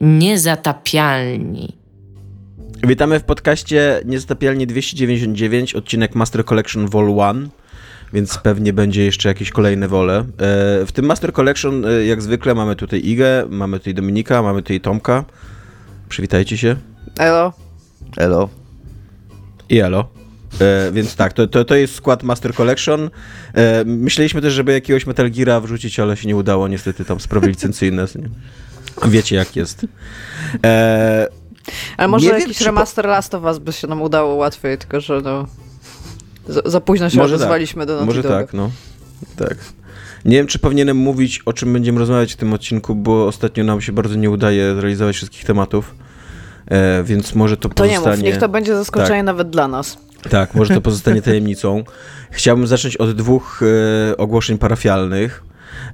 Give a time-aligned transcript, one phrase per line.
[0.00, 1.76] Niezatapialni.
[2.86, 7.48] Witamy w podcaście Niezatapialnie 299, odcinek Master Collection Vol 1,
[8.12, 10.18] więc pewnie będzie jeszcze jakieś kolejne wole.
[10.18, 10.24] E,
[10.86, 14.80] w tym Master Collection, e, jak zwykle, mamy tutaj Igę, mamy tutaj Dominika, mamy tutaj
[14.80, 15.24] Tomka.
[16.08, 16.76] Przywitajcie się.
[17.18, 17.52] Elo.
[18.16, 18.48] Elo.
[19.68, 20.08] I elo.
[20.60, 23.10] E, więc tak, to, to, to jest skład Master Collection.
[23.54, 27.48] E, myśleliśmy też, żeby jakiegoś Metal Geara wrzucić, ale się nie udało, niestety tam sprawy
[27.48, 28.06] licencyjne.
[29.04, 29.10] Nie?
[29.10, 29.86] Wiecie jak jest.
[30.64, 31.28] E,
[31.96, 34.34] Ale może Nie wiem, jakiś czy po- remaster Last of Us by się nam udało
[34.34, 35.46] łatwiej, tylko że no...
[36.48, 38.38] Za, za późno się Może odezwaliśmy do Naughty Może Doga.
[38.38, 38.70] tak, no.
[39.36, 39.54] Tak.
[40.24, 43.80] Nie wiem, czy powinienem mówić, o czym będziemy rozmawiać w tym odcinku, bo ostatnio nam
[43.80, 45.94] się bardzo nie udaje zrealizować wszystkich tematów.
[46.66, 48.16] E, więc może to To nie pozostanie...
[48.16, 49.26] mów, niech to będzie zaskoczenie Tak.
[49.26, 49.98] nawet dla nas.
[50.30, 51.84] Tak, może to pozostanie tajemnicą.
[52.30, 53.60] Chciałbym zacząć od dwóch
[54.12, 55.42] e, ogłoszeń parafialnych.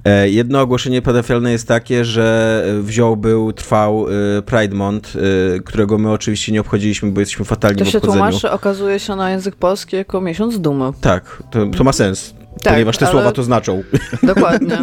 [0.05, 4.05] E, jedno ogłoszenie parafialne jest takie, że w Zioł był, trwał
[4.37, 5.19] e, Pride Month, e,
[5.59, 8.23] którego my oczywiście nie obchodziliśmy, bo jesteśmy fatalni To w się obchodzeniu.
[8.23, 10.91] tłumaczy, okazuje się na język polski jako miesiąc dumy.
[11.01, 13.83] Tak, to, to ma sens, Tak, ponieważ te ale- słowa to znaczą.
[14.23, 14.77] Dokładnie.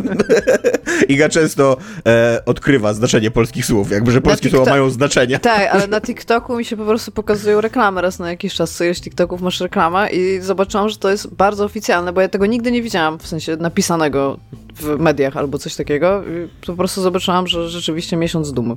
[1.08, 5.38] Iga często e, odkrywa znaczenie polskich słów, jakby, że polskie TikTok- słowa mają znaczenie.
[5.38, 8.70] tak, ale na TikToku mi się po prostu pokazują reklamy raz na jakiś czas.
[8.70, 12.46] Co ileś TikToków masz reklamę i zobaczyłam, że to jest bardzo oficjalne, bo ja tego
[12.46, 14.38] nigdy nie widziałam, w sensie napisanego
[14.76, 16.22] w mediach albo coś takiego.
[16.22, 18.76] I po prostu zobaczyłam, że rzeczywiście miesiąc dumy.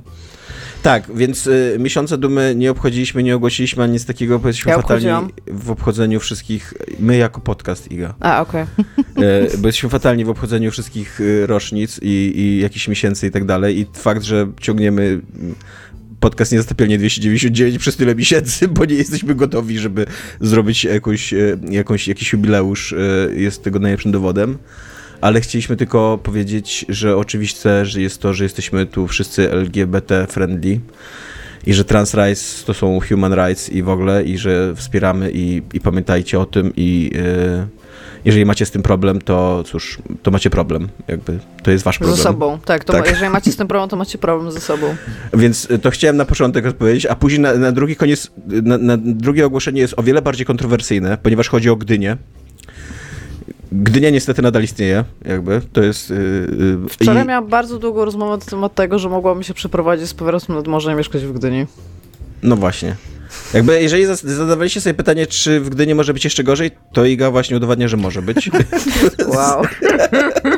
[0.82, 5.32] Tak, więc y, miesiące dumy nie obchodziliśmy, nie ogłosiliśmy ani z takiego, jesteśmy Ja fatalni
[5.46, 8.62] w obchodzeniu wszystkich, my jako podcast, Iga, A, okej.
[9.16, 13.44] e, bo jesteśmy fatalni w obchodzeniu wszystkich y, rocznic i, i jakichś miesięcy i tak
[13.44, 15.54] dalej i fakt, że ciągniemy mm,
[16.20, 20.06] podcast Niezatapialnie 299 przez tyle miesięcy, bo nie jesteśmy gotowi, żeby
[20.40, 22.96] zrobić jakąś, e, jakąś, jakiś jubileusz, e,
[23.34, 24.58] jest tego najlepszym dowodem.
[25.20, 30.80] Ale chcieliśmy tylko powiedzieć, że oczywiste, że jest to, że jesteśmy tu wszyscy LGBT friendly
[31.66, 35.62] i że trans rights to są human rights i w ogóle i że wspieramy i,
[35.72, 37.66] i pamiętajcie o tym i e,
[38.24, 42.16] jeżeli macie z tym problem, to cóż, to macie problem, jakby to jest wasz problem.
[42.16, 42.84] Ze sobą, tak.
[42.84, 43.04] To Tak.
[43.04, 44.96] Ma, jeżeli macie z tym problem, to macie problem ze sobą.
[45.34, 48.96] Więc y, to chciałem na początek odpowiedzieć, a później na, na drugi koniec, na, na
[48.96, 52.16] drugie ogłoszenie jest o wiele bardziej kontrowersyjne, ponieważ chodzi o Gdynię.
[53.72, 56.10] Gdynia niestety nadal istnieje, jakby, to jest...
[56.10, 56.16] Yy,
[56.82, 60.14] yy, Wczoraj i- miałam bardzo długą rozmowę na temat tego, że mogłabym się przeprowadzić z
[60.14, 61.66] powrotem nad morze i mieszkać w Gdyni.
[62.42, 62.96] No właśnie.
[63.54, 67.56] Jakby, jeżeli zadawaliście sobie pytanie, czy w Gdyni może być jeszcze gorzej, to Iga właśnie
[67.56, 68.50] udowadnia, że może być.
[69.34, 69.62] Wow.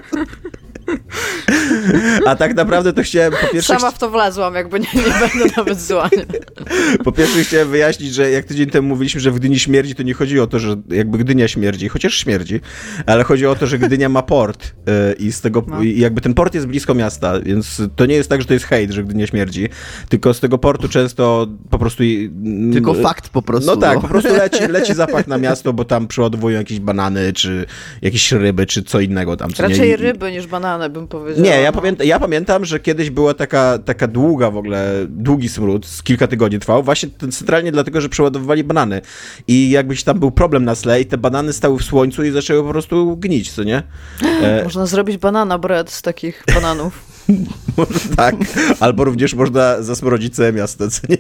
[2.27, 5.55] A tak naprawdę to chciałem po pierwsze, Sama w to wlazłam, jakby nie, nie będę
[5.57, 6.09] nawet zła.
[6.17, 6.25] Nie?
[7.05, 10.15] po pierwsze chciałem wyjaśnić, że jak tydzień temu mówiliśmy, że w Gdyni śmierdzi, to nie
[10.15, 12.61] chodzi o to, że jakby Gdynia śmierdzi, chociaż śmierdzi,
[13.07, 15.83] ale chodzi o to, że Gdynia ma port yy, i z tego, No.
[15.83, 18.65] i jakby ten port jest blisko miasta, więc to nie jest tak, że to jest
[18.67, 19.69] hejt, że Gdynia śmierdzi,
[20.09, 22.03] tylko z tego portu często po prostu...
[22.03, 23.71] mm, Tylko fakt po prostu.
[23.71, 27.67] No tak, po prostu leci, leci zapach na miasto, bo tam przeładowują jakieś banany, czy
[28.03, 29.53] jakieś ryby, czy co innego tam.
[29.53, 29.69] Co nie?
[29.69, 31.49] Raczej I- ryby niż banany, bym powiedziała.
[31.49, 32.05] Nie, ja, no.
[32.11, 36.59] Ja pamiętam, że kiedyś była taka, taka długa w ogóle, długi smród, z kilka tygodni
[36.59, 39.01] trwał, właśnie centralnie dlatego, że przeładowywali banany.
[39.49, 42.63] I jakbyś tam był problem na sle i te banany stały w słońcu i zaczęły
[42.63, 43.83] po prostu gnić, co nie?
[44.43, 47.11] E, Można zrobić banana bread z takich bananów.
[47.77, 48.35] może tak.
[48.81, 51.19] Albo również można zasmrodzić całe miasto, co nie?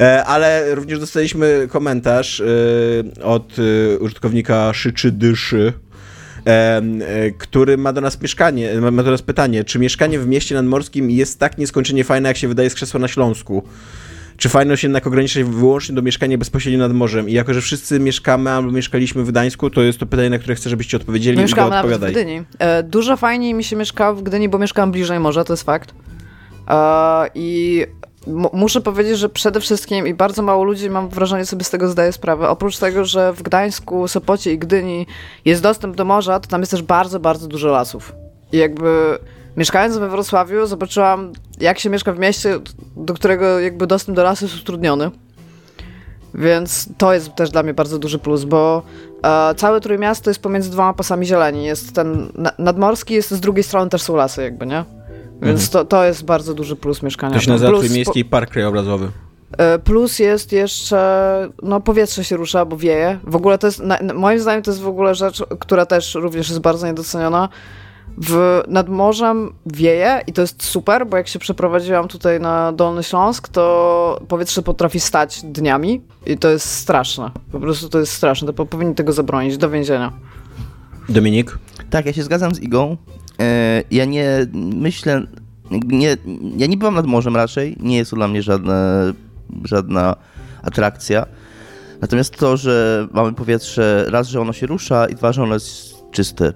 [0.00, 2.44] E, ale również dostaliśmy komentarz e,
[3.22, 5.72] od e, użytkownika Szyczy Dyszy,
[7.38, 11.38] który ma do nas mieszkanie, ma do nas pytanie, czy mieszkanie w mieście nadmorskim jest
[11.38, 13.62] tak nieskończenie fajne, jak się wydaje z krzesła na Śląsku?
[14.36, 17.28] Czy fajno się jednak ograniczać wyłącznie do mieszkania bezpośrednio nad morzem?
[17.28, 20.54] I jako, że wszyscy mieszkamy albo mieszkaliśmy w Gdańsku, to jest to pytanie, na które
[20.54, 21.38] chcę, żebyście odpowiedzieli.
[21.38, 22.12] Mieszkamy nawet w odpowiadaj.
[22.12, 22.44] Gdyni.
[22.58, 25.94] E, dużo fajniej mi się mieszkało w Gdyni, bo mieszkałam bliżej morza, to jest fakt.
[26.68, 26.74] E,
[27.34, 27.86] I
[28.52, 32.12] muszę powiedzieć, że przede wszystkim i bardzo mało ludzi, mam wrażenie, sobie z tego zdaje
[32.12, 32.48] sprawę.
[32.48, 35.06] Oprócz tego, że w Gdańsku, Sopocie i Gdyni
[35.44, 38.12] jest dostęp do morza, to tam jest też bardzo, bardzo dużo lasów.
[38.52, 39.18] I jakby
[39.56, 42.58] mieszkając we Wrocławiu, zobaczyłam, jak się mieszka w mieście,
[42.96, 45.10] do którego jakby dostęp do lasu jest utrudniony.
[46.34, 48.82] Więc to jest też dla mnie bardzo duży plus, bo
[49.22, 51.64] e, całe Trójmiasto jest pomiędzy dwoma pasami zieleni.
[51.64, 54.84] Jest ten na, nadmorski, jest z drugiej strony też są lasy jakby, nie?
[55.42, 57.34] Więc to, to jest bardzo duży plus mieszkania.
[57.34, 57.40] Mhm.
[57.40, 57.54] To się tam.
[57.54, 59.08] nazywa plus, Trójmiejski Park Krajobrazowy.
[59.58, 63.18] E, Plus jest jeszcze, no powietrze się rusza, bo wieje.
[63.24, 63.82] W ogóle to jest,
[64.14, 67.48] moim zdaniem to jest w ogóle rzecz, która też również jest bardzo niedoceniona.
[68.18, 73.02] W, nad morzem wieje i to jest super, bo jak się przeprowadziłam tutaj na Dolny
[73.02, 77.30] Śląsk, to powietrze potrafi stać dniami i to jest straszne.
[77.52, 80.12] Po prostu to jest straszne, to po, powinni tego zabronić, do więzienia.
[81.08, 81.58] Dominik?
[81.90, 82.96] Tak, ja się zgadzam z Igą.
[83.40, 85.22] E, ja nie myślę
[85.70, 86.16] Nie,
[86.56, 89.12] ja nie byłam nad morzem raczej, nie jest to dla mnie żadne,
[89.64, 90.16] żadna
[90.62, 91.26] atrakcja.
[92.00, 95.94] Natomiast to, że mamy powietrze, raz, że ono się rusza i dwa, że ono jest
[96.10, 96.52] czyste.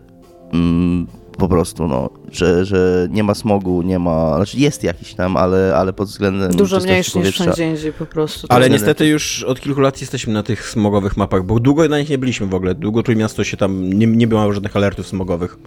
[0.53, 1.07] Mm,
[1.39, 5.77] po prostu, no, że, że nie ma smogu, nie ma, znaczy jest jakiś tam, ale,
[5.77, 8.47] ale pod względem Dużo mniejszy niż wszędzie indziej po prostu.
[8.51, 12.11] Ale niestety już od kilku lat jesteśmy na tych smogowych mapach, bo długo na nich
[12.11, 12.75] nie byliśmy w ogóle.
[12.75, 15.59] Długo Trójmiasto się tam, nie, nie było żadnych alertów smogowych.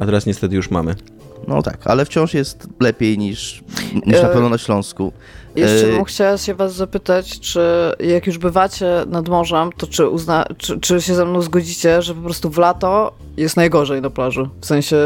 [0.00, 0.94] A teraz niestety już mamy.
[1.48, 3.64] No tak, ale wciąż jest lepiej niż,
[4.06, 5.12] niż na E, pewno na Śląsku.
[5.56, 7.60] Jeszcze E, bym chciała się was zapytać, czy
[8.00, 12.14] jak już bywacie nad morzem, to czy, uzna, czy, czy się ze mną zgodzicie, że
[12.14, 14.48] po prostu w lato jest najgorzej na plaży?
[14.60, 14.96] W sensie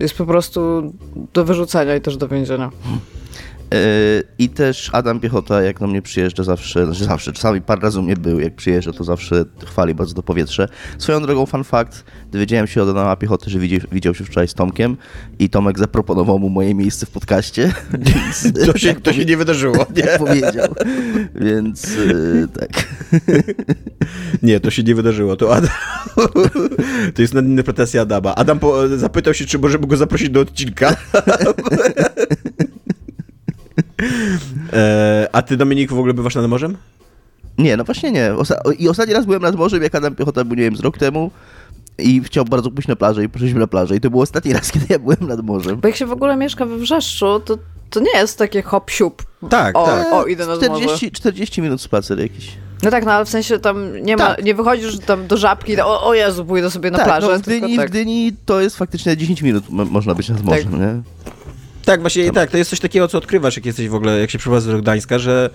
[0.00, 0.92] jest po prostu
[1.32, 2.70] do wyrzucenia i też do więzienia.
[3.72, 8.02] Yy, I też Adam Piechota, jak do mnie przyjeżdża zawsze, znaczy zawsze, czasami parę razy
[8.02, 10.68] mnie był, jak przyjeżdża, to zawsze chwali bardzo to powietrze.
[10.98, 14.54] Swoją drogą, fun fact, dowiedziałem się od Adama Piechoty, że widział, widział się wczoraj z
[14.54, 14.96] Tomkiem
[15.38, 17.72] i Tomek zaproponował mu moje miejsce w podcaście.
[18.66, 19.86] To się, to się nie wydarzyło.
[19.96, 20.74] Jak powiedział.
[21.34, 22.88] Więc yy, tak.
[24.42, 25.36] Nie, to się nie wydarzyło.
[25.36, 25.70] To Adam.
[27.14, 28.34] To jest nadinterpretacja Adama.
[28.34, 30.96] Adam po, zapytał się, czy możemy go zaprosić do odcinka.
[34.72, 36.76] E, a ty, Dominik, w ogóle bywasz nad morzem?
[37.58, 38.30] Nie, no właśnie nie.
[38.34, 40.98] Osta- I ostatni raz byłem nad morzem, jak Adam Piechota był, nie wiem, z rok
[40.98, 41.30] temu
[41.98, 44.72] i chciał bardzo pójść na plażę i poszliśmy na plażę i to był ostatni raz,
[44.72, 45.80] kiedy ja byłem nad morzem.
[45.80, 47.58] Bo jak się w ogóle mieszka we Wrzeszczu, to,
[47.90, 49.22] to nie jest takie hop siup.
[49.50, 50.12] Tak, O, tak.
[50.12, 50.84] o, idę nad morze.
[50.84, 52.52] 40, 40 minut spacer jakiś.
[52.82, 54.44] No tak, no ale w sensie tam nie ma, Tak.
[54.44, 57.26] nie wychodzisz tam do żabki, i o, o Jezu, pójdę sobie na tak, plażę.
[57.28, 57.86] no w Gdyni, tak.
[57.88, 61.02] w Gdyni to jest faktycznie 10 minut mo- można być nad morzem, nie?
[61.88, 62.50] Tak, właśnie tak.
[62.50, 65.18] To jest coś takiego, co odkrywasz, jak jesteś w ogóle, jak się przeprowadzasz do Gdańska,
[65.18, 65.50] że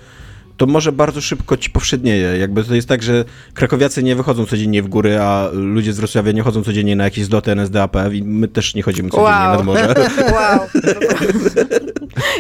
[0.58, 2.38] to może bardzo szybko ci powszednieje.
[2.38, 6.32] Jakby to jest tak, że krakowiacy nie wychodzą codziennie w góry, a ludzie z Wrocławia
[6.32, 9.56] nie chodzą codziennie na jakieś zloty NSDAP i my też nie chodzimy codziennie Wow.
[9.56, 9.94] nad morze.
[10.34, 10.60] Wow.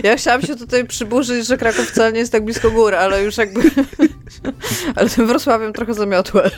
[0.03, 3.37] Ja chciałam się tutaj przyburzyć, że Kraków wcale nie jest tak blisko gór, ale już
[3.37, 3.61] jakby...
[4.95, 6.53] Ale tym Wrocławiem trochę zamiotłeś.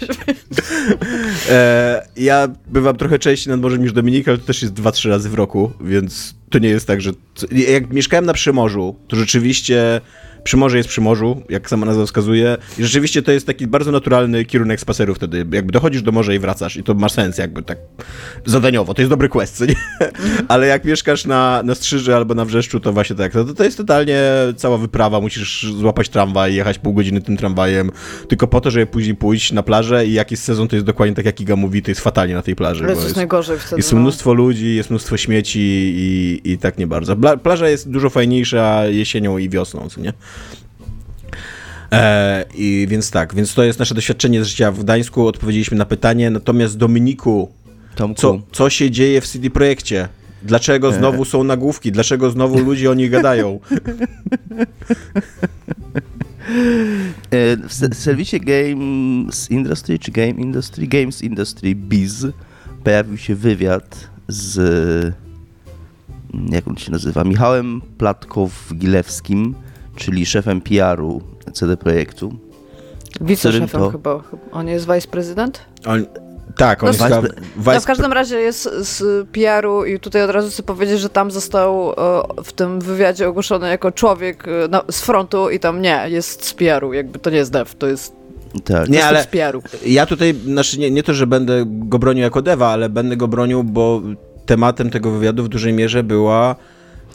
[1.50, 5.10] E, ja bywam trochę częściej nad morzem niż Dominik, ale to też jest dwa, trzy
[5.10, 7.12] razy w roku, więc to nie jest tak, że...
[7.52, 10.02] Jak mieszkałem na Przymorzu, to rzeczywiście
[10.46, 12.58] Przymorze jest przy morzu, jak sama nazwa wskazuje.
[12.78, 15.38] I rzeczywiście to jest taki bardzo naturalny kierunek spaceru wtedy.
[15.38, 17.78] Jakby dochodzisz do morza i wracasz i to ma sens jakby tak
[18.46, 18.94] zadaniowo.
[18.94, 19.76] To jest dobry quest, nie?
[20.48, 23.34] Ale jak mieszkasz na, na Strzyży albo na Wrzeszczu, to właśnie tak.
[23.34, 24.22] To, to jest totalnie
[24.56, 25.22] cała wyprawa.
[25.22, 27.92] Musisz złapać tramwaj, jechać pół godziny tym tramwajem,
[28.28, 31.16] tylko po to, żeby później pójść na plażę i jak jest sezon, to jest dokładnie
[31.16, 32.86] tak, jak Iga mówi, to jest fatalnie na tej plaży.
[32.86, 33.76] To jest najgorzej wtedy.
[33.76, 34.00] jest no.
[34.00, 35.60] mnóstwo ludzi, jest mnóstwo śmieci
[35.96, 37.16] i, i tak nie bardzo.
[37.16, 40.14] Pla, plaża jest dużo fajniejsza jesienią i wiosną, co nie?
[41.92, 45.28] E, I więc tak, więc to jest nasze doświadczenie z życia w Gdańsku.
[45.28, 46.30] Odpowiedzieliśmy na pytanie.
[46.30, 47.50] Natomiast Dominiku,
[47.96, 50.08] Tomku, co, co się dzieje w CD Projekcie?
[50.44, 51.92] Dlaczego znowu są nagłówki?
[51.92, 53.60] Dlaczego znowu ludzie o nich gadają?
[57.32, 60.88] e, w se- serwisie Games Industry, czy Game Industry?
[60.88, 62.26] Games Industry Biz
[62.84, 65.16] pojawił się wywiad z
[66.50, 67.24] jak on się nazywa?
[67.24, 69.54] Michałem Platkow-Gilewskim,
[69.96, 71.22] czyli szefem PR-u
[71.54, 72.34] CD Projektu.
[73.22, 74.24] Wiceszefem to- chyba.
[74.52, 75.60] On jest vice-prezydent?
[75.86, 76.06] On,
[76.58, 77.28] tak, on No, jest vice- chyba
[77.58, 81.10] No, vice- w każdym razie jest z PR-u i tutaj od razu chcę powiedzieć, że
[81.10, 81.94] tam został e,
[82.44, 86.94] w tym wywiadzie ogłoszony jako człowiek e, z frontu i tam nie, jest z PR-u,
[86.94, 88.14] jakby to nie jest dev, to jest
[88.66, 88.90] Tak.
[88.90, 89.26] Nie, ale-.
[89.86, 93.28] Ja tutaj, znaczy nie, nie to, że będę go bronił jako dewa, ale będę go
[93.28, 94.02] bronił, bo
[94.46, 96.56] tematem tego wywiadu w dużej mierze była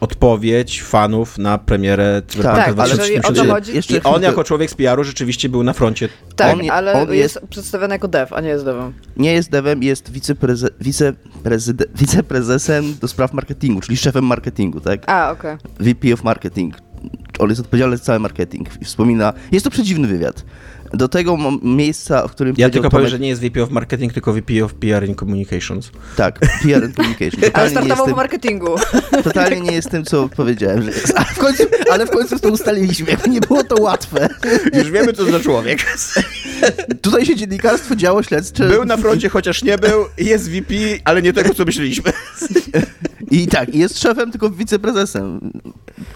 [0.00, 3.50] odpowiedź fanów na premierę Cyberpunka Tak, ale jeżeli o to 2077.
[3.54, 6.08] chodzi- Jeszcze I on jako człowiek z PR-u rzeczywiście był na froncie.
[6.36, 7.34] Tak, On ale on jest...
[7.34, 8.92] jest- przedstawiony jako dev, a nie jest devem.
[9.16, 15.02] nie jest devem, jest wicepreze, wiceprezyde, wiceprezesem do spraw marketingu, czyli szefem marketingu, tak?
[15.10, 15.56] A, okej.
[15.80, 16.74] VP of Marketing.
[17.38, 18.68] On jest odpowiedzialny za cały marketing.
[18.84, 19.32] Wspomina.
[19.52, 20.44] Jest to przedziwny wywiad.
[20.92, 22.54] Do tego miejsca, w którym.
[22.58, 25.18] Ja tylko powiem, Tomek- że nie jest VP of Marketing, tylko VP of PR and
[25.18, 25.90] Communications.
[26.16, 27.40] Tak, PR and Communication.
[27.42, 28.76] Ale Totalnie nie, startował w jestem, marketingu.
[29.24, 30.82] totalnie nie jest tym, co powiedziałem.
[30.82, 31.12] Że jest.
[31.16, 33.10] Ale, w końcu, ale w końcu to ustaliliśmy.
[33.10, 34.28] Jakby nie było to łatwe.
[34.74, 35.78] Już wiemy, co za człowiek.
[37.02, 38.68] Tutaj się dziennikarstwo działo śledcze.
[38.68, 42.12] Był na froncie, chociaż nie był, jest VP, ale nie tego, co myśleliśmy.
[43.30, 45.52] I tak, jest szefem, tylko wiceprezesem.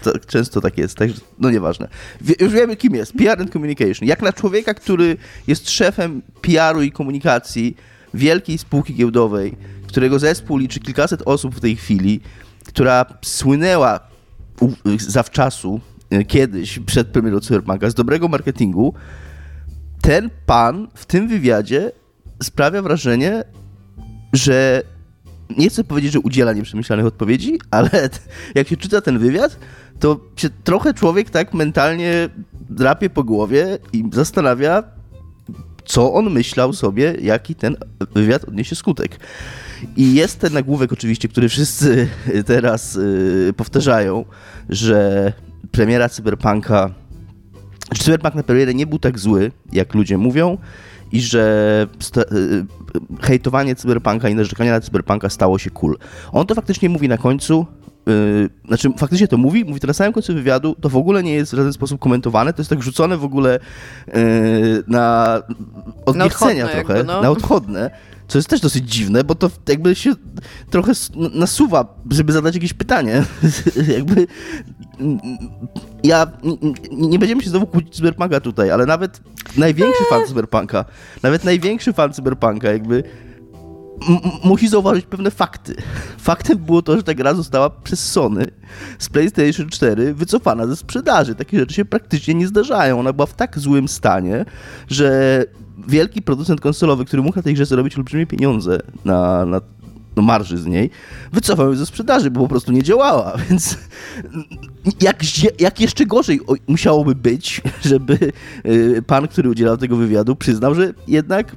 [0.03, 1.87] Tak, często tak jest, także no nieważne.
[2.21, 3.13] Wie, już wiemy, kim jest.
[3.13, 4.07] PR and Communication.
[4.07, 7.75] Jak na człowieka, który jest szefem PR-u i komunikacji
[8.13, 9.55] wielkiej spółki giełdowej,
[9.87, 12.21] którego zespół liczy kilkaset osób w tej chwili,
[12.65, 13.99] która słynęła
[14.97, 18.93] zawczasu, e, kiedyś, przed premierą Cyberpunka, z dobrego marketingu,
[20.01, 21.91] ten pan w tym wywiadzie
[22.43, 23.43] sprawia wrażenie,
[24.33, 24.83] że
[25.57, 27.89] nie chcę powiedzieć, że udziela nieprzemyślanych odpowiedzi, ale
[28.55, 29.59] jak się czyta ten wywiad,
[29.99, 32.29] to się trochę człowiek tak mentalnie
[32.69, 34.83] drapie po głowie i zastanawia,
[35.85, 37.75] co on myślał sobie, jaki ten
[38.15, 39.19] wywiad odniesie skutek.
[39.97, 42.07] I jest ten nagłówek oczywiście, który wszyscy
[42.45, 44.25] teraz y, powtarzają,
[44.69, 45.33] że
[45.71, 46.89] premiera Cyberpunka,
[47.91, 50.57] że Cyberpunk na premierę nie był tak zły, jak ludzie mówią
[51.15, 52.65] i że y, y,
[53.21, 55.97] hejtowanie Cyberpunka i narzekanie na Cyberpunka stało się cool.
[56.31, 57.65] On to faktycznie mówi na końcu,
[58.07, 61.33] Yy, znaczy faktycznie to mówi, mówi to na samym końcu wywiadu, to w ogóle nie
[61.33, 63.59] jest w żaden sposób komentowane, to jest tak rzucone w ogóle
[64.07, 64.13] yy,
[64.87, 65.41] na
[66.05, 67.21] od Na odchodne trochę, jakby, no.
[67.21, 67.91] na odchodne,
[68.27, 70.13] co jest też dosyć dziwne, bo to jakby się
[70.69, 70.91] trochę
[71.33, 73.23] nasuwa, żeby zadać jakieś pytanie.
[73.95, 74.27] jakby
[76.03, 76.27] ja
[76.91, 79.21] nie będziemy się znowu kłócić Cyberpunka tutaj, ale nawet
[79.57, 80.85] największy fan Cyberpunka,
[81.23, 83.03] nawet największy fan Cyberpunka jakby
[84.43, 85.75] musi zauważyć pewne fakty.
[86.17, 88.45] Faktem było to, że ta gra została przez Sony
[88.99, 91.35] z PlayStation 4 wycofana ze sprzedaży.
[91.35, 92.99] Takie rzeczy się praktycznie nie zdarzają.
[92.99, 94.45] Ona była w tak złym stanie,
[94.87, 95.43] że
[95.87, 99.61] wielki producent konsolowy, który mógł na tej grze zarobić olbrzymie pieniądze na, na
[100.15, 100.89] no marży z niej,
[101.33, 103.77] wycofał ją ze sprzedaży, bo po prostu nie działała, więc
[105.01, 105.17] jak,
[105.59, 108.31] jak jeszcze gorzej musiałoby być, żeby
[108.65, 111.55] y, pan, który udzielał tego wywiadu, przyznał, że jednak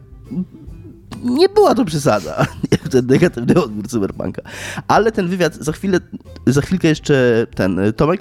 [1.25, 2.47] nie była to przesada,
[2.91, 4.43] ten negatywny odbiór Cyberpunka.
[4.88, 6.00] Ale ten wywiad, za chwilę,
[6.47, 8.21] za chwilkę jeszcze ten, y, Tomek?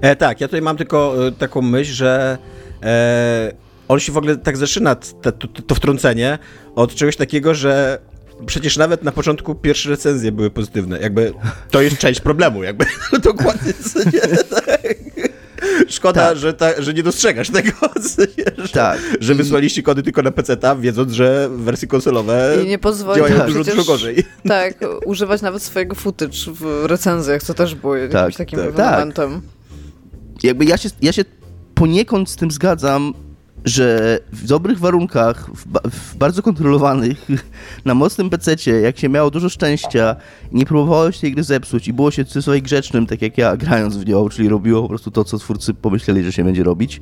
[0.00, 2.38] E, tak, ja tutaj mam tylko e, taką myśl, że
[2.82, 3.52] e,
[3.88, 6.38] on się w ogóle tak zaczyna, t- to, to, to wtrącenie,
[6.74, 7.98] od czegoś takiego, że
[8.46, 10.98] przecież nawet na początku pierwsze recenzje były pozytywne.
[11.00, 11.32] Jakby
[11.70, 12.84] to jest część problemu, jakby
[13.22, 13.72] dokładnie.
[14.12, 14.20] nie?
[15.88, 16.38] Szkoda, Tak.
[16.38, 17.70] że, ta, że nie dostrzegasz tego,
[18.58, 19.00] że, Tak.
[19.20, 23.46] że wysłaliście kody tylko na PC, wiedząc, że wersje konsolowe I nie pozwoli działają tak,
[23.46, 24.24] dużo, dużo gorzej.
[24.48, 24.74] Tak,
[25.04, 28.68] używać nawet swojego footage w recenzjach, co też było jakimś takim tak.
[28.68, 29.40] elementem.
[30.42, 31.24] Jakby ja się, ja się
[31.74, 33.14] poniekąd z tym zgadzam,
[33.66, 37.26] że w dobrych warunkach, w, ba- w bardzo kontrolowanych,
[37.84, 40.16] na mocnym pececie, jak się miało dużo szczęścia,
[40.52, 43.96] nie próbowało się tej gry zepsuć i było się cudzysłowie grzecznym, tak jak ja, grając
[43.96, 47.00] w nią, czyli robiło po prostu to, co twórcy pomyśleli, że się będzie robić,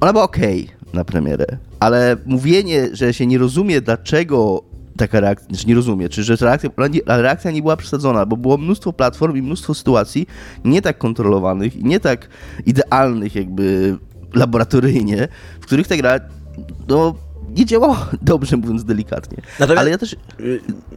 [0.00, 1.46] ona była okej na premierę,
[1.80, 4.62] ale mówienie, że się nie rozumie, dlaczego
[4.96, 6.70] taka reakcja, znaczy nie rozumie, czy że reakcja,
[7.06, 10.26] reakcja nie była przesadzona, bo było mnóstwo platform i mnóstwo sytuacji
[10.64, 12.28] nie tak kontrolowanych i nie tak
[12.66, 13.96] idealnych jakby
[14.36, 15.28] laboratoryjnie,
[15.60, 16.20] w których ta gra
[16.88, 17.14] no,
[17.48, 19.38] nie działała dobrze, mówiąc delikatnie.
[19.58, 20.16] Natomiast- Ale ja też...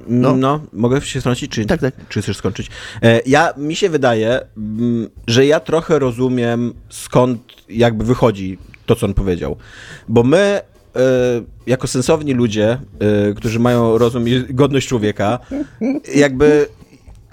[0.07, 0.35] No.
[0.37, 0.61] No.
[0.73, 1.93] mogę się wtrącić, czy, Tak, tak.
[2.09, 2.69] czy chcesz skończyć?
[3.03, 9.05] E, Ja, mi się wydaje, mm, że ja trochę rozumiem skąd jakby wychodzi to, co
[9.05, 9.55] on powiedział.
[10.07, 10.61] Bo my, e,
[11.67, 12.69] jako sensowni ludzie,
[12.99, 15.39] e, którzy mają rozum i godność człowieka,
[16.15, 16.65] jakby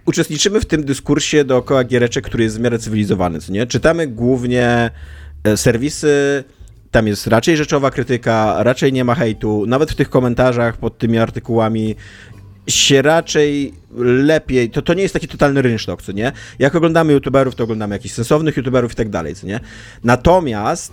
[0.07, 3.67] uczestniczymy w tym dyskursie dookoła giereczek, który jest w miarę cywilizowany, co nie?
[3.67, 4.91] Czytamy głównie
[5.57, 6.45] serwisy,
[6.91, 11.19] tam jest raczej rzeczowa krytyka, raczej nie ma hejtu, nawet w tych komentarzach pod tymi
[11.19, 11.97] artykułami
[12.67, 16.33] się raczej lepiej, to, to nie jest taki totalny rynsztok, co nie?
[16.59, 19.61] Jak oglądamy youtuberów, to oglądamy jakichś sensownych youtuberów i tak dalej, co nie?
[20.05, 20.93] Natomiast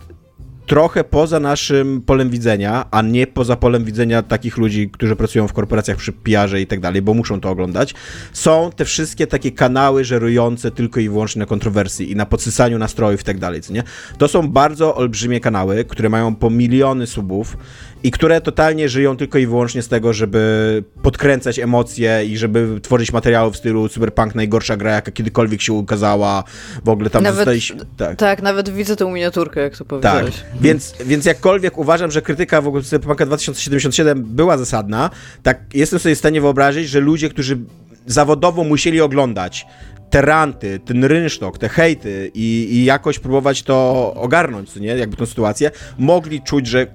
[0.65, 5.53] trochę poza naszym polem widzenia, a nie poza polem widzenia takich ludzi, którzy pracują w
[5.53, 7.93] korporacjach przy PR-ze i tak dalej, bo muszą to oglądać,
[8.33, 13.21] są te wszystkie takie kanały żerujące tylko i wyłącznie na kontrowersji i na podsysaniu nastrojów
[13.21, 13.83] i tak dalej, co nie?
[14.17, 17.57] To są bardzo olbrzymie kanały, które mają po miliony subów
[18.03, 23.13] i które totalnie żyją tylko i wyłącznie z tego, żeby podkręcać emocje i żeby tworzyć
[23.13, 26.43] materiały w stylu Cyberpunk najgorsza gra, jaka kiedykolwiek się ukazała,
[26.85, 27.85] w ogóle tam Nawet-.
[27.97, 28.17] Tak.
[28.17, 30.35] Tak, nawet widzę tę miniaturkę, jak to Tak, powiedziałeś.
[30.61, 35.09] więc, więc jakkolwiek uważam, że krytyka w ogóle Cyberpunka 2077 była zasadna,
[35.43, 37.57] tak jestem sobie w stanie wyobrazić, że ludzie, którzy
[38.05, 39.65] zawodowo musieli oglądać
[40.09, 45.25] te ranty, ten rynsztok, te hejty i, i jakoś próbować to ogarnąć, nie, jakby tą
[45.25, 46.87] sytuację, mogli czuć, że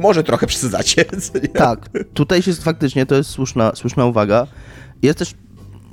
[0.00, 1.04] może trochę przesadzacie.
[1.54, 4.46] Tak, tutaj się faktycznie, to jest słuszna, słuszna uwaga.
[5.02, 5.34] Jest też,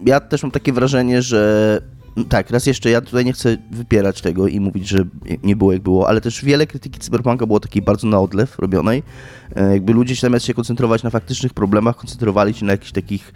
[0.06, 1.82] ja też mam takie wrażenie, że
[2.30, 5.06] tak, raz jeszcze, ja tutaj nie chcę wypierać tego i mówić, że
[5.44, 9.04] nie było jak było, ale też wiele krytyki Cyberpunka było takiej bardzo na odlew robionej.
[9.56, 13.34] E, Jakby ludzie zamiast się koncentrować na faktycznych problemach, koncentrowali się na jakichś takich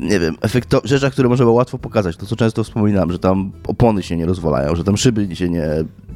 [0.00, 2.16] nie wiem, efekto- rzeczach, które można było łatwo pokazać.
[2.16, 5.68] To, co często wspominam, że tam opony się nie rozwalają, że tam szyby się nie,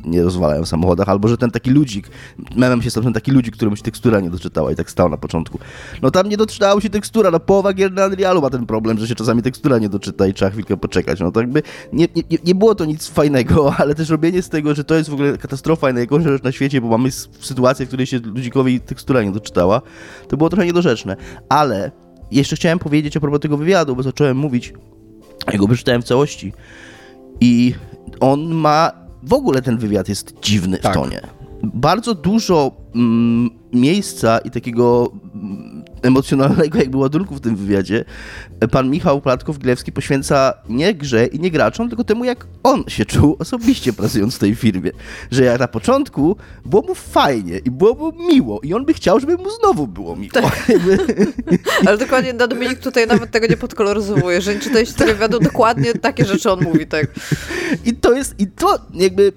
[0.04, 2.08] nie rozwalają w samochodach, albo że ten taki ludzik,
[2.56, 5.16] memem się stał ten taki ludzik, któremu się tekstura nie doczytała i tak stał na
[5.16, 5.58] początku.
[6.02, 9.08] No tam nie doczytała się tekstura, no połowa gier na Unrealu ma ten problem, że
[9.08, 11.20] się czasami tekstura nie doczyta i trzeba chwilkę poczekać.
[11.20, 14.74] No to jakby nie, nie, nie- było to nic fajnego, ale też robienie z tego,
[14.74, 17.88] że to jest w ogóle katastrofa i najgorsza rzecz na świecie, bo mamy sytuację, w
[17.88, 19.82] której się ludzikowi tekstura nie doczytała,
[20.28, 21.16] to było trochę niedorzeczne.
[21.48, 21.90] Ale
[22.30, 24.72] jeszcze chciałem powiedzieć a propos tego wywiadu, bo zacząłem mówić,
[25.52, 26.52] ja go przeczytałem w całości
[27.40, 27.74] i
[28.20, 28.92] on ma,
[29.22, 30.92] w ogóle ten wywiad jest dziwny Tak.
[30.92, 31.20] w tonie.
[31.62, 38.04] Bardzo dużo mm, miejsca i takiego mm, emocjonalnego jakby ładunku w tym wywiadzie
[38.70, 43.36] pan Michał Platkow-Glewski poświęca nie grze i nie graczom, tylko temu, jak on się czuł
[43.38, 44.90] osobiście pracując w tej firmie.
[45.30, 49.20] Że jak na początku było mu fajnie i było mu miło i on by chciał,
[49.20, 50.32] żeby mu znowu było miło.
[50.68, 50.98] Jakby-
[51.86, 55.94] Ale dokładnie no, Dominik tutaj nawet tego nie podkoloryzowuje, że nie czytałeś tego wywiadu, dokładnie
[55.94, 57.06] takie rzeczy on mówi, tak.
[57.84, 59.32] I to jest, i to jakby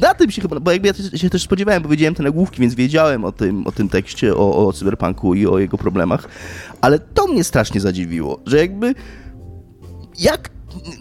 [0.00, 2.74] na tym się chyba, bo jakby ja się też spodziewałem, bo widziałem te nagłówki, więc
[2.74, 6.28] wiedziałem o tym, o tym tekście, o, o cyberpunku i o jego problemach,
[6.80, 8.94] ale to mnie strasznie zadziwiło, że jakby
[10.18, 10.50] jak,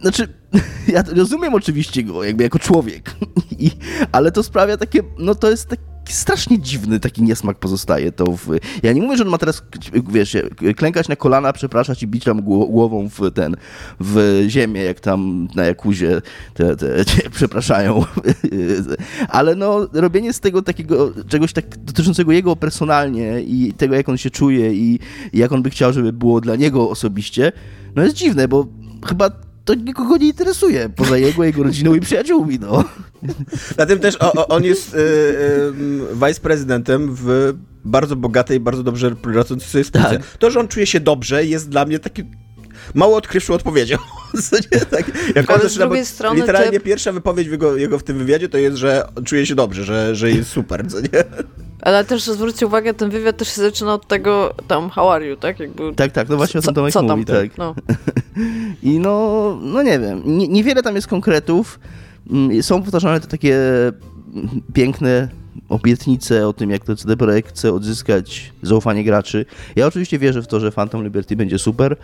[0.02, 0.28] znaczy
[0.94, 3.16] ja rozumiem oczywiście go, jakby jako człowiek,
[3.60, 3.72] I,
[4.12, 5.76] ale to sprawia takie, no to jest
[6.10, 8.58] taki strasznie dziwny taki niesmak pozostaje to w...
[8.84, 9.64] Ja nie mówię, że on ma teraz,
[10.10, 10.38] wiesz,
[10.78, 13.56] klękać na kolana, przepraszać i bić tam gło- głową w ten,
[14.00, 16.22] w ziemię, jak tam na Jakuzie
[16.54, 18.06] te, te, te przepraszają.
[19.30, 24.18] Ale no, robienie z tego takiego czegoś tak dotyczącego jego personalnie i tego, jak on
[24.18, 25.00] się czuje i
[25.34, 27.52] jak on by chciał, żeby było dla niego osobiście,
[27.96, 28.68] no jest dziwne, bo
[29.06, 29.30] chyba
[29.70, 32.84] to nikogo nie interesuje, poza jego, jego rodziną i przyjaciółmi, no.
[33.78, 35.72] Na tym też o, o, on jest y, y,
[36.16, 37.54] vice-prezydentem w
[37.86, 40.10] bardzo bogatej, bardzo dobrze pracującej spółce.
[40.10, 40.38] Tak.
[40.38, 42.24] To, że on czuje się dobrze, jest dla mnie taki
[42.96, 43.98] mało odkrywczą odpowiedzią.
[44.50, 44.58] Co
[44.92, 48.00] tak, jak Ale z zaczyna, bo drugiej strony literalnie te- pierwsza wypowiedź w jego, jego
[48.00, 51.08] w tym wywiadzie to jest, że czuje się dobrze, że, że jest super, co nie?
[51.82, 55.38] Ale też zwróćcie uwagę, ten wywiad też się zaczyna od tego tam how are you,
[55.38, 55.60] tak?
[55.60, 57.34] Jakby, Tak, tak, no właśnie o co, tym Tomek co tam mówi, ty?
[57.34, 57.58] tak.
[57.58, 57.76] No.
[58.84, 61.80] I no, no nie wiem, nie, niewiele tam jest konkretów.
[62.32, 63.58] Mm, Są powtarzane te takie
[64.74, 65.28] piękne
[65.70, 69.46] obietnice o tym, jak to CD Projekt chce odzyskać zaufanie graczy.
[69.76, 71.96] Ja oczywiście wierzę w to, że Phantom Liberty będzie super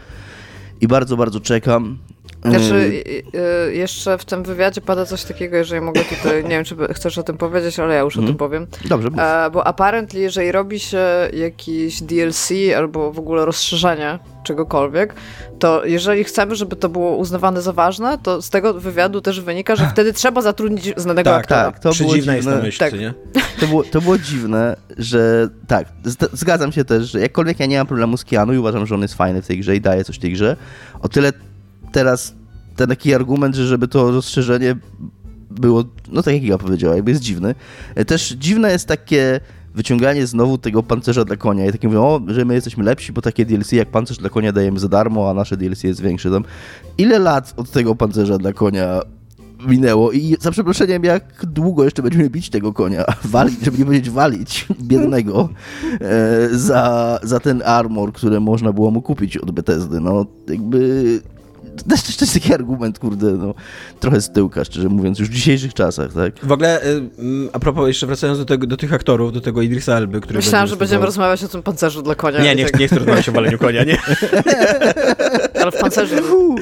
[0.82, 1.98] i bardzo, bardzo czekam.
[2.42, 6.50] Znaczy, Yy, y, y, jeszcze w tym wywiadzie pada coś takiego, jeżeli mogę tutaj, nie
[6.50, 8.28] wiem, czy chcesz o tym powiedzieć, ale ja już o Mhm.
[8.28, 8.68] tym powiem.
[8.86, 9.20] Dobrze, mów.
[9.20, 11.00] E, bo apparently, jeżeli robi się
[11.34, 15.14] jakiś DLC albo w ogóle rozszerzenie czegokolwiek,
[15.60, 19.76] to jeżeli chcemy, żeby to było uznawane za ważne, to z tego wywiadu też wynika,
[19.76, 21.64] że wtedy trzeba zatrudnić znanego Tak, aktora.
[21.66, 22.66] tak, to było Przedziwna jest ta dziwne.
[22.66, 22.94] myśl, Tak.
[23.00, 23.14] nie?
[23.60, 25.88] To było, to było dziwne, że tak,
[26.34, 29.02] zgadzam się też, że jakkolwiek ja nie mam problemu z Keanu i uważam, że on
[29.02, 30.56] jest fajny w tej grze i daje coś tej grze,
[31.02, 31.32] o tyle
[31.96, 32.36] teraz
[32.76, 34.76] ten taki argument, że żeby to rozszerzenie
[35.52, 37.56] było, no tak jak Iga powiedziała, jakby jest dziwny.
[37.96, 39.40] E, Też dziwne jest takie
[39.76, 43.22] wyciąganie znowu tego pancerza dla konia i takie mówią, o, że my jesteśmy lepsi, bo
[43.22, 46.32] takie DLC jak pancerz dla konia dajemy za darmo, a nasze DLC jest większe.
[46.32, 46.44] Tam.
[46.98, 49.02] Ile lat od tego pancerza dla konia
[49.68, 53.06] minęło i za przeproszeniem, jak długo jeszcze będziemy bić tego konia,
[53.36, 55.50] walić, żeby nie powiedzieć walić, biednego,
[56.02, 61.22] e, za, za ten armor, który można było mu kupić od Bethesdy, no jakby...
[61.76, 63.54] To jest, to jest taki argument, kurde, no,
[64.00, 66.46] trochę z tyłka, szczerze mówiąc, już w dzisiejszych czasach, tak?
[66.46, 69.62] W ogóle, y, mm, a propos, jeszcze wracając do, tego, do tych aktorów, do tego
[69.62, 72.44] Idrisa Elby, który Myślałam, że będziemy rozmawiać o tym pancerzu dla konia.
[72.44, 73.98] Nie, nie, tak, nie chcę rozmawiać o waleniu konia, nie?
[75.66, 76.56] Ale w pancerzu.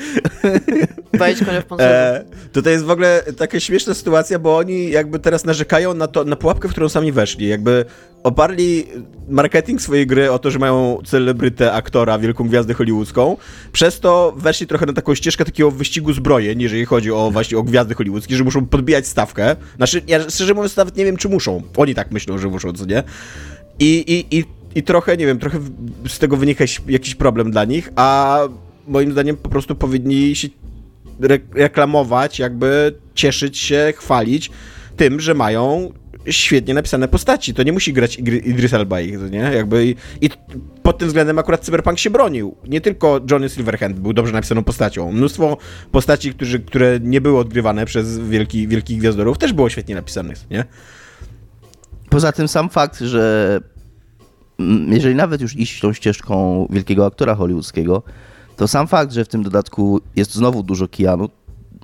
[1.14, 2.26] Wejdź konia w pancerzu.
[2.56, 6.24] E, to jest w ogóle taka śmieszna sytuacja, bo oni jakby teraz narzekają na, to,
[6.24, 7.48] na pułapkę, w którą sami weszli.
[7.48, 7.86] Jakby
[8.24, 8.88] oparli
[9.30, 13.38] marketing swojej gry o to, że mają celebrytę, aktora, wielką gwiazdę hollywoodzką.
[13.72, 17.64] Przez to weszli trochę na taką ścieżkę takiego wyścigu zbrojeń, jeżeli chodzi o właśnie o
[17.64, 19.56] gwiazdy hollywoodzkie, że muszą podbijać stawkę.
[19.78, 21.62] Znaczy, ja szczerze mówiąc nawet nie wiem, czy muszą.
[21.78, 23.04] Oni tak myślą, że muszą, co nie?
[23.80, 25.60] I, i, i, i trochę, nie wiem, trochę
[26.08, 28.40] z tego wynika jakiś problem dla nich, a
[28.88, 30.48] moim zdaniem po prostu powinni się
[31.22, 34.52] re reklamować, jakby cieszyć się, chwalić
[34.98, 35.94] tym, że mają
[36.28, 37.54] świetnie napisane postaci.
[37.54, 39.38] To nie musi grać Idris Elba ich, nie?
[39.38, 40.30] Jakby i, i
[40.84, 42.56] pod tym względem akurat Cyberpunk się bronił.
[42.68, 45.12] Nie tylko Johnny Silverhand był dobrze napisaną postacią.
[45.12, 45.58] Mnóstwo
[45.92, 50.66] postaci, którzy, które nie były odgrywane przez wielki, wielkich gwiazdorów, też było świetnie napisanych, nie?
[52.10, 53.60] Poza tym sam fakt, że
[54.88, 58.04] jeżeli nawet już iść tą ścieżką wielkiego aktora hollywoodzkiego,
[58.64, 61.30] to sam fakt, że w tym dodatku jest znowu dużo Keanu,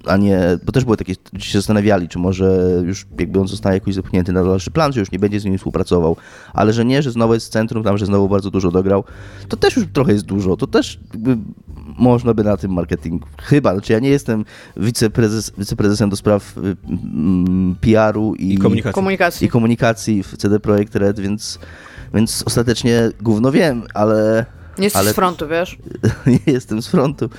[0.05, 3.93] a nie, bo też były takie, się zastanawiali, czy może już jakby on zostanie jakoś
[3.93, 6.15] zepchnięty na dalszy plan, że już nie będzie z nimi współpracował,
[6.53, 9.03] ale że nie, że znowu jest w centrum, tam, że znowu bardzo dużo dograł,
[9.47, 11.37] to też już trochę jest dużo, to też jakby
[11.97, 14.45] można by na tym marketing, chyba, znaczy ja nie jestem
[14.77, 18.93] wiceprezes, wiceprezesem do spraw y, mm, PR-u i, I komunikacji.
[18.93, 19.47] Komunikacji.
[19.47, 21.59] i komunikacji w CD Projekt Red, więc,
[22.13, 24.45] więc ostatecznie gówno wiem, ale
[24.79, 25.77] Nie jesteś ale- z frontu, wiesz?
[26.47, 27.29] nie jestem z frontu.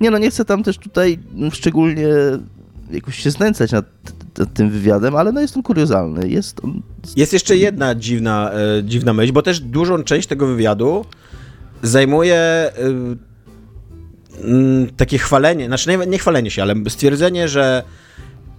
[0.00, 1.18] Nie no, nie chcę tam też tutaj
[1.52, 2.08] szczególnie
[2.90, 3.84] jakoś się znęcać nad,
[4.38, 6.28] nad tym wywiadem, ale no jest on kuriozalny.
[6.28, 6.82] Jest on...
[7.16, 11.04] Jest jeszcze jedna dziwna, e, dziwna myśl, bo też dużą część tego wywiadu
[11.82, 17.82] zajmuje y, mm, takie chwalenie, znaczy nie, nie chwalenie się, ale stwierdzenie, że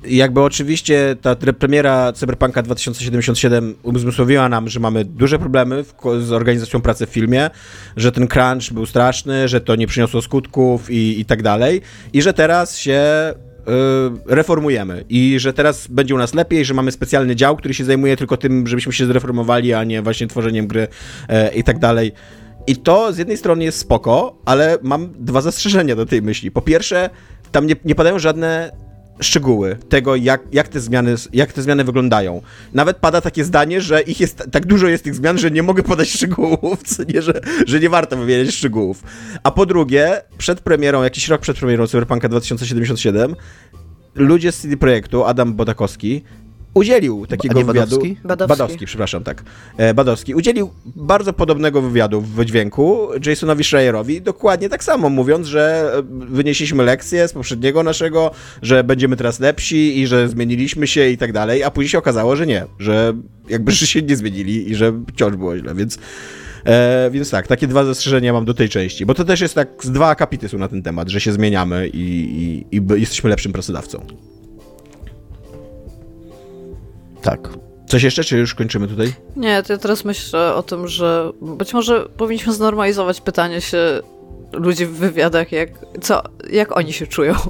[0.05, 6.81] jakby oczywiście ta premiera Cyberpunka 2077 uzmysłowiła nam, że mamy duże problemy w, z organizacją
[6.81, 7.49] pracy w filmie,
[7.97, 11.81] że ten crunch był straszny, że to nie przyniosło skutków i, i tak dalej
[12.13, 13.01] i że teraz się
[13.33, 17.85] y, reformujemy i że teraz będzie u nas lepiej, że mamy specjalny dział, który się
[17.85, 20.87] zajmuje tylko tym, żebyśmy się zreformowali, a nie właśnie tworzeniem gry
[21.29, 22.11] e, i tak dalej.
[22.67, 26.51] I to z jednej strony jest spoko, ale mam dwa zastrzeżenia do tej myśli.
[26.51, 27.09] Po pierwsze,
[27.51, 28.71] tam nie, nie padają żadne
[29.21, 32.41] szczegóły tego, jak, jak, te zmiany, jak te zmiany wyglądają.
[32.73, 35.83] Nawet pada takie zdanie, że ich jest tak dużo jest tych zmian, że nie mogę
[35.83, 39.03] podać szczegółów, co nie, że, że nie warto wymieniać szczegółów.
[39.43, 43.35] A po drugie, przed premierą, jakiś rok przed premierą Cyberpunka 2077,
[44.15, 46.23] ludzie z CD Projektu, Adam Bodakowski,
[46.73, 47.89] udzielił takiego A wywiadu.
[47.89, 48.17] Badowski?
[48.23, 48.49] Badowski.
[48.49, 49.43] Badowski, przepraszam, tak.
[49.77, 55.93] E, Badowski udzielił bardzo podobnego wywiadu w wydźwięku Jasonowi Schreierowi, dokładnie tak samo, mówiąc, że
[55.97, 58.31] e, wynieśliśmy lekcje z poprzedniego naszego,
[58.61, 62.35] że będziemy teraz lepsi i że zmieniliśmy się i tak dalej, a później się okazało,
[62.35, 63.13] że nie, że
[63.49, 65.97] jakby się nie zmienili i że wciąż było źle, więc
[66.65, 69.69] E, więc tak, takie dwa zastrzeżenia mam do tej części, bo to też jest tak,
[69.81, 71.99] z dwa akapity są na ten temat, że się zmieniamy i,
[72.71, 74.05] i, i jesteśmy lepszym pracodawcą.
[77.21, 77.49] Tak.
[77.87, 79.13] Coś jeszcze, czy już kończymy tutaj?
[79.35, 84.01] Nie, to ja teraz myślę o tym, że być może powinniśmy znormalizować pytanie się
[84.53, 85.69] ludzi w wywiadach, jak,
[86.01, 87.33] co, jak oni się czują.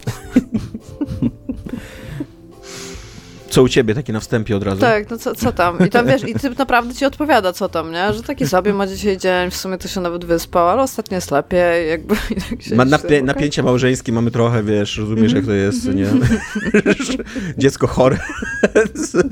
[3.52, 4.82] Co u ciebie, takie na wstępie od razu?
[4.82, 5.86] Tak, no co, co tam?
[5.88, 8.14] I tam wiesz, i typ naprawdę ci odpowiada, co tam, nie?
[8.14, 11.32] Że taki sobie ma dzisiaj dzień, w sumie to się nawet wyspał, ale ostatnio jest
[11.32, 12.16] lepiej, jakby.
[12.50, 16.08] tak Ma, napie, napięcie małżeńskie mamy trochę, wiesz, rozumiesz jak to jest, nie?
[17.58, 18.18] Dziecko chore.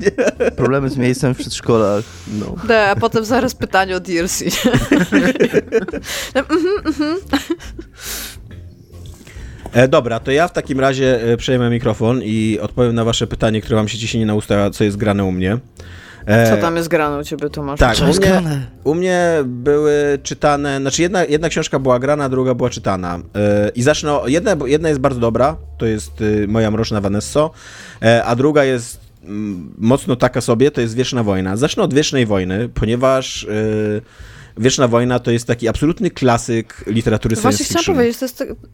[0.00, 0.50] Nie?
[0.56, 2.04] Problemy z miejscem w przedszkolach.
[2.40, 2.54] No.
[2.68, 4.42] Da, a potem zaraz pytanie o DLC.
[9.72, 13.60] E, dobra, to ja w takim razie e, przejmę mikrofon i odpowiem na wasze pytanie,
[13.60, 15.58] które wam się ciśnie na usta, co jest grane u mnie.
[16.26, 17.80] E, Co tam jest grane u ciebie, Tomasz?
[17.80, 18.66] Tak, Co u jest mnie, grane?
[18.84, 23.18] u mnie były czytane, znaczy jedna, jedna książka była grana, druga była czytana.
[23.34, 27.50] E, I zacznę, jedna, jedna jest bardzo dobra, to jest y, Moja Mroczna Vanesso,
[28.02, 31.56] e, a druga jest mm, mocno taka sobie, to jest Wieczna Wojna.
[31.56, 34.02] Zacznę od Wiecznej Wojny, ponieważ y,
[34.58, 37.94] Wieczna Wojna to jest taki absolutny klasyk literatury Właśnie science chciałam fiction.
[37.96, 38.70] powiedzieć, to jest.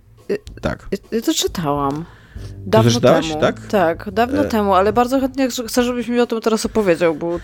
[0.63, 0.87] Tak-.
[0.93, 2.05] Ja, ja to czytałam.
[2.67, 3.41] Dawno czytałaś, temu.
[3.41, 3.67] tak?
[3.67, 4.49] Tak, dawno E.
[4.49, 7.41] temu, ale bardzo chętnie chcę, żebyś mi o tym teraz opowiedział, bo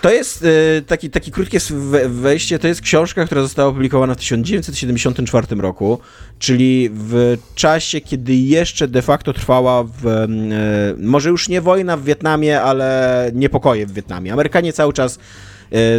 [0.00, 0.44] To jest
[0.78, 2.58] e, taki, taki krótkie we- wejście.
[2.58, 5.98] To jest książka, która została opublikowana w 1974 roku,
[6.38, 10.26] czyli w czasie, kiedy jeszcze de facto trwała w,
[10.98, 14.32] może już nie wojna w Wietnamie, ale niepokoje w Wietnamie.
[14.32, 15.18] Amerykanie cały czas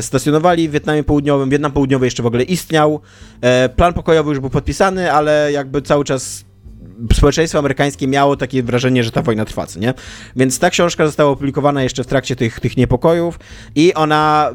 [0.01, 1.49] stacjonowali w Wietnamie Południowym.
[1.49, 2.99] Wietnam Południowy jeszcze w ogóle istniał.
[3.41, 6.45] E, Plan pokojowy już był podpisany, ale jakby cały czas
[7.13, 9.93] społeczeństwo amerykańskie miało takie wrażenie, że ta wojna trwa, nie?
[10.36, 13.39] Więc ta książka została opublikowana jeszcze w trakcie tych, tych niepokojów
[13.75, 14.51] i ona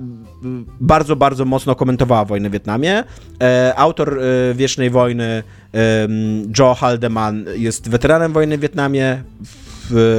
[0.80, 3.04] bardzo, bardzo mocno komentowała wojnę w Wietnamie.
[3.42, 5.42] E, autor e, Wiecznej Wojny,
[6.58, 9.22] Joe Haldeman, jest weteranem wojny w Wietnamie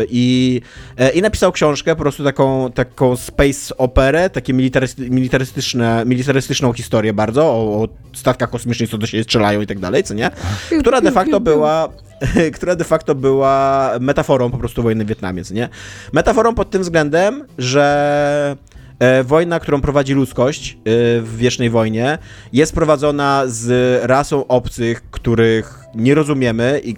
[0.09, 0.61] i,
[0.97, 7.13] e, i napisał książkę, po prostu taką, taką space operę, takie militarysty, militarystyczne, militarystyczną historię
[7.13, 10.31] bardzo o, o statkach kosmicznych, co do siebie strzelają i tak dalej, co nie?
[10.79, 11.89] Która de facto była
[12.55, 15.69] która de facto była metaforą po prostu wojny w Wietnamie, co nie?
[16.13, 18.55] Metaforą pod tym względem, że
[18.99, 20.77] e, wojna, którą prowadzi ludzkość e,
[21.21, 22.17] w wiecznej wojnie,
[22.53, 26.95] jest prowadzona z rasą obcych, których nie rozumiemy i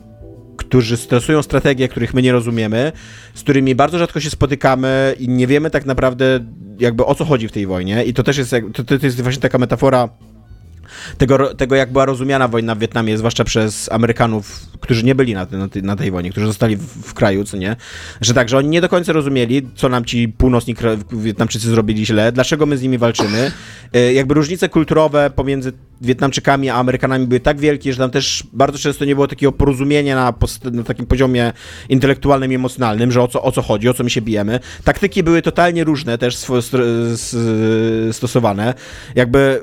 [0.58, 2.92] którzy stosują strategie, których my nie rozumiemy,
[3.34, 6.39] z którymi bardzo rzadko się spotykamy i nie wiemy tak naprawdę
[6.80, 9.42] jakby o co chodzi w tej wojnie i to też jest, to, to jest właśnie
[9.42, 10.10] taka metafora
[11.18, 15.46] tego, tego, jak była rozumiana wojna w Wietnamie, zwłaszcza przez Amerykanów, którzy nie byli na,
[15.46, 17.76] te, na, tej, na tej wojnie, którzy zostali w, w kraju, co nie?
[18.22, 20.76] Że tak, że oni nie do końca rozumieli, co nam ci północni
[21.12, 23.52] Wietnamczycy zrobili źle, dlaczego my z nimi walczymy.
[23.94, 28.79] E, Jakby różnice kulturowe pomiędzy Wietnamczykami a Amerykanami były tak wielkie, że tam też bardzo
[28.79, 30.34] często nie było takiego porozumienia na,
[30.71, 31.53] na takim poziomie
[31.89, 34.60] intelektualnym i emocjonalnym, że o co, o co chodzi, o co my się bijemy.
[34.84, 36.38] Taktyki były totalnie różne też
[38.12, 38.73] stosowane.
[39.15, 39.62] Jakby,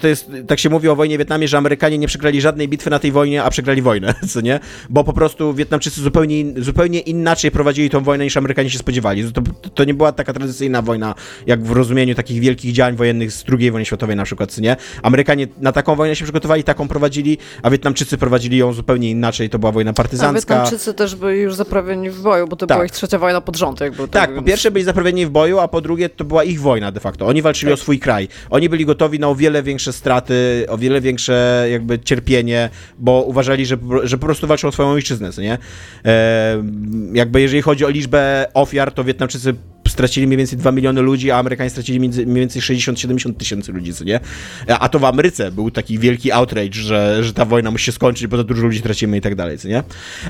[0.00, 2.90] to jest, tak się mówi o wojnie w Wietnamie, że Amerykanie nie przegrali żadnej bitwy
[2.90, 4.60] na tej wojnie, a przegrali wojnę, co nie?
[4.90, 9.32] Bo po prostu Wietnamczycy zupełnie, zupełnie inaczej prowadzili tą wojnę niż Amerykanie się spodziewali.
[9.32, 9.42] To,
[9.74, 11.14] to nie była taka tradycyjna wojna,
[11.46, 14.76] jak w rozumieniu takich wielkich działań wojennych z II wojny światowej na przykład, co nie?
[15.02, 19.58] Amerykanie na taką wojnę się przygotowali, taką prowadzili, a Wietnamczycy prowadzili ją zupełnie inaczej, to
[19.58, 20.54] była wojna A partyzancka.
[20.54, 22.78] Wietnamczycy też byli już zaprawieni w boju, bo to Tak.
[22.78, 23.80] była ich trzecia wojna pod rząd.
[23.80, 26.60] Jakby, Tak, po więc- pierwsze byli zaprawieni w boju, a po drugie to była ich
[26.60, 27.26] wojna de facto.
[27.26, 28.28] Oni walczyli o swój kraj.
[28.50, 33.66] Oni byli gotowi na o wiele większe straty, o wiele większe jakby cierpienie, bo uważali,
[33.66, 35.58] że, że po prostu walczą o swoją ojczyznę, co nie?
[36.04, 36.64] E,
[37.12, 39.54] jakby jeżeli chodzi o liczbę ofiar, to Wietnamczycy
[40.00, 43.94] stracili mniej więcej 2 miliony ludzi, a Amerykanie stracili między, mniej więcej 60-70 tysięcy ludzi,
[43.94, 44.20] co nie?
[44.68, 48.26] A to w Ameryce był taki wielki outrage, że, że ta wojna musi się skończyć,
[48.26, 49.82] bo za dużo ludzi tracimy i tak dalej, co nie?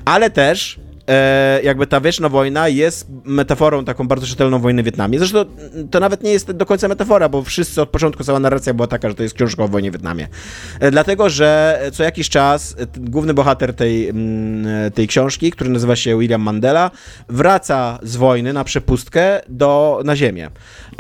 [0.05, 5.19] Ale też e, jakby ta wieczna wojna jest metaforą taką bardzo czytelną wojny w Wietnamie.
[5.19, 5.45] Zresztą
[5.91, 9.09] to nawet nie jest do końca metafora, bo wszyscy od początku cała narracja była taka,
[9.09, 10.29] że to jest książka o wojnie w Wietnamie.
[10.81, 16.19] E, dlatego, że co jakiś czas główny bohater tej, mm, tej książki, który nazywa się
[16.19, 16.91] William Mandela,
[17.29, 20.51] wraca z wojny na przepustkę do, na ziemię.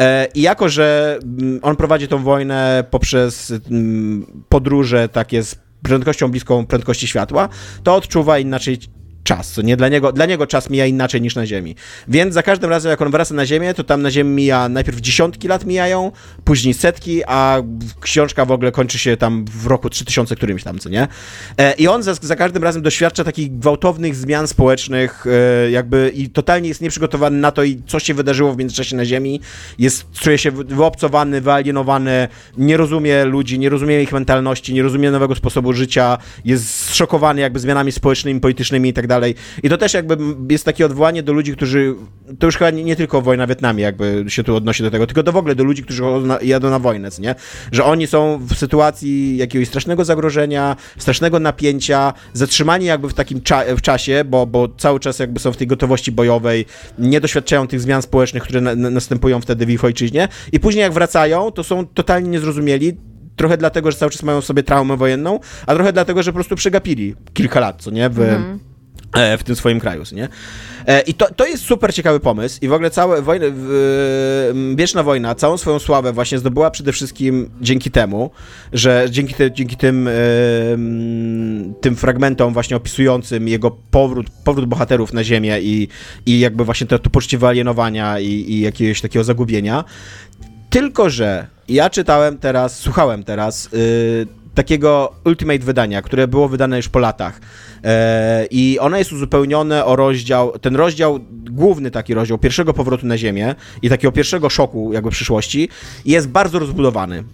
[0.00, 6.28] E, I jako, że mm, on prowadzi tą wojnę poprzez mm, podróże takie z prędkością
[6.28, 7.48] bliską prędkości światła,
[7.82, 8.78] to odczuwa inaczej
[9.24, 11.74] czas, nie dla niego, dla niego czas mija inaczej niż na Ziemi.
[12.08, 15.00] Więc za każdym razem, jak on wraca na Ziemię, to tam na Ziemi mija najpierw
[15.00, 16.12] dziesiątki lat mijają,
[16.44, 17.62] później setki, a
[18.00, 21.08] książka w ogóle kończy się tam w roku 3000 którymś tam, co nie?
[21.58, 25.24] E, I on za, za każdym razem doświadcza takich gwałtownych zmian społecznych,
[25.66, 29.04] e, jakby i totalnie jest nieprzygotowany na to, i co się wydarzyło w międzyczasie na
[29.04, 29.40] Ziemi.
[29.78, 32.28] Jest, czuje się wy- wyobcowany, wyalienowany,
[32.58, 37.58] nie rozumie ludzi, nie rozumie ich mentalności, nie rozumie nowego sposobu życia, jest zszokowany jakby
[37.60, 39.34] zmianami społecznymi, politycznymi i tak dalej.
[39.62, 40.16] I to też jakby
[40.50, 41.94] jest takie odwołanie do ludzi, którzy,
[42.38, 45.22] to już chyba nie, nie tylko wojna Wietnamie jakby się tu odnosi do tego, tylko
[45.22, 46.02] do w ogóle do ludzi, którzy
[46.42, 47.34] jadą na wojnę, nie?
[47.72, 53.76] Że oni są w sytuacji jakiegoś strasznego zagrożenia, strasznego napięcia, zatrzymani jakby w takim cza-
[53.76, 56.66] w czasie, bo, bo cały czas jakby są w tej gotowości bojowej,
[56.98, 60.82] nie doświadczają tych zmian społecznych, które na, na, następują wtedy w ich ojczyźnie i później
[60.82, 62.96] jak wracają, to są totalnie niezrozumieli,
[63.36, 66.56] trochę dlatego, że cały czas mają sobie traumę wojenną, a trochę dlatego, że po prostu
[66.56, 68.10] przegapili kilka lat, co nie?
[68.10, 68.58] W, e,
[69.38, 70.28] w tym swoim kraju, nie?
[70.86, 74.76] E, I to, to jest super ciekawy pomysł i w ogóle całe wojny, w, m,
[74.76, 78.30] Wieczna Wojna całą swoją sławę właśnie zdobyła przede wszystkim dzięki temu,
[78.72, 80.12] że dzięki, te, dzięki tym, e,
[81.80, 85.88] tym fragmentom właśnie opisującym jego powrót, powrót bohaterów na ziemię i,
[86.26, 89.84] i jakby właśnie to, to poczucie wyalienowania i, i jakiegoś takiego zagubienia,
[90.70, 96.88] tylko, że ja czytałem teraz, słuchałem teraz y, takiego Ultimate wydania, które było wydane już
[96.88, 97.40] po latach.
[97.84, 103.18] E, I ono jest uzupełnione o rozdział, ten rozdział, główny taki rozdział pierwszego powrotu na
[103.18, 105.68] Ziemię i takiego pierwszego szoku jakby przyszłości
[106.04, 107.24] jest bardzo rozbudowany.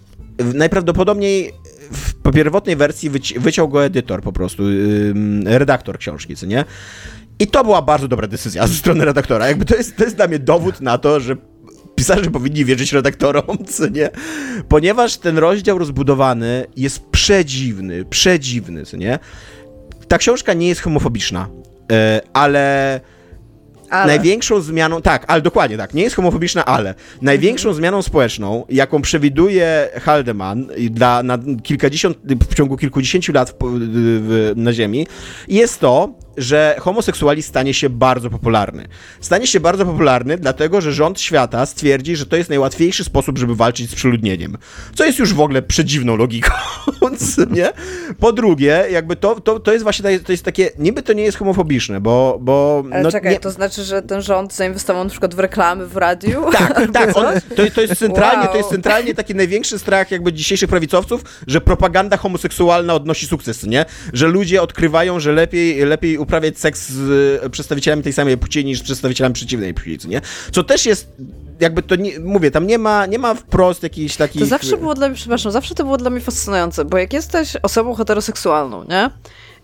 [0.55, 1.53] Najprawdopodobniej
[1.91, 4.63] w pierwotnej wersji wyci- wyciął go edytor po prostu,
[5.45, 6.65] redaktor książki, co nie?
[7.39, 9.49] I to była bardzo dobra decyzja ze strony redaktora.
[9.49, 11.37] Jakby to jest, to jest dla mnie dowód na to, że
[11.97, 14.11] pisarze powinni wierzyć redaktorom, co nie?
[14.69, 19.19] Ponieważ ten rozdział rozbudowany jest przedziwny, przedziwny, co nie?
[20.09, 21.49] Ta książka nie jest homofobiczna,
[21.93, 23.01] e, ale
[23.91, 24.07] Ale...
[24.07, 29.89] Największą zmianą, tak, ale dokładnie tak, nie jest homofobiczna, ale największą zmianą społeczną, jaką przewiduje
[30.03, 32.19] Haldeman dla, na kilkadziesiąt,
[32.51, 35.07] w ciągu kilkudziesięciu lat w, w, na Ziemi,
[35.49, 38.89] jest to, że homoseksualizm stanie się bardzo popularny.
[39.21, 43.55] Stanie się bardzo popularny, dlatego że rząd świata stwierdzi, że to jest najłatwiejszy sposób, żeby
[43.55, 44.59] walczyć z przeludnieniem.
[44.95, 46.53] Co jest już w ogóle przedziwną logiką,
[47.51, 47.73] nie?
[48.21, 51.39] Po drugie, jakby to, to, to jest właśnie to jest takie, niby to nie jest
[51.39, 52.39] homofobiczne, bo...
[52.41, 55.87] bo Ale no, czekaj, nie, to znaczy, że ten rząd zainwestował na przykład w reklamy
[55.87, 56.45] w radiu?
[56.59, 57.17] tak, tak.
[57.17, 57.25] On,
[57.57, 58.53] to, to, jest centralnie, Wow.
[58.53, 63.85] to jest centralnie taki największy strach jakby dzisiejszych prawicowców, że propaganda homoseksualna odnosi sukces, nie?
[64.13, 68.79] Że ludzie odkrywają, że lepiej, lepiej uprawiać seks z e, przedstawicielami tej samej płci niż
[68.79, 70.21] z przedstawicielami przeciwnej płci, co nie?
[70.53, 71.13] Co też jest
[71.61, 74.43] jakby to nie, mówię, tam nie ma, nie ma wprost jakichś takich...
[74.43, 77.57] To zawsze było dla mnie, przepraszam, zawsze to było dla mnie fascynujące, bo jak jesteś
[77.63, 79.11] osobą heteroseksualną, nie?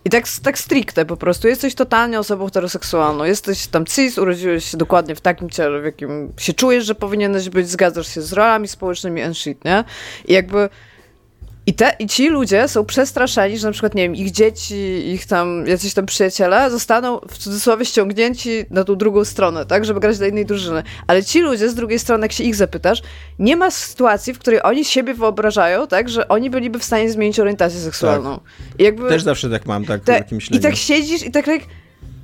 [0.05, 4.77] I tak, tak stricte po prostu, jesteś totalnie osobą heteroseksualną, jesteś tam cis, urodziłeś się
[4.77, 8.69] dokładnie w takim ciele, w jakim się czujesz, że powinieneś być, zgadzasz się z rolami
[8.69, 9.85] społecznymi and shit, nie?
[10.29, 10.69] I jakby...
[11.67, 14.75] I, te, I ci ludzie są przestraszeni, że na przykład, nie wiem, ich dzieci,
[15.07, 20.01] ich tam jacyś tam przyjaciele zostaną w cudzysłowie ściągnięci na tą drugą stronę, tak, żeby
[20.01, 20.83] grać dla innej drużyny.
[21.07, 23.03] Ale ci ludzie z drugiej strony, jak się ich zapytasz,
[23.39, 27.41] nie ma sytuacji, w której oni siebie wyobrażają, tak, że oni byliby w stanie zmienić
[27.41, 28.41] orientację seksualną.
[28.79, 31.61] I jakby Też zawsze tak mam, tak, te, takie I tak siedzisz i tak, tak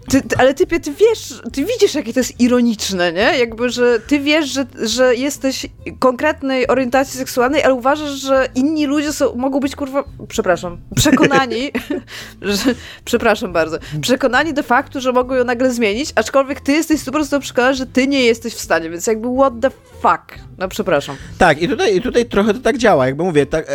[0.08, 3.38] ty, ty, ale typie, ty wiesz, ty widzisz, jakie to jest ironiczne, nie?
[3.38, 5.66] Jakby, że ty wiesz, że, że jesteś
[5.98, 11.70] konkretnej orientacji seksualnej, ale uważasz, że inni ludzie są, mogą być, kurwa, przepraszam, przekonani,
[12.42, 17.24] że, przepraszam bardzo, przekonani do faktu, że mogą ją nagle zmienić, aczkolwiek ty jesteś super
[17.24, 19.70] z przekonany, że ty nie jesteś w stanie, więc jakby what the
[20.02, 20.48] fuck?
[20.58, 21.16] No przepraszam.
[21.38, 23.72] Tak, i tutaj, i tutaj trochę to tak działa, jakby mówię, tak, e,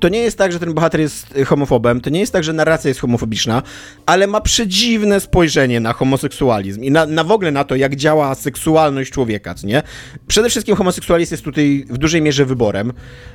[0.00, 2.88] to nie jest tak, że ten bohater jest homofobem, to nie jest tak, że narracja
[2.88, 3.62] jest homofobiczna,
[4.06, 5.45] ale ma przedziwne spojrzenie
[5.80, 9.82] na homoseksualizm i na, na w ogóle na to, jak działa seksualność człowieka, co nie?
[10.26, 12.92] Przede wszystkim homoseksualizm jest tutaj w dużej mierze wyborem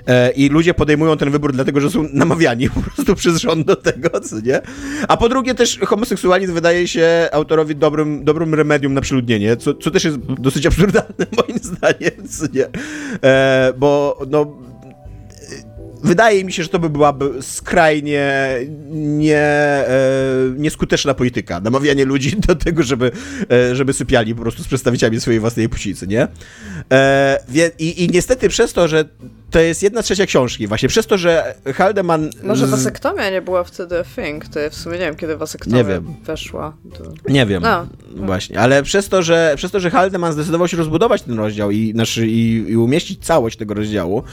[0.08, 3.76] e, i ludzie podejmują ten wybór dlatego, że są namawiani po prostu przez rząd do
[3.76, 4.62] tego, co nie?
[5.08, 9.92] A po drugie też homoseksualizm wydaje się autorowi dobrym, dobrym remedium na przeludnienie, co, co
[9.92, 12.66] też jest dosyć absurdalne moim zdaniem, co nie?
[13.24, 14.71] E, bo no
[16.04, 18.56] wydaje mi się, że to by byłaby skrajnie
[18.92, 19.88] nie, e,
[20.58, 21.60] nieskuteczna polityka.
[21.60, 23.12] Namawianie ludzi do tego, żeby,
[23.52, 26.28] e, żeby sypiali po prostu z przedstawicielami swojej własnej płcicy, nie?
[26.92, 27.40] E,
[27.80, 29.06] i, I niestety przez to, że
[29.52, 30.68] to jest jedna trzecia książki.
[30.68, 32.30] Właśnie przez to, że Haldeman...
[32.44, 35.84] Może wasektomia nie była wtedy thing, to ja w sumie nie wiem, kiedy wasektomia nie
[35.84, 36.16] wiem.
[36.24, 36.78] weszła.
[36.98, 37.32] To...
[37.32, 37.88] Nie wiem, no.
[38.16, 38.60] właśnie.
[38.60, 42.28] Ale przez to, że, przez to, że Haldeman zdecydował się rozbudować ten rozdział i, znaczy,
[42.28, 44.24] i, i umieścić całość tego rozdziału,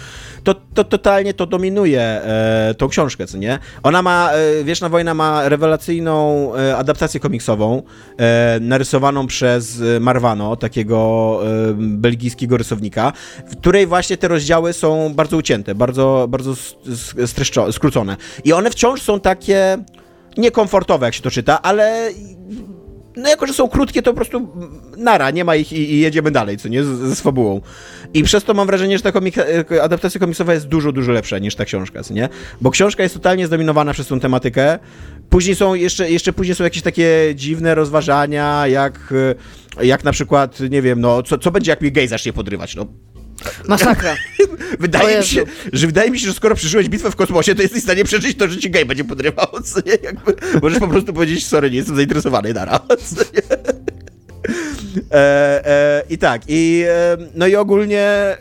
[0.45, 3.59] to, to totalnie to dominuje e, tą książkę, co nie?
[3.83, 7.83] Ona ma, e, Wieczna Wojna ma rewelacyjną e, adaptację komiksową,
[8.19, 13.13] e, narysowaną przez Marvano, takiego e, belgijskiego rysownika,
[13.47, 16.55] w której właśnie te rozdziały są bardzo ucięte, bardzo, bardzo
[17.73, 18.17] skrócone.
[18.45, 19.79] I one wciąż są takie
[20.37, 22.11] niekomfortowe, jak się to czyta, ale
[23.19, 24.49] no jako, że są krótkie, to po prostu
[24.97, 27.61] nara, nie ma ich i, i jedziemy dalej, co nie, ze fabułą.
[28.15, 31.39] I przez to mam wrażenie, że ta komik e, adaptacja komiksowa jest dużo, dużo lepsza
[31.39, 32.29] niż ta książka, co nie?
[32.61, 34.79] Bo książka jest totalnie zdominowana przez tą tematykę.
[35.31, 39.15] Później są, jeszcze, jeszcze później są jakieś takie dziwne rozważania, jak,
[39.77, 42.77] e, jak na przykład, nie wiem, no, co, co będzie, jak mi gej zacznie podrywać,
[42.77, 42.87] no
[43.69, 44.17] Masakra.
[44.81, 47.81] wydaje, mi się, że wydaje mi się, że skoro przeżyłeś bitwę w kosmosie, to jesteś
[47.81, 49.47] w stanie przeżyć to, że ci gej będzie podrywał.
[49.65, 49.99] Co nie?
[50.03, 52.81] Jakby, możesz po prostu powiedzieć, sorry, nie jestem zainteresowany, nara.
[55.13, 58.37] E, e, I tak, i e, no i ogólnie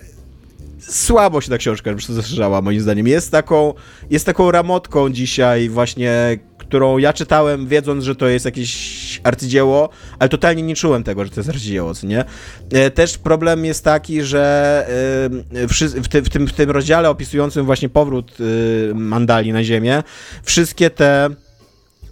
[0.80, 3.08] słabo się ta książka zaszerzała, moim zdaniem.
[3.08, 3.74] Jest taką,
[4.10, 10.30] jest taką ramotką dzisiaj właśnie którą ja czytałem, wiedząc, że to jest jakieś arcydzieło, ale
[10.30, 12.26] totalnie nie czułem tego, że to jest arcydzieło, co nie?
[12.72, 14.86] E, też problem jest taki, że
[15.54, 15.68] e,
[16.02, 20.04] w, tym, w, tym, rozdziale opisującym właśnie powrót e, Mandali na Ziemię,
[20.44, 21.30] wszystkie te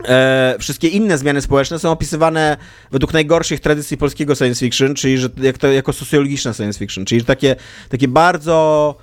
[0.08, 2.58] E, wszystkie inne zmiany społeczne są opisywane
[2.92, 7.26] według najgorszych tradycji polskiego science fiction, czyli że jak to, jako socjologiczne science fiction, czyli
[7.26, 7.56] takie,
[7.90, 8.96] takie bardzo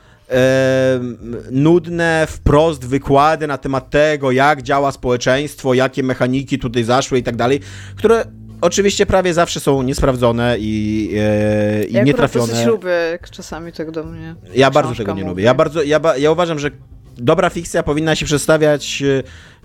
[1.50, 7.37] nudne, wprost wykłady na temat tego, jak działa społeczeństwo, jakie mechaniki tutaj zaszły i tak
[7.37, 7.61] dalej,
[7.96, 8.24] które
[8.61, 12.61] oczywiście prawie zawsze są niesprawdzone i, e, i ja nietrafione.
[12.61, 14.35] Ja lubię, czasami tak do mnie.
[14.54, 15.44] Ja bardzo tego nie lubię.
[15.44, 16.70] Ja bardzo, ja, ja uważam, że
[17.16, 19.22] dobra fikcja powinna się przedstawiać e,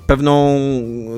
[0.08, 0.60] pewną,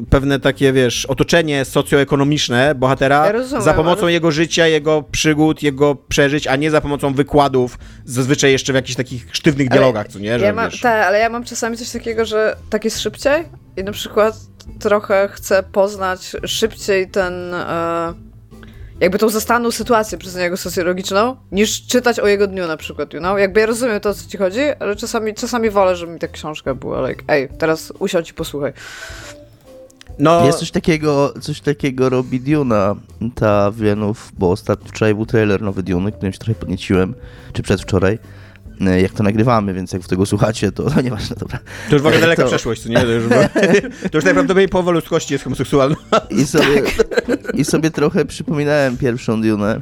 [0.09, 4.11] pewne takie, wiesz, otoczenie socjoekonomiczne bohatera ja rozumiem, za pomocą ale...
[4.11, 8.95] jego życia, jego przygód, jego przeżyć, a nie za pomocą wykładów, zazwyczaj jeszcze w jakichś
[8.95, 10.39] takich sztywnych ale dialogach, co nie?
[10.39, 13.43] Że, ja mam, tak, ale ja mam czasami coś takiego, że tak jest szybciej
[13.77, 14.35] i na przykład
[14.79, 17.53] trochę chcę poznać szybciej ten...
[17.53, 18.28] E
[19.01, 23.19] jakby tą zastaną sytuację przez niego socjologiczną, niż czytać o jego dniu na przykład, you
[23.19, 23.39] know?
[23.39, 26.27] Jakby ja rozumiem to, o co ci chodzi, ale czasami, czasami wolę, żeby mi ta
[26.27, 28.73] książka była like, ej, teraz usiądź i posłuchaj.
[30.19, 30.45] No...
[30.45, 32.95] Jest coś takiego, coś takiego robi Duna,
[33.35, 37.15] ta Wienów, bo ostatnio wczoraj był trailer nowy Dune, którym się trochę podnieciłem,
[37.53, 38.19] czy przedwczoraj.
[38.87, 41.59] E, jak to nagrywamy, więc jak w tego słuchacie, to no nieważne, dobra.
[41.89, 42.49] To już w ogóle daleka to...
[42.49, 42.95] przeszłość, nie?
[42.95, 43.23] To już,
[44.11, 45.95] to już najprawdopodobniej połowa ludzkości jest homoseksualna.
[46.41, 46.83] I sobie,
[47.53, 49.81] I sobie trochę przypominałem pierwszą Dune,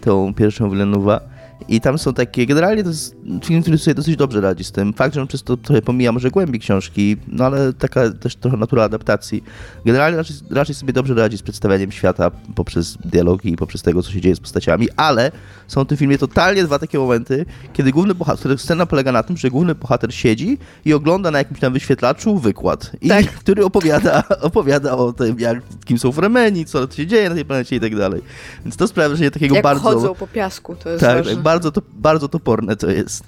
[0.00, 1.20] tą pierwszą Villeneuve'a
[1.68, 4.92] i tam są takie, generalnie to jest film, który sobie dosyć dobrze radzi z tym.
[4.92, 8.56] Fakt, że on przez to trochę pomija może głębi książki, no ale taka też trochę
[8.56, 9.44] natura adaptacji.
[9.84, 14.12] Generalnie raczej, raczej sobie dobrze radzi z przedstawianiem świata poprzez dialogi i poprzez tego, co
[14.12, 15.32] się dzieje z postaciami, ale
[15.68, 19.36] są w tym filmie totalnie dwa takie momenty, kiedy główny bohater, scena polega na tym,
[19.36, 23.26] że główny bohater siedzi i ogląda na jakimś tam wyświetlaczu wykład, i, tak.
[23.42, 27.76] który opowiada, opowiada o tym, jak, kim są Fremeni, co się dzieje na tej planecie
[27.76, 28.22] i tak dalej.
[28.64, 29.82] Więc to sprawia, że takiego jak bardzo...
[29.82, 31.42] Chodzą po piasku, to jest tak, ważne.
[31.54, 33.24] Bardzo, to, bardzo toporne to jest.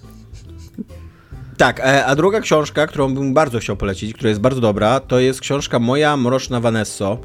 [1.56, 5.20] Tak, e, a druga książka, którą bym bardzo chciał polecić, która jest bardzo dobra, to
[5.20, 7.18] jest książka Moja Mroczna Vanesso.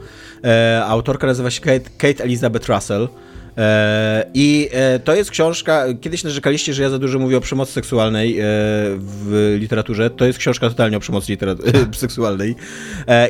[0.44, 3.08] E, autorka nazywa się Kate, Kate Elizabeth Russell.
[3.58, 7.72] E, I e, to jest książka, kiedyś narzekaliście, że ja za dużo mówię o przemocy
[7.72, 8.44] seksualnej e,
[8.98, 10.10] w literaturze.
[10.10, 11.38] To jest książka totalnie o przemocy
[11.94, 12.56] seksualnej.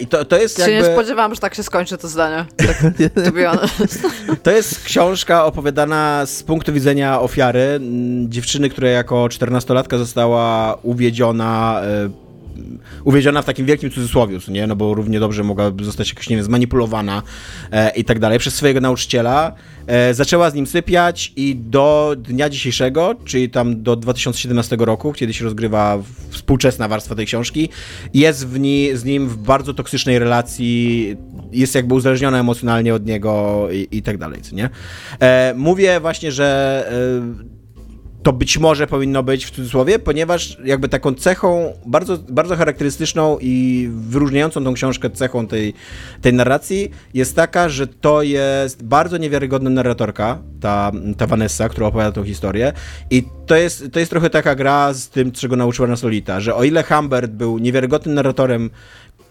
[0.01, 0.89] I to, to jest Się jakby...
[0.89, 2.45] nie spodziewałam, że tak się skończy to zdanie.
[2.57, 2.81] Tak,
[3.15, 7.79] to, to jest książka opowiadana z punktu widzenia ofiary,
[8.25, 11.81] dziewczyny, która jako 14-latka została uwiedziona
[13.03, 14.67] uwiedziona w takim wielkim cudzysłowie, nie?
[14.67, 17.23] No bo równie dobrze mogłaby zostać jakoś, nie wiem, zmanipulowana
[17.71, 19.55] e, i tak dalej przez swojego nauczyciela.
[19.87, 25.33] E, zaczęła z nim sypiać i do dnia dzisiejszego, czyli tam do 2017 roku, kiedy
[25.33, 25.97] się rozgrywa
[26.29, 27.69] współczesna warstwa tej książki,
[28.13, 31.15] jest w ni, z nim w bardzo toksycznej relacji,
[31.51, 34.69] jest jakby uzależniona emocjonalnie od niego i, i tak dalej, nie?
[35.19, 36.85] E, mówię właśnie, że
[37.47, 37.50] e,
[38.23, 43.89] to być może powinno być w cudzysłowie, ponieważ jakby taką cechą bardzo, bardzo charakterystyczną i
[43.91, 45.73] wyróżniającą tą książkę cechą tej,
[46.21, 52.11] tej narracji jest taka, że to jest bardzo niewiarygodna narratorka, ta, ta Vanessa, która opowiada
[52.11, 52.73] tą historię.
[53.09, 56.55] I to jest, to jest trochę taka gra z tym, czego nauczyła nas Lolita, że
[56.55, 58.69] o ile Humbert był niewiarygodnym narratorem,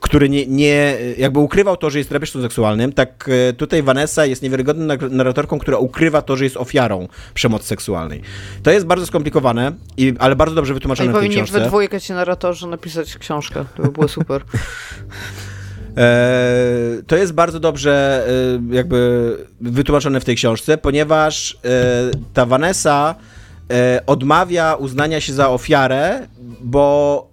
[0.00, 4.42] który nie, nie, jakby ukrywał to, że jest terapeutem seksualnym, tak e, tutaj Vanessa jest
[4.42, 8.22] niewiarygodną narratorką, która ukrywa to, że jest ofiarą przemocy seksualnej.
[8.62, 11.60] To jest bardzo skomplikowane, i, ale bardzo dobrze wytłumaczone I w tej powinni książce.
[11.60, 14.42] we dwójkę ci narratorzy napisać książkę, to by było super.
[15.96, 18.26] E, to jest bardzo dobrze
[18.70, 21.58] e, jakby wytłumaczone w tej książce, ponieważ
[22.34, 23.14] ta Vanessa
[24.06, 26.26] odmawia uznania się za ofiarę,
[26.60, 27.29] bo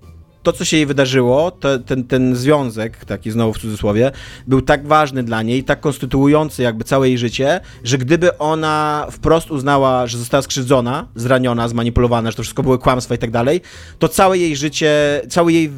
[0.47, 4.11] to, co się jej wydarzyło, to, ten, ten związek, taki znowu w cudzysłowie,
[4.47, 9.51] był tak ważny dla niej, tak konstytuujący jakby całe jej życie, że gdyby ona wprost
[9.51, 13.61] uznała, że została skrzywdzona, zraniona, zmanipulowana, że to wszystko były kłamstwa i tak dalej,
[13.99, 15.71] to całe jej życie, cały jej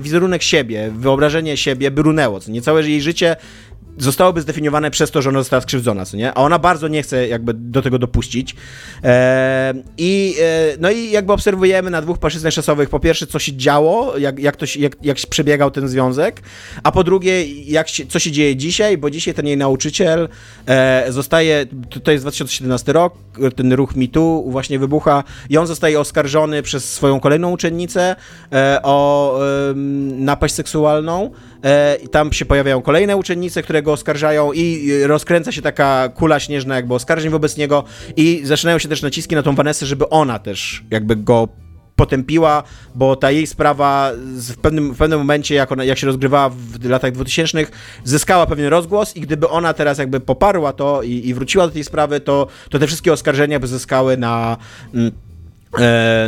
[0.00, 2.40] wizerunek siebie, wyobrażenie siebie by runęło.
[2.48, 3.36] Nie całe jej życie
[3.98, 6.34] zostałoby zdefiniowane przez to, że ona została skrzywdzona, co nie?
[6.34, 8.56] A ona bardzo nie chce jakby do tego dopuścić.
[9.04, 13.56] E, I e, no i jakby obserwujemy na dwóch płaszczyznach czasowych, po pierwsze, co się
[13.56, 16.42] działo, jak, jak, to się, jak, jak przebiegał ten związek,
[16.82, 20.28] a po drugie, jak się, co się dzieje dzisiaj, bo dzisiaj ten jej nauczyciel
[20.66, 23.14] e, zostaje, to, to jest 2017 rok,
[23.56, 28.16] ten ruch MeToo właśnie wybucha i on zostaje oskarżony przez swoją kolejną uczennicę
[28.52, 29.06] e, o
[30.18, 31.30] napaść seksualną
[32.04, 36.76] i tam się pojawiają kolejne uczennice, które go oskarżają i rozkręca się taka kula śnieżna
[36.76, 37.84] jakby oskarżeń wobec niego
[38.16, 41.48] i zaczynają się też naciski na tą Vanessę, żeby ona też jakby go
[41.96, 42.62] potępiła,
[42.94, 46.84] bo ta jej sprawa w pewnym, w pewnym momencie, jak, ona, jak się rozgrywała w
[46.84, 47.66] latach 2000,
[48.04, 51.84] zyskała pewien rozgłos i gdyby ona teraz jakby poparła to i, i wróciła do tej
[51.84, 54.56] sprawy, to, to te wszystkie oskarżenia by zyskały na...
[54.94, 55.25] Mm, E,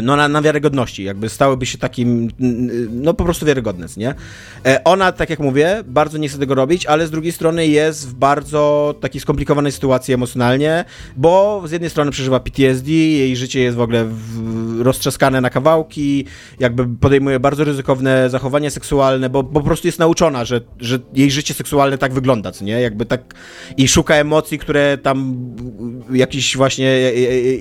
[0.02, 2.30] no na, na wiarygodności, jakby stałyby się takim,
[2.90, 4.14] no po prostu wiarygodne, nie?
[4.66, 8.08] E, ona, tak jak mówię, bardzo nie chce tego robić, ale z drugiej strony jest
[8.08, 10.84] w bardzo takiej skomplikowanej sytuacji emocjonalnie,
[11.16, 14.06] bo z jednej strony przeżywa PTSD, jej życie jest w ogóle
[14.78, 16.24] roztrzaskane na kawałki,
[16.58, 21.30] jakby podejmuje bardzo ryzykowne zachowania seksualne, bo, bo po prostu jest nauczona, że, że jej
[21.30, 22.80] życie seksualne tak wygląda, nie?
[22.80, 23.34] Jakby tak
[23.76, 25.36] i szuka emocji, które tam
[26.12, 27.12] jakiś właśnie,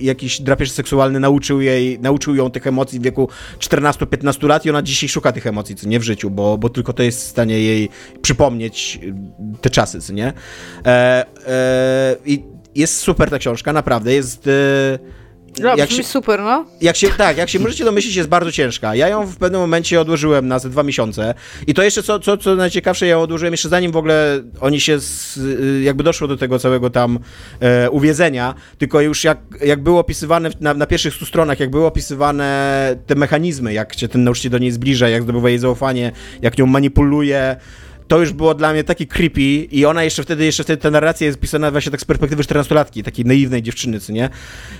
[0.02, 4.70] jakiś drapież seksualny nauczył jej jej, nauczył ją tych emocji w wieku 14-15 lat i
[4.70, 7.28] ona dzisiaj szuka tych emocji, co nie w życiu, bo, bo tylko to jest w
[7.28, 7.90] stanie jej
[8.22, 9.14] przypomnieć y,
[9.62, 10.34] te czasy, co nie?
[10.86, 12.44] E, e, I
[12.76, 14.48] jest super ta książka, naprawdę, jest...
[14.48, 15.27] E,
[15.60, 16.66] no, jak się, super, no.
[16.82, 18.96] Jak się, tak, jak się możecie domyślić, jest bardzo ciężka.
[18.96, 21.34] Ja ją w pewnym momencie odłożyłem na ze dwa miesiące
[21.68, 24.80] i to jeszcze, co, co, co najciekawsze, ja ją odłożyłem jeszcze zanim w ogóle oni
[24.80, 25.40] się, z,
[25.84, 27.20] jakby doszło do tego całego tam
[27.60, 31.86] e, uwiedzenia, tylko już jak, jak było opisywane na, na pierwszych stu stronach, jak były
[31.86, 36.58] opisywane te mechanizmy, jak się ten nauczyciel do niej zbliża, jak zdobywa jej zaufanie, jak
[36.58, 37.56] nią manipuluje,
[38.08, 39.42] to już było dla mnie taki creepy
[39.72, 43.04] i ona jeszcze wtedy, jeszcze wtedy ta narracja jest pisana właśnie tak z perspektywy 14-latki,
[43.04, 44.30] takiej naiwnej dziewczyny, co nie?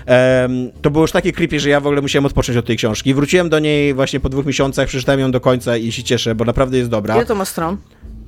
[0.06, 3.14] Um, to było już takie creepy, że ja w ogóle musiałem odpocząć od tej książki.
[3.14, 6.44] Wróciłem do niej właśnie po dwóch miesiącach, przeczytałem ją do końca i się cieszę, bo
[6.44, 7.16] naprawdę jest dobra.
[7.16, 7.76] Ile to ma stron?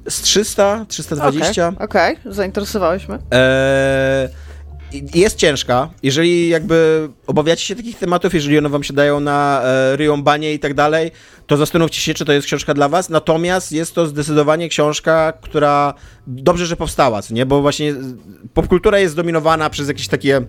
[0.09, 1.68] Z 300, 320.
[1.68, 2.32] Okej, okay, okay.
[2.32, 3.18] zainteresowałeś mnie.
[3.30, 4.28] Eee,
[5.14, 5.91] jest ciężka.
[6.03, 10.22] Jeżeli jakby obawiacie się takich tematów, jeżeli one wam się dają na e, ryją
[10.55, 11.11] i tak dalej,
[11.47, 13.09] to zastanówcie się, czy to jest książka dla was.
[13.11, 15.95] Natomiast jest to zdecydowanie książka, która
[16.26, 17.47] dobrze, że powstała, nie?
[17.47, 17.95] Bo właśnie
[18.55, 20.41] popkultura jest zdominowana przez jakieś takie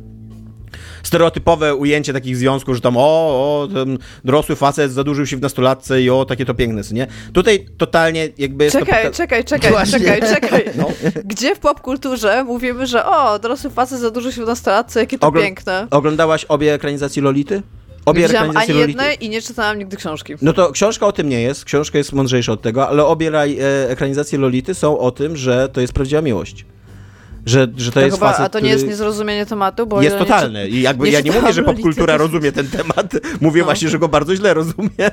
[1.03, 6.01] stereotypowe ujęcie takich związków, że tam o, o, ten dorosły facet zadłużył się w nastolatce
[6.01, 7.07] i o, takie to piękne, nie?
[7.33, 9.11] Tutaj totalnie jakby jest czekaj, to...
[9.11, 9.99] Czekaj, czekaj, Właśnie.
[9.99, 10.65] czekaj, czekaj.
[10.75, 10.87] No.
[11.25, 15.39] Gdzie w popkulturze mówimy, że o, dorosły facet zadłużył się w nastolatce, jakie to Ogl
[15.39, 15.87] piękne.
[15.91, 17.61] Oglądałaś obie ekranizacje Lolity?
[18.05, 20.33] Obie nie widziałam ani jednej i nie czytałam nigdy książki.
[20.41, 23.89] No to książka o tym nie jest, książka jest mądrzejsza od tego, ale obie e,
[23.89, 26.65] ekranizacje Lolity są o tym, że to jest prawdziwa miłość.
[27.45, 30.17] Że, że to, To jest chyba, facet, a to nie jest niezrozumienie tematu, bo jest
[30.17, 30.67] totalne.
[30.69, 33.13] I jakby nie ja nie mówię, że popkultura rozumie ten temat.
[33.41, 33.65] Mówię No.
[33.65, 34.89] właśnie, że go bardzo źle rozumie.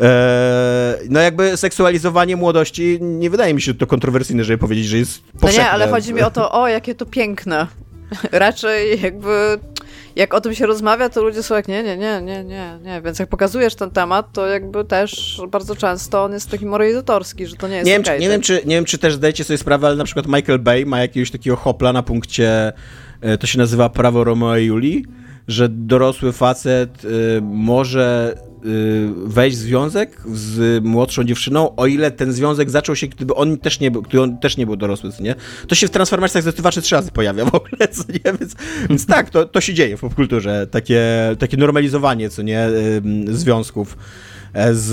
[0.00, 5.22] Eee, no jakby seksualizowanie młodości nie wydaje mi się to kontrowersyjne, żeby powiedzieć, że jest
[5.34, 5.64] No powszechne.
[5.64, 7.66] nie, ale chodzi mi o to, o, jakie to piękne.
[8.32, 9.58] Raczej jakby,
[10.16, 13.02] jak o tym się rozmawia, to ludzie są jak, nie, nie, nie, nie, nie, nie.
[13.02, 17.56] Więc jak pokazujesz ten temat, to jakby też bardzo często on jest taki moralizatorski, że
[17.56, 18.28] to nie jest Nie wiem, czy, nie, tak?
[18.30, 21.00] wiem, czy, nie wiem, czy też zdajecie sobie sprawę, ale na przykład Michael Bay ma
[21.00, 22.72] jakiegoś takiego hopla na punkcie,
[23.20, 25.04] e, to się nazywa prawo Romeo i Julii,
[25.48, 27.08] że dorosły facet y,
[27.42, 28.34] może
[29.26, 33.80] wejść w związek z młodszą dziewczyną, o ile ten związek zaczął się, gdyby on też
[33.80, 35.34] nie był, on też nie był dorosły, nie?
[35.68, 38.38] To się w Transformersach zdecydowanie trzy razy pojawia w ogóle, co nie?
[38.40, 38.54] Więc,
[38.88, 41.02] więc tak, to, to się dzieje w popkulturze, takie,
[41.38, 43.96] takie normalizowanie, co nie, Ym, związków
[44.54, 44.88] e, z,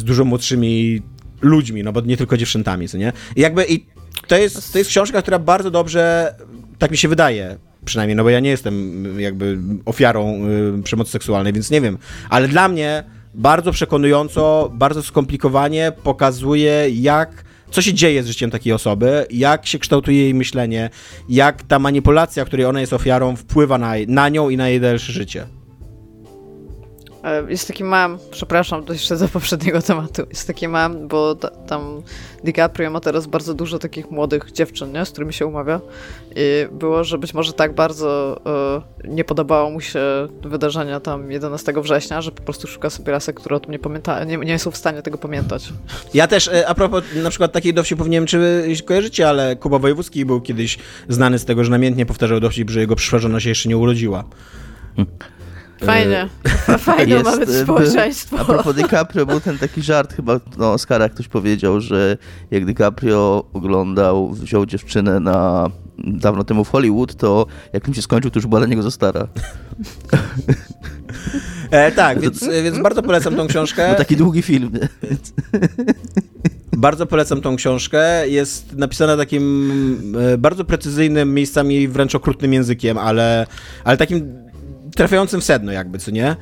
[0.00, 1.02] z dużo młodszymi
[1.42, 3.12] ludźmi, no bo nie tylko dziewczętami, co nie?
[3.36, 3.86] I jakby i
[4.26, 6.34] to jest, to jest książka, która bardzo dobrze,
[6.78, 10.40] tak mi się wydaje, przynajmniej, no bo ja nie jestem y, jakby ofiarą
[10.78, 11.98] y, przemocy seksualnej, więc nie wiem,
[12.30, 13.04] ale dla mnie
[13.34, 19.78] bardzo przekonująco, bardzo skomplikowanie pokazuje, jak co się dzieje z życiem takiej osoby, jak się
[19.78, 20.90] kształtuje jej myślenie,
[21.28, 25.12] jak ta manipulacja, której ona jest ofiarą, wpływa na, na nią i na jej dalsze
[25.12, 25.46] życie.
[27.24, 30.22] E, Jest taki mam, przepraszam, to jeszcze do poprzedniego tematu.
[30.30, 32.02] Jest taki mam, bo ta, tam
[32.44, 35.04] DiCaprio ma teraz bardzo dużo takich młodych dziewczyn, nie?
[35.04, 35.80] z którymi się umawia.
[36.36, 36.42] I
[36.72, 38.40] było, że być może tak bardzo
[39.04, 40.00] e, nie podobało mu się
[40.42, 44.24] wydarzenia tam 11 września, że po prostu szuka sobie lasek, które o tym nie pamięta,
[44.24, 45.72] nie, nie są w stanie tego pamiętać.
[46.14, 49.56] Ja też, e, a propos na przykład takiej dowcipów, nie wiem czy wy kojarzycie, ale
[49.56, 53.40] Kuba Wojewódzki był kiedyś znany z tego, że namiętnie powtarzał dowcip, że jego przyszła żona
[53.40, 54.24] się jeszcze nie urodziła.
[54.96, 55.39] Fajnie.
[56.78, 58.38] Fajne Jest, mamy e, społeczeństwo.
[58.40, 62.16] A propos DiCaprio, był ten taki żart, chyba na Oscarach ktoś powiedział, że
[62.50, 68.30] jak DiCaprio oglądał, wziął dziewczynę na dawno temu w Hollywood, to jak film się skończył,
[68.30, 69.28] to już była dla niego za stara.
[71.70, 73.88] E, tak, więc, e, więc bardzo polecam tą książkę.
[73.88, 74.70] Był taki długi film.
[74.72, 74.88] Nie?
[76.76, 78.28] Bardzo polecam tą książkę.
[78.28, 83.46] Jest napisana takim e, bardzo precyzyjnym, miejscami wręcz okrutnym językiem, ale,
[83.84, 84.49] ale takim
[84.96, 86.36] trafiającym w sedno jakby, co nie?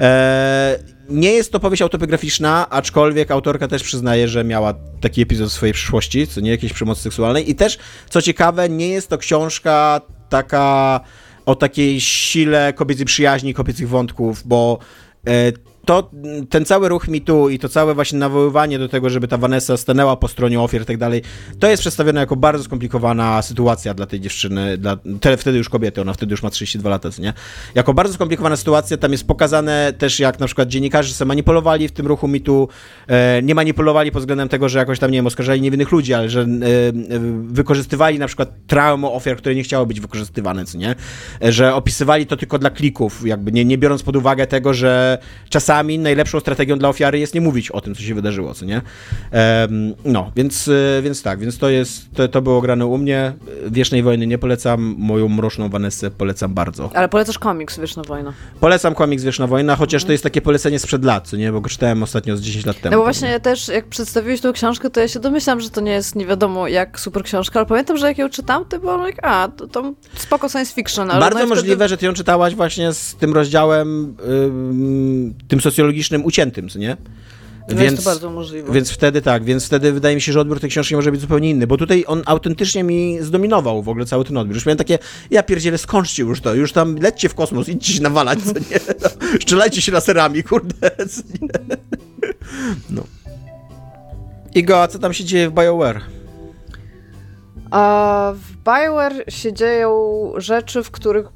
[0.00, 0.78] E,
[1.08, 5.72] nie jest to powieść autobiograficzna, aczkolwiek autorka też przyznaje, że miała taki epizod w swojej
[5.72, 7.50] przyszłości, co nie jakiejś przemocy seksualnej.
[7.50, 7.78] I też,
[8.10, 11.00] co ciekawe, nie jest to książka taka
[11.46, 14.78] o takiej sile kobiecej przyjaźni, kobiecych wątków, bo
[15.26, 15.52] e,
[15.84, 16.10] to,
[16.50, 20.16] ten cały ruch mitu i to całe właśnie nawoływanie do tego, żeby ta Vanessa stanęła
[20.16, 21.22] po stronie ofiar i tak dalej,
[21.58, 26.00] to jest przedstawione jako bardzo skomplikowana sytuacja dla tej dziewczyny, dla te, wtedy już kobiety,
[26.00, 27.32] ona wtedy już ma 32 lata, nie?
[27.74, 31.92] Jako bardzo skomplikowana sytuacja, tam jest pokazane też jak na przykład dziennikarze sobie manipulowali w
[31.92, 32.68] tym ruchu mitu,
[33.06, 36.30] e, nie manipulowali pod względem tego, że jakoś tam, nie wiem, oskarżali niewinnych ludzi, ale
[36.30, 36.48] że e, e,
[37.42, 40.94] wykorzystywali na przykład traumę ofiar, które nie chciały być wykorzystywane, co nie?
[41.44, 45.18] E, Że opisywali to tylko dla klików, jakby nie, nie biorąc pod uwagę tego, że
[45.48, 48.82] czasami najlepszą strategią dla ofiary jest nie mówić o tym, co się wydarzyło, co nie?
[50.04, 53.32] No, więc, e, więc tak, więc to jest, to, to było grane u mnie.
[53.66, 56.90] Wiecznej Wojny nie polecam, moją mroczną Vanessę polecam bardzo.
[56.94, 58.32] Ale polecasz komiks Wieczna Wojna.
[58.60, 61.52] Polecam komiks Wieczna Wojna, chociaż to jest takie polecenie sprzed lat, co nie?
[61.52, 62.92] Bo go czytałem ostatnio z 10 lat temu.
[62.92, 65.80] No bo właśnie ja też, jak przedstawiłeś tą książkę, to ja się domyślam, że to
[65.80, 69.06] nie jest nie wiadomo jak super książka, ale pamiętam, że jak ją czytam, to byłam
[69.06, 71.88] jak, a, to, to spoko science fiction, ale Bardzo no możliwe, wtedy...
[71.88, 76.96] że ty ją czytałaś właśnie z tym rozdziałem ym, tym socjologicznym uciętym, co nie?
[77.68, 78.72] No jest to bardzo możliwe.
[78.72, 81.50] Więc wtedy tak, więc wtedy wydaje mi się, że odbiór tej książki może być zupełnie
[81.50, 84.54] inny, bo tutaj on autentycznie mi zdominował w ogóle cały ten odbiór.
[84.54, 84.98] Już miałem takie,
[85.30, 88.80] ja pierdzielę, skończcie już to, już tam lećcie w kosmos, idźcie się nawalać, co nie?
[89.02, 89.08] No,
[89.42, 91.76] strzelajcie się laserami, kurde, co nie?
[92.90, 93.02] No.
[94.54, 96.00] Igo, a co tam się dzieje w BioWare?
[97.70, 101.26] A w BioWare się dzieją rzeczy, w których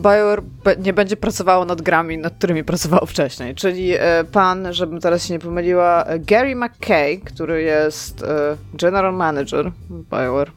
[0.00, 0.42] BioWare
[0.78, 3.54] nie będzie pracowało nad grami, nad którymi pracowało wcześniej.
[3.54, 9.14] Czyli e, pan, żebym teraz się nie pomyliła, e, Gary McKay, który jest e, general
[9.14, 10.50] manager BioWare.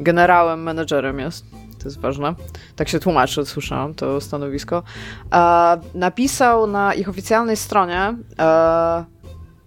[0.00, 1.44] Generałem, menedżerem jest.
[1.78, 2.34] To jest ważne.
[2.76, 4.82] Tak się tłumaczy, słyszałam to stanowisko.
[5.94, 8.14] Napisał na ich oficjalnej stronie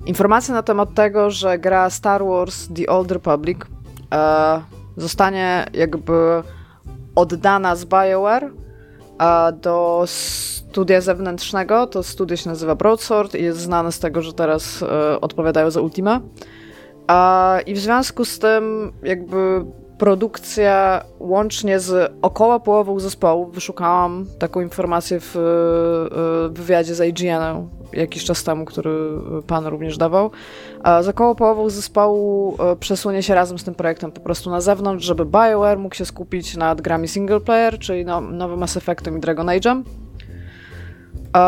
[0.06, 3.58] informacje na temat tego, że gra Star Wars The Old Republic
[4.98, 6.44] zostanie jakby
[7.16, 8.52] oddana z BioWare
[9.20, 11.88] e, do studia zewnętrznego.
[11.88, 15.82] To studio się nazywa Broadsword i jest znane z tego, że teraz e, odpowiadają za
[15.82, 16.22] Ultima.
[17.12, 19.66] E, I w związku z tym jakby
[19.98, 28.24] produkcja łącznie z około połową zespołu, wyszukałam taką informację w, w wywiadzie z IGN jakiś
[28.24, 28.92] czas temu, który
[29.48, 30.32] pan również dawał,
[31.02, 35.26] z około połową zespołu przesunie się razem z tym projektem po prostu na zewnątrz, żeby
[35.26, 39.48] BioWare mógł się skupić nad grami single player, czyli no, nowym Mass Effectem i Dragon
[39.48, 39.84] Age'em.
[41.36, 41.42] Uh,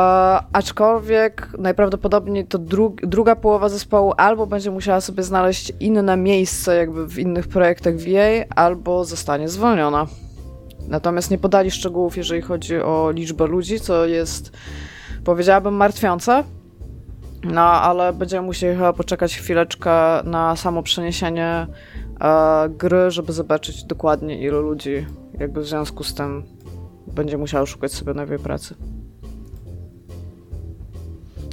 [0.54, 7.08] aczkolwiek najprawdopodobniej to dru druga połowa zespołu albo będzie musiała sobie znaleźć inne miejsce jakby
[7.08, 10.08] w innych projektach VA, albo zostanie zwolniona.
[10.88, 14.52] Natomiast nie podali szczegółów, jeżeli chodzi o liczbę ludzi, co jest,
[15.24, 16.44] powiedziałabym, martwiące.
[17.44, 19.92] No, ale będziemy musieli chyba poczekać chwileczkę
[20.24, 21.68] na samo przeniesienie
[22.22, 25.06] e, gry, żeby zobaczyć dokładnie, ilu ludzi
[25.40, 26.44] jakby w związku z tym
[27.08, 28.76] będzie musiało szukać sobie nowej pracy.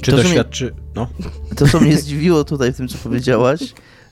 [0.01, 0.65] Czy to, to świadczy...
[0.65, 1.07] Mnie, no.
[1.57, 3.59] To, co mnie zdziwiło tutaj w tym, co powiedziałaś,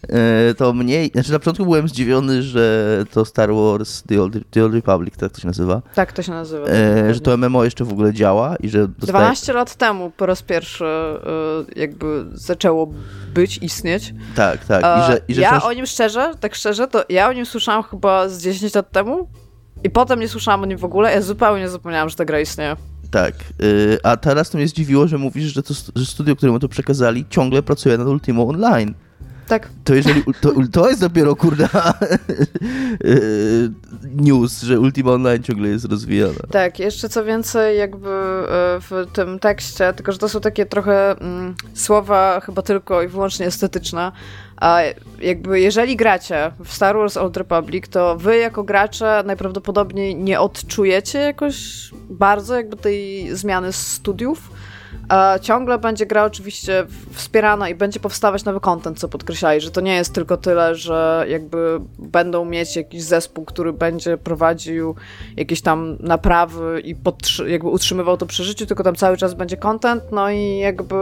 [0.09, 1.07] e, to mnie...
[1.13, 5.31] Znaczy na początku byłem zdziwiony, że to Star Wars The Old, The Old Republic, tak
[5.31, 5.81] to się nazywa?
[5.95, 6.67] Tak, to się nazywa.
[6.67, 8.87] E, że to MMO jeszcze w ogóle działa i że...
[8.87, 9.23] Dostaje...
[9.25, 11.19] 12 lat temu po raz pierwszy e,
[11.79, 12.89] jakby zaczęło
[13.33, 14.13] być, istnieć.
[14.35, 14.81] Tak, tak.
[14.81, 15.63] I że, i że ja wciąż...
[15.63, 19.29] o nim szczerze, tak szczerze, to ja o nim słyszałam chyba z 10 lat temu
[19.83, 21.13] i potem nie słyszałam o nim w ogóle.
[21.13, 22.75] Ja zupełnie zapomniałam, że ta gra istnieje.
[23.13, 26.69] Tak, yy, a teraz to mnie zdziwiło, że mówisz, że to że studio, któremu to
[26.69, 28.93] przekazali, ciągle pracuje nad Ultimo Online.
[29.47, 29.69] Tak.
[29.83, 31.93] To jeżeli, to, to jest dopiero, kurda,
[33.03, 33.71] yy,
[34.25, 36.39] news, że Ultima Online ciągle jest rozwijana.
[36.51, 41.19] Tak, jeszcze co więcej jakby yy, w tym tekście, tylko że to są takie trochę
[41.19, 44.11] mm, słowa chyba tylko i wyłącznie estetyczne,
[44.63, 44.81] a
[45.21, 51.19] jakby jeżeli gracie w Star Wars Old Republic, to wy jako gracze najprawdopodobniej nie odczujecie
[51.19, 54.49] jakoś bardzo jakby tej zmiany studiów,
[55.41, 59.95] Ciągle będzie gra oczywiście wspierana i będzie powstawać nowy content, co podkreślali, że to nie
[59.95, 64.95] jest tylko tyle, że jakby będą mieć jakiś zespół, który będzie prowadził
[65.37, 66.95] jakieś tam naprawy i
[67.47, 70.95] jakby utrzymywał to przy życiu, tylko tam cały czas będzie content, no i jakby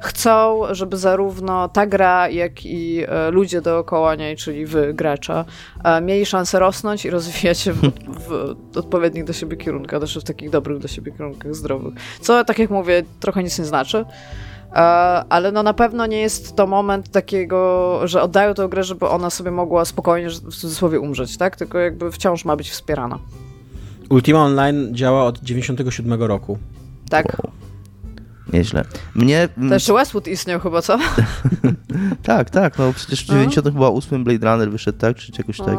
[0.00, 5.44] chcą, żeby zarówno ta gra, jak i e, ludzie dookoła niej, czyli wy, gracze,
[5.84, 7.92] e, mieli szansę rosnąć i rozwijać się w,
[8.72, 11.94] w odpowiednich do siebie kierunkach, też w takich dobrych do siebie kierunkach zdrowych.
[12.20, 14.04] Co, tak jak mówię, trochę nie nic nie znaczy.
[14.72, 14.78] E,
[15.28, 19.30] ale no na pewno nie jest to moment takiego, że oddają tę grę, żeby ona
[19.30, 21.56] sobie mogła spokojnie, w cudzysłowie, umrzeć, tak?
[21.56, 23.18] Tylko jakby wciąż ma być wspierana.
[24.10, 26.58] Ultima Online działa od 97 roku.
[27.10, 27.26] Tak.
[27.26, 27.52] Wow.
[28.52, 28.84] Nieźle.
[29.14, 29.48] Mnie...
[29.68, 30.98] To jeszcze Westwood istniał chyba, co?
[32.22, 35.16] tak, tak, no przecież w 98 Blade Runner wyszedł, tak?
[35.16, 35.78] Czy jakoś tak.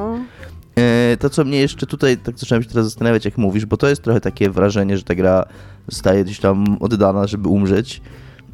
[0.76, 3.88] E, to, co mnie jeszcze tutaj, tak zacząłem się teraz zastanawiać, jak mówisz, bo to
[3.88, 5.46] jest trochę takie wrażenie, że ta gra
[5.90, 8.02] zostaje gdzieś tam oddana, żeby umrzeć.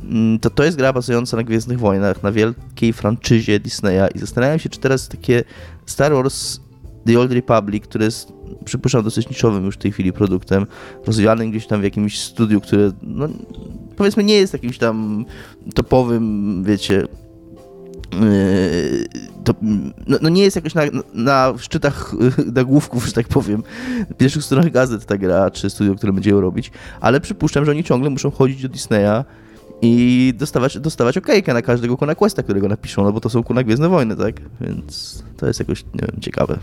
[0.04, 4.60] Mm, to to jest gra bazująca na Gwiezdnych Wojnach, na wielkiej franczyzie Disneya i zastanawiam
[4.60, 5.44] się, czy teraz takie
[5.86, 6.60] Star Wars
[7.06, 8.34] The Old Republic, które jest,
[8.66, 10.66] przypuszczam, dosyć niczowym już w tej chwili produktem,
[11.06, 13.28] rozwijanym gdzieś tam w jakimś studiu, które, no,
[13.96, 15.26] powiedzmy, nie jest jakimś tam
[15.76, 17.08] topowym, wiecie,
[19.44, 19.54] to
[20.08, 20.82] no, no, nie jest jakoś na,
[21.14, 22.14] na szczytach
[22.56, 23.64] nagłówków, że tak powiem,
[24.18, 27.84] pierwszych stronach gazet ta gra, czy studio, które będzie ją robić, ale przypuszczam, że oni
[27.84, 29.24] ciągle muszą chodzić do Disneya
[29.82, 33.64] i dostawać, dostawać okejkę na każdego Kona Questa, którego napiszą, no bo to są Kuna
[33.64, 34.36] Gwiezdne Wojny, tak?
[34.62, 36.58] Więc to jest jakoś, nie wiem, ciekawe.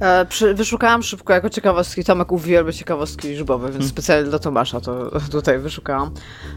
[0.00, 3.88] E, przy, wyszukałam szybko jako ciekawostki, Tomek uwielbia ciekawostki liczbowe, więc hmm.
[3.88, 6.10] specjalnie dla Tomasza to tutaj wyszukałam.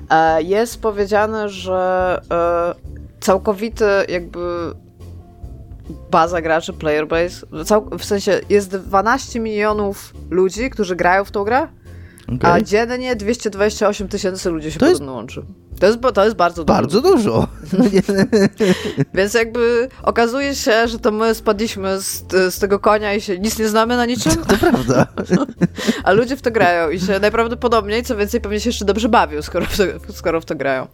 [0.09, 2.75] E, jest powiedziane, że e,
[3.19, 4.39] całkowity jakby
[6.11, 7.47] baza graczy, player base,
[7.99, 11.67] w sensie jest 12 milionów ludzi, którzy grają w tą grę,
[12.35, 12.51] okay.
[12.51, 15.15] a dziennie 228 tysięcy ludzi się to podobno jest...
[15.15, 15.43] łączy.
[15.79, 16.75] To jest, to jest bardzo dużo.
[16.77, 17.47] Bardzo dużo.
[19.13, 22.23] Więc jakby okazuje się, że to my spadliśmy z,
[22.53, 24.45] z tego konia i się nic nie znamy na niczym.
[24.47, 25.07] To prawda.
[26.03, 29.41] A ludzie w to grają i się najprawdopodobniej, co więcej, pewnie się jeszcze dobrze bawią,
[29.41, 30.87] skoro w to, skoro w to grają.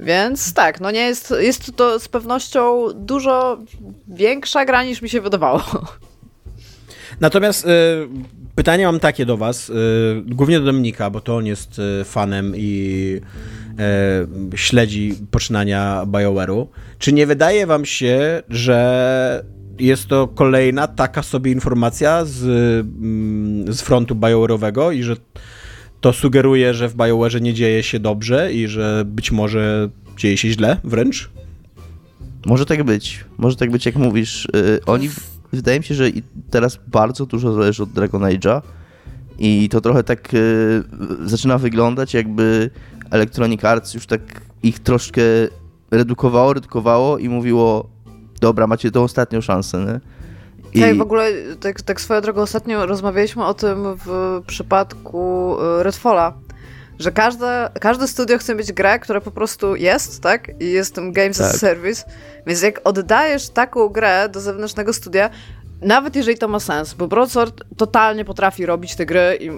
[0.00, 3.58] Więc tak, no nie jest, jest to z pewnością dużo
[4.08, 5.62] większa gra niż mi się wydawało.
[7.20, 7.68] Natomiast y,
[8.56, 9.74] pytanie mam takie do was, y,
[10.26, 13.20] głównie do Dominika, bo to on jest y, fanem i
[14.54, 16.66] y, śledzi poczynania BioWare'u.
[16.98, 19.44] Czy nie wydaje wam się, że
[19.78, 25.16] jest to kolejna taka sobie informacja z, mm, z frontu BioWare'owego i że
[26.00, 30.48] to sugeruje, że w BioWare nie dzieje się dobrze i że być może dzieje się
[30.50, 31.30] źle wręcz?
[32.46, 33.24] Może tak być.
[33.38, 34.48] Może tak być, jak mówisz.
[34.54, 35.08] Yy, oni,
[35.52, 36.04] wydaje mi się, że
[36.50, 38.62] teraz bardzo dużo zależy od Dragon Age'a
[39.38, 40.84] i to trochę tak yy,
[41.24, 42.70] zaczyna wyglądać, jakby
[43.10, 44.20] Electronic Arts już tak
[44.62, 45.22] ich troszkę
[45.90, 47.88] redukowało, redukowało i mówiło
[48.40, 50.00] dobra, macie tą ostatnią szansę, nie?
[50.74, 50.80] I...
[50.80, 56.32] Tak, w ogóle, tak, tak swoją drogą, ostatnio rozmawialiśmy o tym w przypadku y, Redfalla,
[56.98, 60.50] że każde, każde studio chce mieć grę, która po prostu jest, tak?
[60.60, 61.46] I jest tym Games tak.
[61.46, 62.04] as a Service.
[62.46, 65.30] Więc jak oddajesz taką grę do zewnętrznego studia,
[65.82, 69.50] nawet jeżeli to ma sens, bo Broadsword totalnie potrafi robić te gry i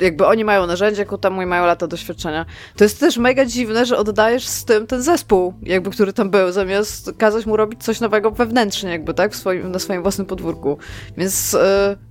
[0.00, 2.46] jakby oni mają narzędzia ku temu i mają lata doświadczenia.
[2.76, 6.52] To jest też mega dziwne, że oddajesz z tym ten zespół, jakby, który tam był,
[6.52, 10.78] zamiast kazać mu robić coś nowego wewnętrznie, jakby, tak, swoim, na swoim własnym podwórku.
[11.16, 11.60] Więc yy,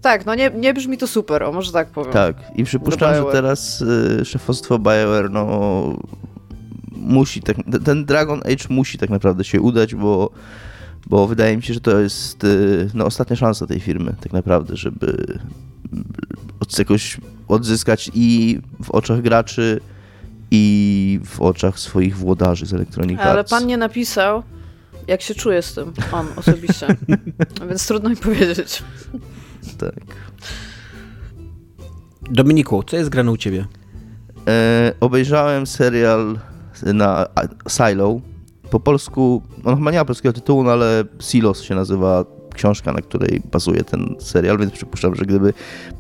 [0.02, 2.14] tak, no nie, nie brzmi to super, o może tak powiem.
[2.14, 3.84] Tak, i przypuszczam, że teraz
[4.18, 5.94] yy, szefostwo BioWare, no
[6.92, 10.32] musi, tak, ten Dragon Age musi tak naprawdę się udać, bo
[11.08, 14.76] bo wydaje mi się, że to jest y, no, ostatnia szansa tej firmy, tak naprawdę,
[14.76, 15.40] żeby
[16.80, 17.18] jakoś
[17.48, 19.80] odzyskać i w oczach graczy,
[20.52, 23.32] i w oczach swoich włodarzy z Electronic Arts.
[23.32, 24.44] Ale pan nie napisał,
[25.08, 26.88] jak się czuje z tym, on osobiście.
[27.70, 28.84] Więc trudno mi powiedzieć.
[29.78, 29.96] Tak.
[32.32, 33.66] Dominiku, co jest grane u ciebie?
[34.48, 36.40] E, obejrzałem serial
[36.84, 37.26] na
[37.70, 38.22] Silo.
[38.70, 42.26] Po polsku, on chyba nie ma polskiego tytułu, no ale Silos się nazywa
[42.60, 45.54] książka, na której bazuje ten serial, więc przypuszczam, że gdyby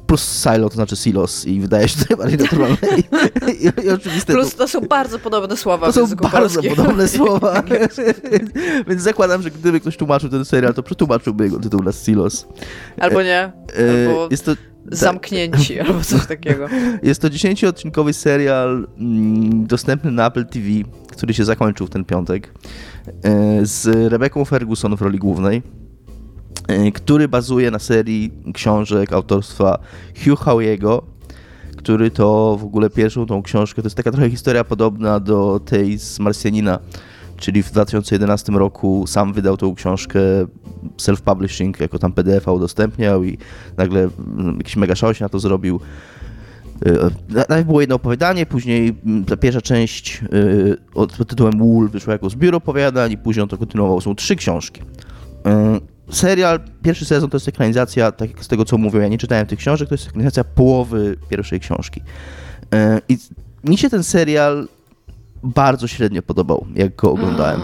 [0.07, 4.33] plus silo to znaczy silos i wydaje się to najbardziej naturalne i, i, i oczywiste.
[4.33, 6.75] Plus to są bardzo podobne słowa To są bardzo polskim.
[6.75, 7.63] podobne słowa,
[8.87, 12.47] więc zakładam, że gdyby ktoś tłumaczył ten serial, to przetłumaczyłby jego tytuł na silos.
[12.97, 14.27] Albo nie, e, albo...
[14.31, 14.51] Jest to
[14.91, 15.85] zamknięci tak.
[15.87, 16.67] albo coś takiego.
[17.03, 20.67] Jest to 10-odcinkowy serial mm, dostępny na Apple TV,
[21.11, 22.53] który się zakończył w ten piątek,
[23.23, 25.61] e, z Rebeką Ferguson w roli głównej.
[26.69, 29.79] E, który bazuje na serii książek autorstwa
[30.25, 31.03] Hugh Howiego,
[31.77, 35.99] który to w ogóle pierwszą tą książkę, to jest taka trochę historia podobna do tej
[35.99, 36.79] z Marsjanina,
[37.37, 40.19] czyli w 2011 roku sam wydał tą książkę
[40.97, 43.37] self-publishing, jako tam PDF udostępniał i
[43.77, 45.79] nagle mm, jakiś mega szał się na to zrobił.
[46.85, 52.13] E, najpierw było jedno opowiadanie, później mm, ta pierwsza część e, pod tytułem Wool wyszła
[52.13, 54.01] jako zbiór opowiadań i później on to kontynuował.
[54.01, 54.81] Są trzy książki
[56.11, 59.47] serial, pierwszy sezon to jest ekranizacja, tak jak z tego co mówią, ja nie czytałem
[59.47, 62.01] tych książek, to jest ekranizacja połowy pierwszej książki.
[62.73, 63.17] E, I
[63.63, 64.67] mi się ten serial
[65.43, 67.61] bardzo średnio podobał, jak go oglądałem.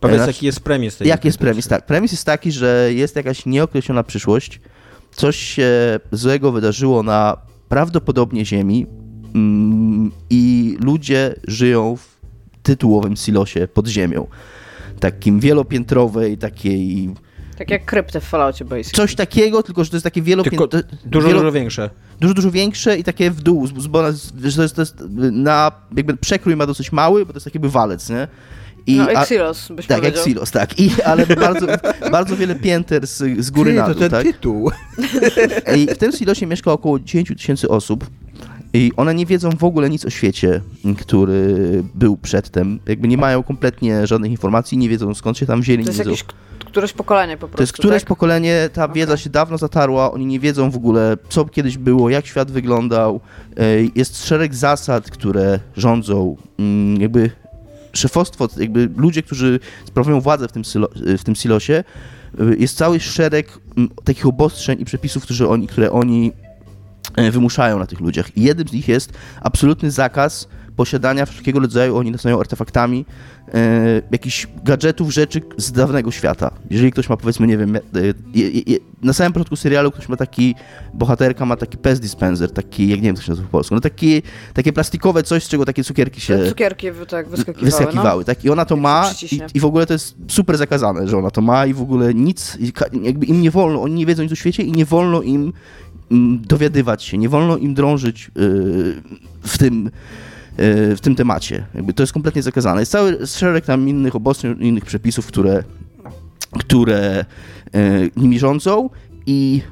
[0.00, 1.68] Powiedz, znaczy, jaki jest premis tej Jaki jest premis?
[1.68, 4.60] Tak, premis jest taki, że jest jakaś nieokreślona przyszłość,
[5.10, 7.36] coś się złego wydarzyło na
[7.68, 8.86] prawdopodobnie Ziemi
[9.34, 12.18] mm, i ludzie żyją w
[12.62, 14.26] tytułowym silosie pod ziemią.
[15.00, 17.10] Takim wielopiętrowej, takiej
[17.58, 18.92] tak jak krypty w Falloutie Basic.
[18.92, 20.82] Coś takiego, tylko że to jest takie wielopiętrowe.
[21.04, 21.40] Dużo, wielo...
[21.40, 21.90] dużo większe.
[22.20, 24.12] Dużo, dużo większe i takie w dół, bo
[24.44, 27.56] że to jest, to jest na, jakby przekrój ma dosyć mały, bo to jest taki
[27.58, 28.28] jakby walec, nie?
[28.86, 30.20] I, no, Exilos, byś Tak, powiedział.
[30.20, 30.80] Exilos, tak.
[30.80, 31.66] I, ale bardzo,
[32.12, 34.22] bardzo wiele pięter z, z góry Ty, na dół, to ten tak?
[34.22, 34.70] tytuł.
[35.76, 38.06] I w tym silosie mieszka około 10 tysięcy osób.
[38.72, 40.60] I one nie wiedzą w ogóle nic o świecie,
[40.98, 41.54] który
[41.94, 42.80] był przedtem.
[42.86, 45.84] Jakby nie mają kompletnie żadnych informacji, nie wiedzą skąd się tam wzięli.
[45.84, 46.24] To jest jakieś
[46.58, 47.56] któreś pokolenie po prostu.
[47.56, 48.08] To jest któreś tak?
[48.08, 49.24] pokolenie, ta wiedza okay.
[49.24, 53.20] się dawno zatarła, oni nie wiedzą w ogóle, co kiedyś było, jak świat wyglądał.
[53.94, 57.30] Jest szereg zasad, które rządzą, mm, jakby
[57.92, 61.84] szefostwo, jakby ludzie, którzy sprawują władzę w tym, silo, w tym silosie,
[62.40, 66.32] e, jest cały szereg mm, takich obostrzeń i przepisów, które oni, które oni
[67.32, 68.36] wymuszają na tych ludziach.
[68.36, 73.04] I jednym z nich jest absolutny zakaz posiadania wszelkiego rodzaju, oni nazywają artefaktami,
[73.54, 76.50] e, jakichś gadżetów, rzeczy z dawnego świata.
[76.70, 77.80] Jeżeli ktoś ma, powiedzmy, nie wiem, e,
[79.02, 80.54] na samym początku serialu ktoś ma taki,
[80.94, 83.80] bohaterka ma taki pest dispenser, taki, jak nie wiem, co się nazywa po polsku, no
[83.80, 84.22] taki,
[84.54, 86.48] takie plastikowe coś, z czego takie cukierki się...
[86.48, 87.64] Cukierki, tak, wyskakiwały.
[87.64, 88.24] Wyskakiwały, no.
[88.24, 91.30] tak, i ona to ma i, i, w ogóle to jest super zakazane, że ona
[91.30, 92.58] to ma i w ogóle nic,
[93.02, 95.52] jakby im nie wolno, oni nie wiedzą nic o świecie i nie wolno im
[96.40, 99.02] dowiadywać się, nie wolno im drążyć yy,
[99.42, 99.90] w tym
[100.58, 101.66] E, w tym temacie.
[101.74, 102.80] Jakby to jest kompletnie zakazane.
[102.80, 105.64] Jest cały szereg tam innych obostrzeń, innych przepisów, które,
[106.58, 107.24] które
[107.74, 108.90] e, nimi rządzą
[109.26, 109.62] i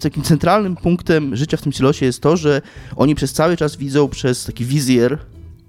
[0.00, 2.62] takim centralnym punktem życia w tym silosie jest to, że
[2.96, 5.18] oni przez cały czas widzą przez taki wizjer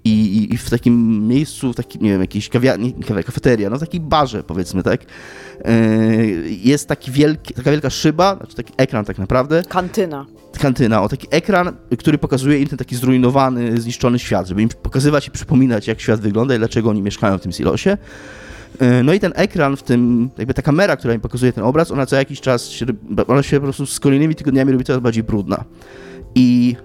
[0.08, 2.94] i, i, w takim miejscu, w takim, nie wiem, jakiejś kawiarni,
[3.26, 5.00] kafeteria, no w takiej barze powiedzmy, tak,
[5.64, 5.76] e,
[6.62, 9.62] jest taki wielki, taka wielka szyba, znaczy taki ekran tak naprawdę.
[9.68, 10.26] Kantyna.
[10.60, 15.28] Kantyna, o taki ekran, który pokazuje im ten taki zrujnowany, zniszczony świat, żeby im pokazywać
[15.28, 17.96] i przypominać, jak świat wygląda i dlaczego oni mieszkają w tym silosie.
[18.78, 21.90] E, no i ten ekran w tym, jakby ta kamera, która im pokazuje ten obraz,
[21.90, 22.86] ona co jakiś czas, się,
[23.26, 25.64] ona się po prostu z kolejnymi tygodniami robi coraz bardziej brudna.
[26.34, 26.76] I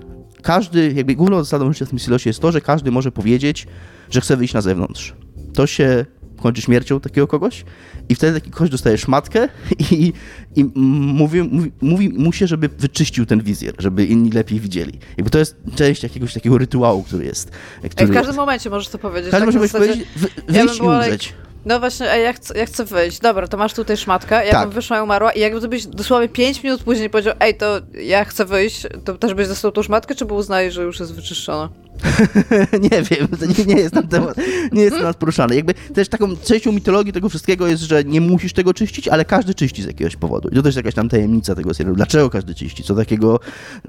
[0.44, 3.68] każdy, jakby główną zasadą życia w tym silosie jest to, że każdy może powiedzieć,
[4.10, 5.14] że chce wyjść na zewnątrz.
[5.54, 6.06] To się
[6.42, 7.66] kończy śmiercią takiego kogoś
[8.10, 9.50] i wtedy taki ktoś dostaje szmatkę
[9.92, 10.14] i,
[10.56, 15.00] i mówi, mówi, mówi mu się, żeby wyczyścił ten wizjer, żeby inni lepiej widzieli.
[15.18, 17.52] Jakby to jest część jakiegoś takiego rytuału, który jest.
[17.90, 19.28] Który Ej, w każdym momencie możesz to powiedzieć.
[19.28, 21.34] w każdym tak zasadzie- powiedzieć, wy, Ja wyjść i była umrzeć.
[21.66, 23.20] No właśnie, ej, ja chcę, ja chcę wyjść.
[23.20, 24.46] Dobra, to masz tutaj szmatkę.
[24.46, 24.62] Ja Tak.
[24.62, 27.80] bym wyszła i umarła i jakby to byś dosłownie 5 minut później powiedział, ej, to
[27.94, 31.16] ja chcę wyjść, to też byś dostał tą szmatkę, czy by uznali, że już jest
[31.16, 31.70] wyczyszczona?
[32.92, 34.38] nie wiem, to nie, nie jest ten temat,
[34.72, 35.56] nie jest temat poruszany.
[35.56, 39.54] Jakby też taką częścią mitologii tego wszystkiego jest, że nie musisz tego czyścić, ale każdy
[39.54, 40.50] czyści z jakiegoś powodu.
[40.50, 41.96] I to też jest jakaś tam tajemnica tego serialu.
[41.96, 42.84] Dlaczego każdy czyści?
[42.84, 43.40] Co takiego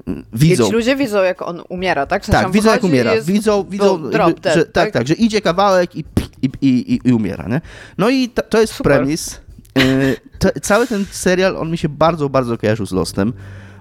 [0.07, 0.71] mm, I widzą?
[0.71, 2.23] ludzie widzą, jak on umiera, tak?
[2.23, 3.13] W sensie Tak, widzą jak umiera.
[3.13, 3.27] Jest...
[3.27, 4.91] Widzą, widzą jakby, dead, że, tak, tak?
[4.91, 6.05] tak, że idzie kawałek i,
[6.41, 7.61] i, i, i, umiera, nie?
[7.97, 8.97] No i ta, to jest Super.
[8.97, 9.39] premis.
[9.77, 13.33] Y, to, cały ten serial, on mi się bardzo, bardzo kojarzył z Lostem,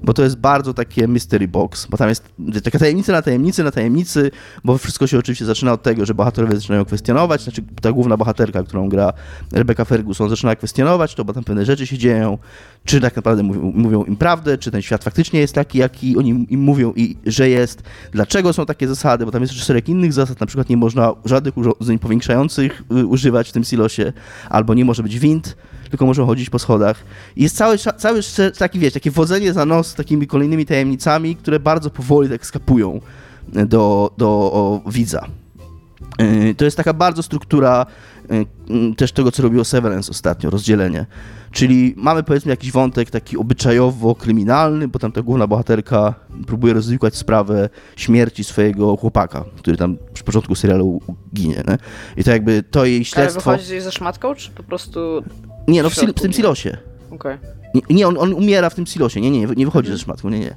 [0.05, 2.25] bo to jest bardzo takie mystery box, bo tam jest
[2.65, 4.31] taka tajemnica na tajemnicy na tajemnicy,
[4.65, 8.63] bo wszystko się oczywiście zaczyna od tego, że bohaterowie zaczynają kwestionować, znaczy ta główna bohaterka,
[8.63, 9.13] którą gra
[9.53, 12.39] Rebecca Ferguson, zaczyna kwestionować to, bo tam pewne rzeczy się dzieją,
[12.85, 16.47] czy tak naprawdę mówią, mówią im prawdę, czy ten świat faktycznie jest taki, jaki oni
[16.49, 17.83] im mówią i że jest,
[18.13, 21.13] dlaczego są takie zasady, bo tam jest jeszcze szereg innych zasad, na przykład nie można
[21.25, 24.13] żadnych urządzeń powiększających y, używać w tym silosie,
[24.49, 25.57] albo nie może być wind,
[25.95, 27.05] tylko można chodzić po schodach.
[27.37, 28.21] I jest cały, cały
[28.59, 33.01] taki, wiesz, takie wodzenie za nos z takimi kolejnymi tajemnicami, które bardzo powoli tak skapują
[33.49, 35.27] do, do o, widza.
[36.19, 37.87] Yy, To jest taka bardzo struktura
[38.31, 41.07] yy, też tego, co robiło Severance ostatnio, rozdzielenie.
[41.51, 46.15] Czyli mamy powiedzmy jakiś wątek taki obyczajowo-kryminalny, bo tam ta główna bohaterka
[46.47, 51.01] próbuje rozwikłać sprawę śmierci swojego chłopaka, który tam przy początku serialu
[51.35, 51.63] ginie.
[51.69, 51.79] Nie?
[52.17, 53.41] I to jakby to jej Ale śledztwo...
[53.41, 55.23] wychodzi gdzieś ze szmatką, czy po prostu...
[55.69, 56.77] Nie, no w, w tym silosie.
[57.11, 57.39] Okej.
[57.75, 60.41] Nie, nie on, on umiera w tym silosie, nie, nie, nie wychodzi ze szmatką, nie,
[60.41, 60.55] nie.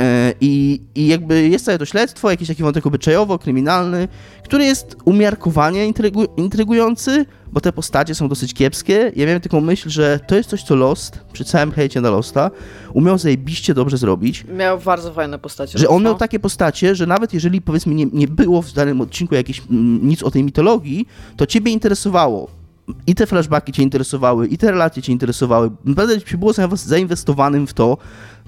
[0.00, 4.08] E, I, I jakby jest całe to śledztwo, jakiś taki wątek obyczajowo-kryminalny,
[4.44, 9.12] który jest umiarkowanie intrygu, intrygujący, bo te postacie są dosyć kiepskie.
[9.16, 12.50] Ja miałem taką myśl, że to jest coś, co Lost, przy całym hejcie na Losta,
[12.92, 14.44] umiał zajebiście dobrze zrobić.
[14.56, 15.78] Miał bardzo fajne postacie.
[15.78, 16.10] Że on no.
[16.10, 20.08] miał takie postacie, że nawet jeżeli powiedzmy nie, nie było w danym odcinku jakieś, mm,
[20.08, 22.61] nic o tej mitologii, to ciebie interesowało.
[23.06, 25.70] I te flashbacki cię interesowały, i te relacje cię interesowały.
[25.84, 27.98] Naprawdę się było zainwes- zainwestowanym w to,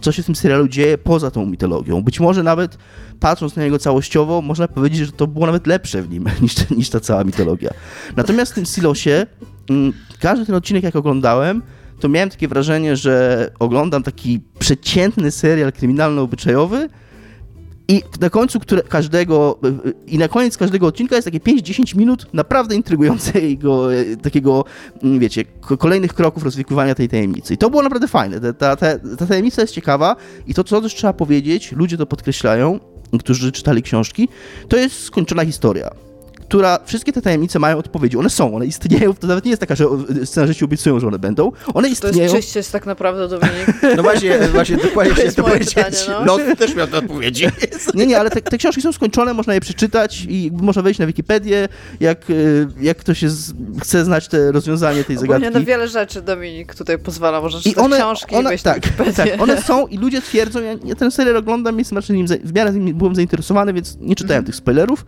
[0.01, 2.03] co się w tym serialu dzieje poza tą mitologią.
[2.03, 2.79] Być może nawet
[3.21, 6.91] patrząc na niego całościowo, można powiedzieć, że to było nawet lepsze w nim niż, niż
[6.91, 7.71] ta cała mitologia.
[8.17, 9.27] Natomiast w tym silosie,
[9.71, 11.63] mm, każdy ten odcinek jak oglądałem,
[12.01, 16.89] to miałem takie wrażenie, że oglądam taki przeciętny serial kryminalno-obyczajowy,
[17.89, 19.59] i na końcu które, każdego,
[20.07, 24.65] i na koniec każdego odcinka jest takie 5-10 minut naprawdę intrygującego, e, takiego,
[25.03, 27.55] mm, wiecie, ko- kolejnych kroków rozwikływania tej tajemnicy.
[27.55, 28.41] I to było naprawdę fajne.
[28.41, 30.17] Ta, ta, ta tajemnica jest ciekawa
[30.47, 32.81] i to, co też trzeba powiedzieć, ludzie to podkreślają,
[33.19, 34.29] którzy czytali książki,
[34.69, 35.91] to jest skończona historia.
[36.49, 38.17] Która, wszystkie te tajemnice mają odpowiedzi.
[38.17, 39.15] One są, one istnieją.
[39.15, 41.53] To nawet nie jest taka, że o, scenarzyści obiecują, że one będą.
[41.75, 42.19] One To istnieją.
[42.19, 43.67] jest czyście jest tak naprawdę, Dominik.
[43.97, 45.75] No właśnie, właśnie dokładnie To jest to moje powiedzieć.
[45.75, 46.25] pytanie, no.
[46.25, 47.45] Los też miał te odpowiedzi.
[47.95, 51.07] Nie, nie, ale te, te książki są skończone, można je przeczytać i można wejść na
[51.07, 51.69] Wikipedię,
[52.01, 55.59] jak, y, jak ktoś jest, chce znać te rozwiązanie tej Ogólnie zagadki.
[55.59, 57.41] na wiele rzeczy Dominik tutaj pozwala.
[57.41, 59.13] Możesz I czytać one, książki i one, wejść na tak, Wikipedię.
[59.13, 62.53] tak, one są i ludzie twierdzą, ja, ja ten serial oglądam, jestem raczej nim, w
[62.55, 64.45] miarę nim byłem zainteresowany, więc nie czytałem Mhm.
[64.47, 65.05] tych spoilerów,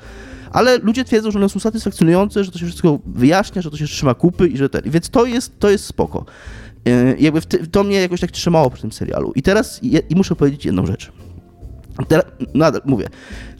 [0.56, 3.84] ale ludzie twierdzą, że one są satysfakcjonujące, że to się wszystko wyjaśnia, że to się
[3.84, 6.24] trzyma kupy i że ten, więc to jest, to jest spoko.
[6.84, 9.32] Yy, jakby ty, to mnie jakoś tak trzymało przy tym serialu.
[9.34, 11.12] I teraz je, i muszę powiedzieć jedną rzecz.
[12.08, 13.08] Teraz, nadal mówię,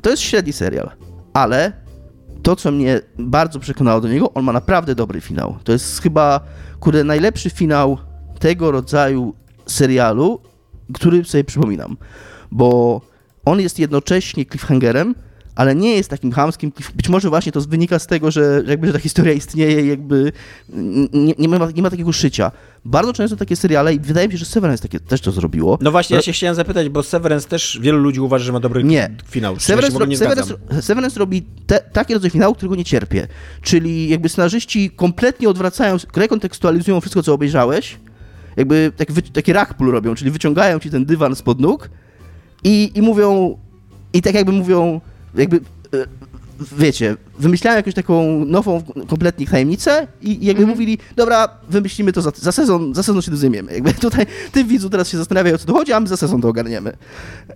[0.02, 0.90] to jest średni serial,
[1.32, 1.72] ale
[2.42, 5.58] to, co mnie bardzo przekonało do niego, on ma naprawdę dobry finał.
[5.64, 6.40] To jest chyba,
[6.80, 7.98] kurde, najlepszy finał
[8.38, 9.34] tego rodzaju
[9.66, 10.40] serialu,
[10.94, 11.96] który sobie przypominam.
[12.50, 13.00] Bo
[13.44, 15.14] on jest jednocześnie cliffhangerem,
[15.56, 16.72] ale nie jest takim chamskim.
[16.94, 20.32] Być może właśnie to wynika z tego, że jakby że ta historia istnieje jakby
[21.12, 22.52] nie, nie, ma, nie ma takiego szycia.
[22.84, 25.78] Bardzo często takie seriale, i wydaje mi się, że Severance takie też to zrobiło.
[25.80, 28.84] No właśnie, ja się chciałem zapytać, bo Severance też wielu ludzi uważa, że ma dobry
[28.84, 29.10] Nie.
[29.28, 29.60] finał.
[29.60, 30.54] Severance, ogóle nie Severance.
[30.80, 33.28] Severance robi te, taki rodzaj finału, którego nie cierpię.
[33.62, 37.98] Czyli jakby scenarzyści kompletnie odwracają, rekontekstualizują wszystko, co obejrzałeś.
[38.56, 41.90] Jakby tak, wy, taki robią, czyli wyciągają ci ten dywan spod nóg
[42.64, 43.58] i, i mówią,
[44.12, 45.00] i tak jakby mówią,
[45.36, 45.56] jakby,
[45.94, 46.06] e,
[46.78, 50.68] wiecie, wymyślają jakąś taką nową kompletnie tajemnicę i, jakby Mhm.
[50.68, 53.72] mówili, dobra, wymyślimy to za, za sezon, za sezon się zajmiemy.
[53.72, 56.40] Jakby tutaj ty widzu teraz się zastanawiają, o co tu chodzi, a my za sezon
[56.40, 56.96] to ogarniemy.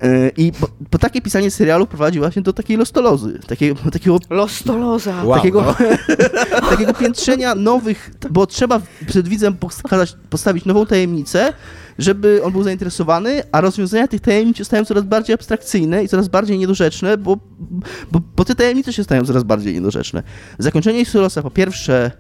[0.02, 5.24] E, I bo, bo takie pisanie serialu prowadzi właśnie do takiej lostolozy, takiego, takiego Lostoloza.
[5.24, 5.74] Wow, takiego, no.
[6.70, 11.52] takiego piętrzenia nowych, bo trzeba przed widzem pokazać, postawić nową tajemnicę,
[11.98, 16.58] żeby on był zainteresowany, a rozwiązania tych tajemnic stają coraz bardziej abstrakcyjne i coraz bardziej
[16.58, 17.36] niedorzeczne, bo,
[18.12, 20.22] bo, bo te tajemnice się stają coraz bardziej niedorzeczne.
[20.58, 22.10] Zakończenie Silosa po pierwsze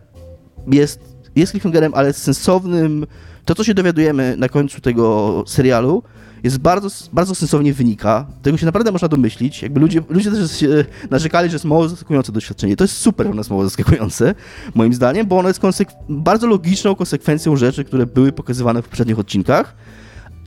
[0.66, 1.00] jest,
[1.36, 3.06] jest cliffhangerem, ale sensownym.
[3.44, 6.02] To, co się dowiadujemy na końcu tego serialu,
[6.42, 8.26] jest bardzo, bardzo sensownie wynika.
[8.42, 9.62] Tego się naprawdę można domyślić.
[9.62, 12.76] Jakby ludzie, ludzie też się narzekali, że jest mało zaskakujące doświadczenie.
[12.76, 14.34] To jest super, ono jest mało zaskakujące,
[14.74, 15.60] moim zdaniem, bo ono jest
[16.08, 19.74] bardzo logiczną konsekwencją rzeczy, które były pokazywane w poprzednich odcinkach.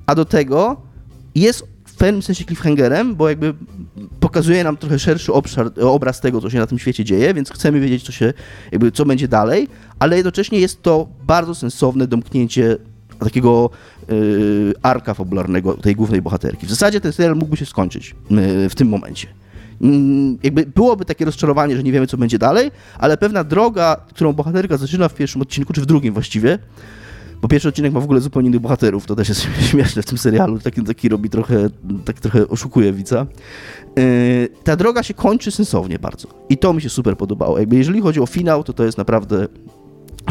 [0.05, 0.81] A do tego
[1.35, 3.53] jest w pewnym sensie cliffhangerem, bo jakby
[4.19, 7.79] pokazuje nam trochę szerszy obszar, obraz tego, co się na tym świecie dzieje, więc chcemy
[7.79, 8.33] wiedzieć, co się,
[8.71, 9.67] jakby, co będzie dalej,
[9.99, 12.77] ale jednocześnie jest to bardzo sensowne domknięcie
[13.19, 13.69] takiego
[14.09, 16.65] yy, arka fabularnego tej głównej bohaterki.
[16.65, 19.27] W zasadzie ten serial mógłby się skończyć yy, w tym momencie.
[19.81, 24.33] Mm, jakby byłoby takie rozczarowanie, że nie wiemy, co będzie dalej, ale pewna droga, którą
[24.33, 26.59] bohaterka zaczyna w pierwszym odcinku, czy w drugim właściwie,
[27.43, 30.17] bo pierwszy odcinek ma w ogóle zupełnie innych bohaterów, to też jest śmieszne w tym
[30.17, 31.69] serialu, taki, taki robi trochę,
[32.05, 33.25] tak trochę oszukuje widza.
[33.95, 37.59] Yy, ta droga się kończy sensownie bardzo i to mi się super podobało.
[37.59, 39.47] Jakby jeżeli chodzi o finał, to to jest naprawdę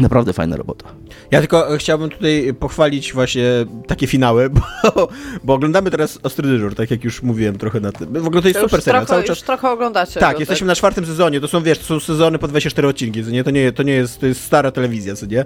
[0.01, 0.85] Naprawdę fajna robota.
[1.31, 3.45] Ja tylko chciałbym tutaj pochwalić właśnie
[3.87, 4.49] takie finały,
[4.95, 5.07] bo,
[5.43, 8.13] bo oglądamy teraz Ostry Dyżur, tak jak już mówiłem trochę na tym.
[8.13, 9.05] W ogóle to jest super serial.
[9.05, 9.37] Trochę, Cały czas...
[9.37, 10.19] Już trochę oglądacie.
[10.19, 11.41] Tak, go, jesteśmy na czwartym sezonie.
[11.41, 13.43] To są, wiesz, to są sezony po 24 odcinki, co nie?
[13.43, 15.45] To nie, to nie jest, to jest stara telewizja, co nie?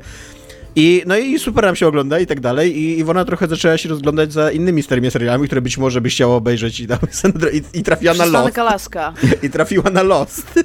[0.80, 2.78] I, no i super nam się ogląda i tak dalej.
[2.78, 6.36] I Iwona trochę zaczęła się rozglądać za innymi starymi serialami, które być może byś chciała
[6.36, 6.84] obejrzeć i,
[7.58, 8.56] i, i trafiła na Lost.
[8.56, 9.14] Kalaska.
[9.44, 10.60] I trafiła na Lost.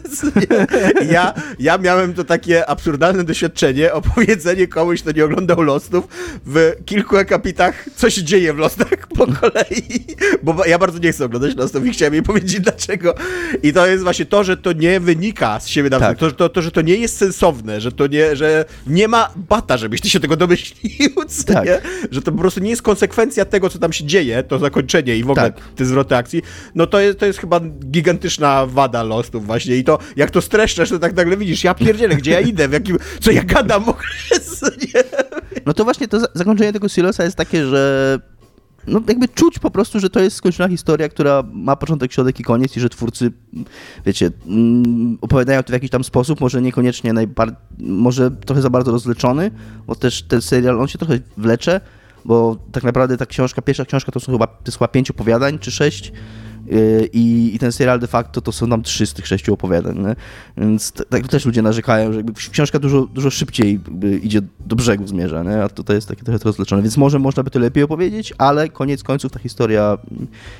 [1.12, 6.08] ja, ja miałem to takie absurdalne doświadczenie, opowiedzenie komuś, kto nie oglądał Lostów,
[6.46, 10.04] w kilku akapitach, co się dzieje w Lostach po kolei.
[10.42, 13.14] Bo ja bardzo nie chcę oglądać Lostów i chciałem jej powiedzieć dlaczego.
[13.62, 16.16] I to jest właśnie to, że to nie wynika z siebie nawzajem.
[16.16, 16.30] Tak.
[16.30, 19.76] To, to, to, że to nie jest sensowne, że to nie, że nie ma bata,
[19.76, 21.10] żebyś ty się tego domyślił,
[21.46, 21.66] tak.
[21.66, 21.80] nie?
[22.10, 25.24] że to po prostu nie jest konsekwencja tego, co tam się dzieje, to zakończenie i
[25.24, 25.64] w ogóle tak.
[25.76, 26.42] te zwroty akcji,
[26.74, 30.90] no to jest, to jest chyba gigantyczna wada Lostów właśnie i to, jak to streszczasz,
[30.90, 33.88] to tak nagle widzisz, ja pierdzielę, gdzie ja idę, w jakim, co ja gadam w
[33.88, 34.04] ogóle?
[35.66, 38.18] No to właśnie to zakończenie tego silosa jest takie, że
[38.86, 42.42] no jakby czuć po prostu, że to jest skończona historia, która ma początek, środek i
[42.42, 43.32] koniec i że twórcy,
[44.06, 48.92] wiecie, mm, opowiadają to w jakiś tam sposób, może niekoniecznie najbardziej, może trochę za bardzo
[48.92, 49.50] rozleczony,
[49.86, 51.80] bo też ten serial, on się trochę wlecze,
[52.24, 55.58] bo tak naprawdę ta książka, pierwsza książka to są chyba, to jest chyba pięć opowiadań,
[55.58, 56.12] czy sześć,
[57.12, 59.98] I, I, ten serial de facto to są nam trzy z tych sześciu opowiadań.
[59.98, 60.16] Nie?
[60.56, 63.80] Więc tak też ludzie narzekają, że książka dużo, dużo szybciej
[64.22, 65.62] idzie do brzegu zmierza, nie?
[65.62, 66.82] a tutaj jest takie trochę rozleczone.
[66.82, 69.98] Więc może można by to lepiej opowiedzieć, ale koniec końców ta historia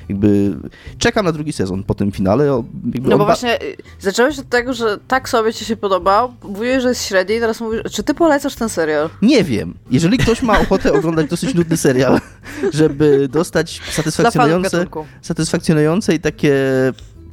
[0.09, 0.55] jakby...
[0.97, 2.63] Czekam na drugi sezon po tym finale.
[3.01, 6.89] no bo właśnie y, zacząłeś od tego, że tak sobie ci się podobał, mówiłeś, że
[6.89, 9.09] jest średni i teraz mówisz, czy ty polecasz ten serial?
[9.21, 9.73] Nie wiem.
[9.91, 12.19] Jeżeli ktoś ma ochotę oglądać dosyć nudny serial,
[12.73, 14.85] żeby dostać satysfakcjonujące,
[15.21, 16.53] satysfakcjonujące i takie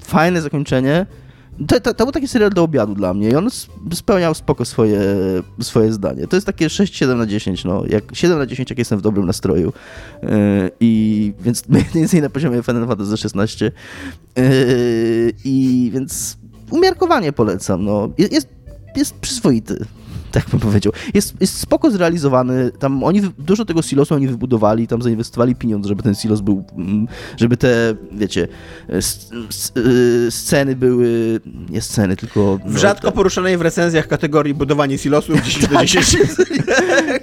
[0.02, 1.06] fajne zakończenie.
[1.68, 3.48] To, to, to, był taki serial do obiadu dla mnie i on
[3.94, 5.00] spełniał spoko swoje,
[5.60, 6.26] swoje zdanie.
[6.26, 7.82] To jest takie 6-7 na 10, no.
[7.88, 9.72] Jak 7 na 10, jak jestem w dobrym nastroju.
[10.22, 10.28] Yy,
[10.80, 13.72] I więc mniej więcej na poziomie Final Fantasy 16.
[14.36, 14.42] Yy,
[15.44, 16.36] I więc
[16.70, 18.08] umiarkowanie polecam, no.
[18.18, 18.48] Jest,
[18.96, 19.86] jest przyzwoity
[20.32, 20.92] tak bym powiedział.
[21.14, 26.02] Jest, jest spoko zrealizowany, tam oni, dużo tego silosu oni wybudowali, tam zainwestowali pieniądze, żeby
[26.02, 28.48] ten silos był, mm, żeby te, wiecie,
[29.76, 32.58] y, sceny były, nie sceny, tylko...
[32.66, 33.16] W no, rzadko te...
[33.16, 36.16] poruszanej w recenzjach kategorii budowanie silosów 10 do 10.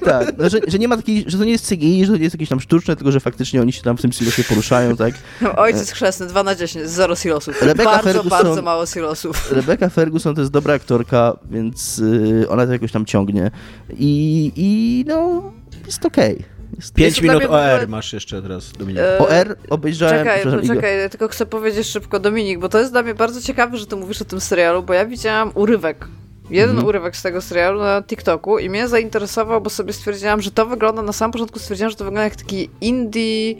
[0.10, 2.24] tak, no, że, że nie ma takiej, że to nie jest CGI, że to nie
[2.24, 5.14] jest jakieś tam sztuczne, tylko że faktycznie oni się tam w tym silosie poruszają, tak?
[5.42, 7.62] No, ojciec chrzestny, 2 na 10, zero silosów.
[7.62, 9.52] Rebecca bardzo, Ferguson, bardzo mało silosów.
[9.52, 13.52] Rebecca Ferguson to jest dobra aktorka, więc yy, ona to jakoś tam ciągnie
[13.90, 15.52] i, i no,
[15.86, 16.36] jest okej.
[16.36, 16.58] Okay.
[16.96, 19.02] 5 minut OR masz jeszcze teraz, Dominik.
[19.02, 19.18] E...
[19.18, 20.18] OR obejrzałem.
[20.18, 23.78] Czekaj, poczekaj, ja tylko chcę powiedzieć szybko, Dominik, bo to jest dla mnie bardzo ciekawe,
[23.78, 26.08] że ty mówisz o tym serialu, bo ja widziałam urywek.
[26.50, 26.88] Jeden mhm.
[26.88, 31.02] urywek z tego serialu na TikToku i mnie zainteresował, bo sobie stwierdziłam, że to wygląda,
[31.02, 33.56] na samym początku stwierdziłam, że to wygląda jak taki indie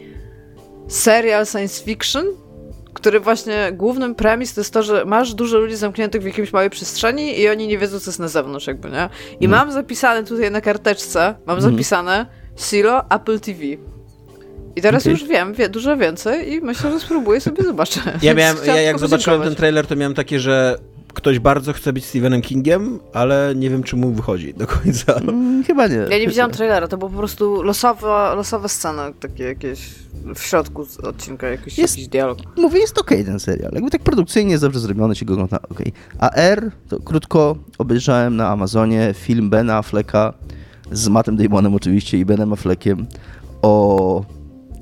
[0.88, 2.26] serial science fiction,
[2.94, 6.70] który właśnie głównym premis to jest to, że masz dużo ludzi zamkniętych w jakimś małej
[6.70, 9.08] przestrzeni i oni nie wiedzą, co jest na zewnątrz, jakby, nie?
[9.40, 9.58] I mm.
[9.58, 11.70] mam zapisane tutaj na karteczce, mam mm.
[11.70, 12.26] zapisane
[12.56, 13.62] Silo Apple TV.
[14.76, 15.12] I teraz okay.
[15.12, 18.02] już wiem wie, dużo więcej i myślę, że spróbuję sobie zobaczyć.
[18.22, 20.78] Ja miałem, ja jak zobaczyłem ten trailer, to miałem takie, że
[21.18, 25.12] ktoś bardzo chce być Stephenem Kingiem, ale nie wiem, czy mu wychodzi do końca.
[25.12, 25.96] Mm, chyba nie.
[25.96, 28.06] Ja nie widziałam trailera, to było po prostu losowe,
[28.36, 29.94] losowe sceny, takie jakieś
[30.34, 32.38] w środku odcinka, jakiś, jest, jakiś dialog.
[32.56, 33.72] Mówię, jest okej okay ten serial.
[33.74, 35.92] Jakby tak produkcyjnie jest dobrze zrobiony, się go ogląda okej.
[35.92, 36.30] Okay.
[36.30, 40.34] A R, to krótko obejrzałem na Amazonie film Bena Afflecka
[40.92, 43.06] z Mattem Damonem oczywiście i Benem Affleckiem
[43.62, 44.24] o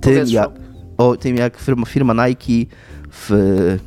[0.00, 0.50] tym, jak,
[0.98, 2.74] o tym, jak firma, firma Nike
[3.10, 3.78] w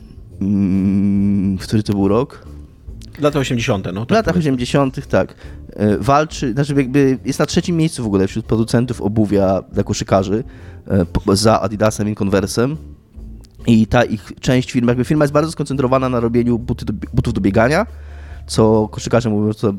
[0.42, 2.48] Mm, w który to był rok?
[3.20, 4.06] Lata 80., no.
[4.06, 4.52] W Tak latach powiedzmy.
[4.54, 5.36] 80., tak.
[5.74, 10.44] e, Walczy, znaczy jakby jest na trzecim miejscu w ogóle wśród producentów obuwia dla koszykarzy
[10.88, 12.78] e, za Adidasem i Conversem.
[13.68, 17.34] I ta ich część firmy, jakby firma jest bardzo skoncentrowana na robieniu buty do, butów
[17.34, 17.86] do biegania,
[18.48, 19.74] co koszykarze mówią, że,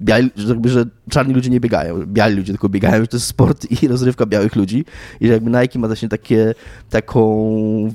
[0.00, 3.26] biali, że, jakby, że czarni ludzie nie biegają, biali ludzie tylko biegają, że to jest
[3.26, 4.84] sport i rozrywka białych ludzi
[5.20, 6.54] i że jakby Nike ma właśnie takie,
[6.90, 7.92] taką,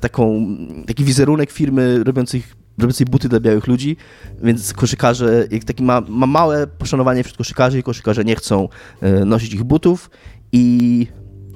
[0.00, 0.46] taką,
[0.86, 3.96] taki wizerunek firmy robiących, robiącej buty dla białych ludzi,
[4.42, 8.68] więc koszykarze, jak taki ma, ma małe poszanowanie wśród koszykarzy i koszykarze nie chcą
[9.00, 10.10] e, nosić ich butów
[10.52, 11.06] i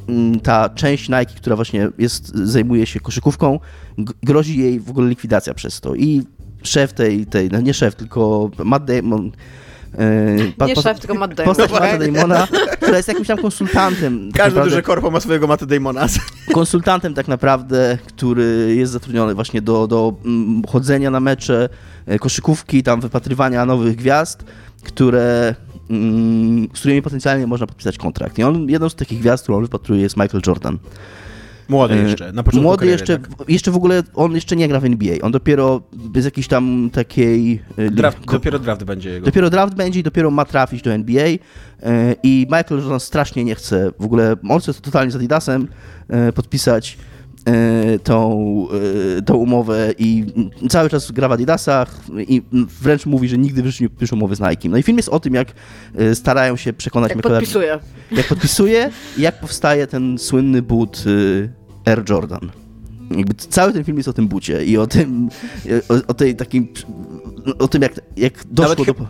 [0.08, 3.60] mm, ta część Nike, która właśnie jest, zajmuje się koszykówką,
[4.22, 5.94] grozi jej w ogóle likwidacja przez to.
[5.94, 6.22] I
[6.62, 9.32] szef tej, tej no nie szef, tylko Matt Damon.
[10.58, 11.54] Pa- Nie posta- szef, tylko Matt Damon.
[11.54, 11.80] Postać?
[11.80, 12.48] Matta Damona,
[12.80, 14.32] która jest jakimś tam konsultantem.
[14.32, 16.06] tak naprawdę- duże korpo ma swojego Matta Damona.
[16.54, 21.68] konsultantem tak naprawdę, który jest zatrudniony właśnie do, do mm, chodzenia na mecze,
[22.06, 24.44] e, koszykówki, tam wypatrywania nowych gwiazd,
[24.82, 25.54] które,
[25.90, 28.38] mm, z którymi potencjalnie można podpisać kontrakt.
[28.38, 30.78] I on, jedną z takich gwiazd, którą on wypatruje jest Michael Jordan.
[31.68, 33.48] Młody E, jeszcze, na początku Młody kariery, jeszcze, tak?
[33.48, 35.16] jeszcze w ogóle, on jeszcze nie gra w NBA.
[35.22, 37.62] On dopiero bez jakiejś tam takiej...
[37.76, 39.26] e, Draft, ko- dopiero draft będzie jego.
[39.26, 41.38] Dopiero draft będzie i dopiero ma trafić do NBA e,
[42.22, 45.68] i Michael Jordan strasznie nie chce w ogóle, on chce totalnie z Adidasem
[46.34, 46.98] podpisać
[48.02, 48.66] tą,
[49.18, 50.24] e, tą umowę i
[50.68, 52.42] cały czas gra w Adidasach i
[52.82, 54.68] wręcz mówi, że nigdy w życiu nie podpisze umowy z Nike.
[54.68, 55.48] No i film jest o tym, jak
[55.94, 57.78] e, starają się przekonać Jak Michaela- podpisuję.
[58.12, 61.48] jak podpisuje i jak powstaje ten słynny but y,
[61.84, 62.50] Air Jordan.
[63.16, 65.28] Jakby cały ten film jest o tym bucie i o tym,
[65.88, 66.68] o, o tej takim,
[67.58, 69.06] o tym jak, jak doszło Nawet do...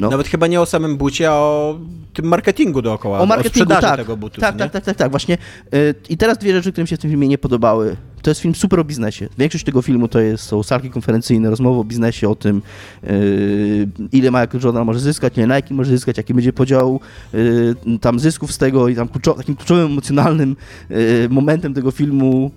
[0.00, 0.10] No.
[0.10, 1.78] Nawet chyba nie o samym bucie, a o
[2.12, 3.18] tym marketingu dookoła.
[3.18, 3.96] O marketingu, sprzedaży tak.
[3.96, 4.40] tego butu.
[4.40, 5.38] tak, tak, tak, tak, tak, właśnie.
[5.74, 7.96] Y, I teraz dwie rzeczy, które mi się w tym filmie nie podobały.
[8.22, 9.28] To jest film super o biznesie.
[9.38, 12.62] Większość tego filmu to jest, są salki konferencyjne, rozmowy o biznesie, o tym,
[13.04, 17.00] y, ile Michael Jordan może zyskać, ile Nike może zyskać, jaki będzie podział
[17.34, 20.56] y, tam zysków z tego i tam kluczo, takim kluczowym, emocjonalnym
[21.30, 22.50] momentem tego filmu,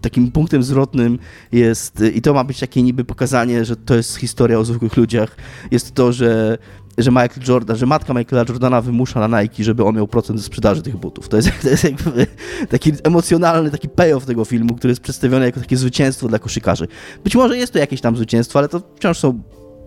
[0.00, 1.18] takim punktem zwrotnym
[1.52, 5.36] jest, i to ma być takie niby pokazanie, że to jest historia o zwykłych ludziach,
[5.70, 6.58] jest to, że
[6.98, 10.44] że Michael Jordan, że matka Michaela Jordana wymusza na Nike, żeby on miał procent ze
[10.44, 11.28] sprzedaży tych butów.
[11.28, 12.26] To jest, to jest jakby
[12.68, 16.88] taki emocjonalny, taki payoff tego filmu, który jest przedstawiony jako takie zwycięstwo dla koszykarzy.
[17.24, 19.42] Być może jest to jakieś tam zwycięstwo, ale to wciąż są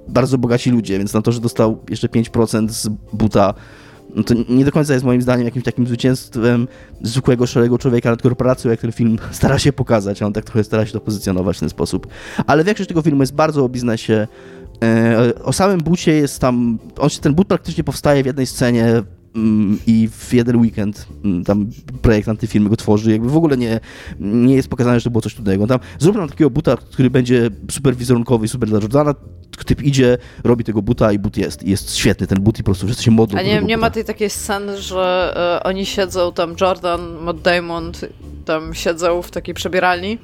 [0.07, 3.53] bardzo bogaci ludzie, więc na to, że dostał jeszcze 5% z buta,
[4.15, 6.67] no to nie do końca jest moim zdaniem jakimś takim zwycięstwem
[7.01, 10.63] zwykłego, szarego człowieka nad korporacją, jak ten film stara się pokazać, a on tak trochę
[10.63, 12.07] stara się to pozycjonować w ten sposób.
[12.47, 14.27] Ale większość tego filmu jest bardzo o biznesie,
[15.43, 16.79] O samym bucie jest tam.
[16.97, 19.03] On się, ten but praktycznie powstaje w jednej scenie
[19.35, 21.69] mm, i w jeden weekend mm, tam
[22.01, 23.11] projekt antyfilmy go tworzy.
[23.11, 23.79] Jakby w ogóle nie,
[24.19, 25.67] nie jest pokazane, że to było coś trudnego.
[25.67, 29.15] Tam zrób nam takiego buta, który będzie super wizerunkowy i super dla Jordana.
[29.65, 31.63] Typ idzie, robi tego buta i but jest.
[31.63, 33.39] I jest świetny ten but i po prostu wszyscy się modlą.
[33.39, 37.91] A nie, nie ma tej takiej sceny, że e, oni siedzą tam, Jordan, Matt Damon,
[38.45, 40.17] tam siedzą w takiej przebieralni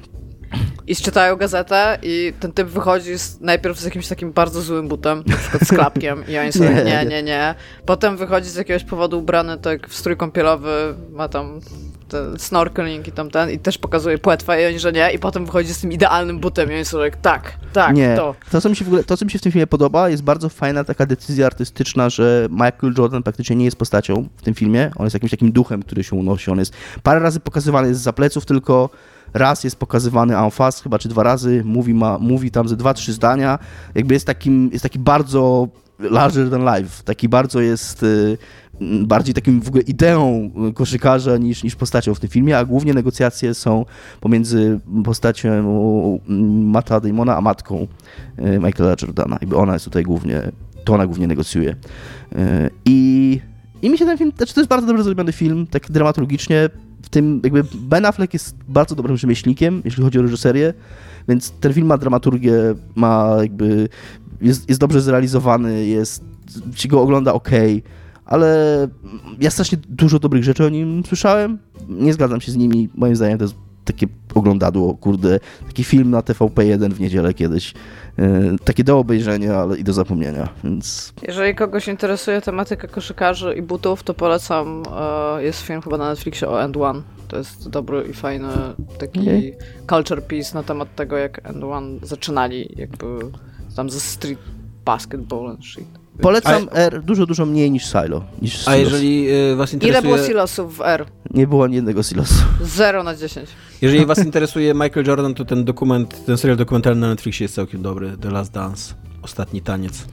[0.86, 5.22] i czytają gazetę i ten typ wychodzi z, najpierw z jakimś takim bardzo złym butem,
[5.26, 7.22] na przykład z klapkiem i oni są Nie, nie, nie.
[7.22, 7.54] nie.
[7.86, 11.60] Potem wychodzi z jakiegoś powodu ubrany tak w strój kąpielowy, ma tam
[12.08, 15.46] ten snorkeling i tam ten i też pokazuje płetwę i oni, że nie i potem
[15.46, 18.16] wychodzi z tym idealnym butem i oni są jak tak, tak, nie.
[18.16, 18.34] to.
[18.50, 20.22] To, co mi się w ogóle, to, co mi się w tym filmie podoba, jest
[20.22, 24.90] bardzo fajna taka decyzja artystyczna, że Michael Jordan praktycznie nie jest postacią w tym filmie.
[24.96, 26.50] On jest jakimś takim duchem, który się unosi.
[26.50, 28.90] On jest parę razy pokazywany jest za pleców, tylko
[29.34, 32.94] raz jest pokazywany en face, chyba czy dwa razy, mówi, ma, mówi tam ze dwa,
[32.94, 33.58] trzy zdania.
[33.94, 35.68] Jakby jest takim, jest taki bardzo
[35.98, 37.02] larger than life.
[37.04, 38.38] Taki bardzo jest y,
[39.06, 42.94] bardziej takim w ogóle ideą y, koszykarza niż, niż postacią w tym filmie, a głównie
[42.94, 43.84] negocjacje są
[44.20, 47.86] pomiędzy postacią mm, Matta Damona a matką
[48.38, 49.38] y, Michaela Jordana.
[49.40, 50.42] Jakby ona jest tutaj głównie,
[50.84, 51.70] to ona głównie negocjuje.
[51.70, 53.40] Y, I,
[53.82, 56.68] I mi się ten film, znaczy to jest bardzo dobrze zrobiony film, tak dramaturgicznie,
[57.12, 60.74] tym jakby Ben Affleck jest bardzo dobrym rzemieślnikiem, jeśli chodzi o reżyserię,
[61.28, 62.52] więc ten film ma dramaturgię,
[62.94, 63.88] ma jakby,
[64.40, 66.24] jest, jest dobrze zrealizowany, jest,
[66.74, 67.50] się go ogląda ok,
[68.24, 68.88] ale
[69.40, 71.58] ja strasznie dużo dobrych rzeczy o nim słyszałem,
[71.88, 76.20] nie zgadzam się z nimi, moim zdaniem to jest takie oglądadło, kurde, taki film na
[76.20, 77.74] TVP1 w niedzielę kiedyś,
[78.18, 83.62] e, takie do obejrzenia, ale i do zapomnienia, więc Jeżeli kogoś interesuje tematyka koszykarzy i
[83.62, 84.82] butów, to polecam,
[85.36, 87.02] e, jest film chyba na Netflixie o End One.
[87.28, 88.48] To jest dobry i fajny
[88.98, 89.56] taki Okej.
[89.88, 93.06] culture piece na temat tego, jak End One zaczynali jakby
[93.76, 94.38] tam ze street
[94.84, 96.01] basketball and shit.
[96.22, 98.24] Polecam R dużo, dużo mniej niż Silo.
[98.42, 98.92] Niż A Silos.
[98.92, 100.00] jeżeli y, was interesuje...
[100.00, 101.06] Ile było silosów w R?
[101.30, 102.34] Nie było ani jednego silosu.
[102.60, 103.50] 0 na 10.
[103.82, 107.82] Jeżeli was interesuje Michael Jordan, to ten dokument, ten serial dokumentalny na Netflixie jest całkiem
[107.82, 108.94] dobry, The Last Dance.
[109.22, 110.04] Ostatni taniec.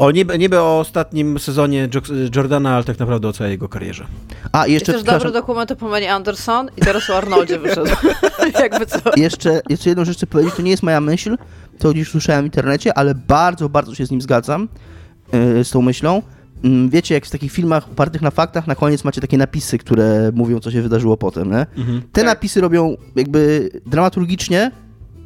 [0.00, 1.88] O, niby, niby o ostatnim sezonie
[2.36, 4.04] Jordana, ale tak naprawdę o całej jego karierze.
[4.52, 4.92] A, jeszcze...
[4.92, 7.90] Jest też dobry dokument o Pamela Anderson i teraz o Arnoldzie wyszedł.
[8.62, 8.98] Jakby co.
[9.16, 11.36] Jeszcze, jeszcze jedną rzecz chcę powiedzieć, to nie jest moja myśl,
[11.78, 14.68] to gdzieś słyszałem w internecie, ale bardzo, bardzo się z nim zgadzam,
[15.32, 16.22] yy, z tą myślą.
[16.64, 20.30] Mm, wiecie, jak w takich filmach opartych na faktach, na koniec macie takie napisy, które
[20.34, 21.66] mówią, co się wydarzyło potem, nie?
[21.76, 22.02] Mhm.
[22.12, 22.24] Te Tak.
[22.24, 24.70] napisy robią jakby dramaturgicznie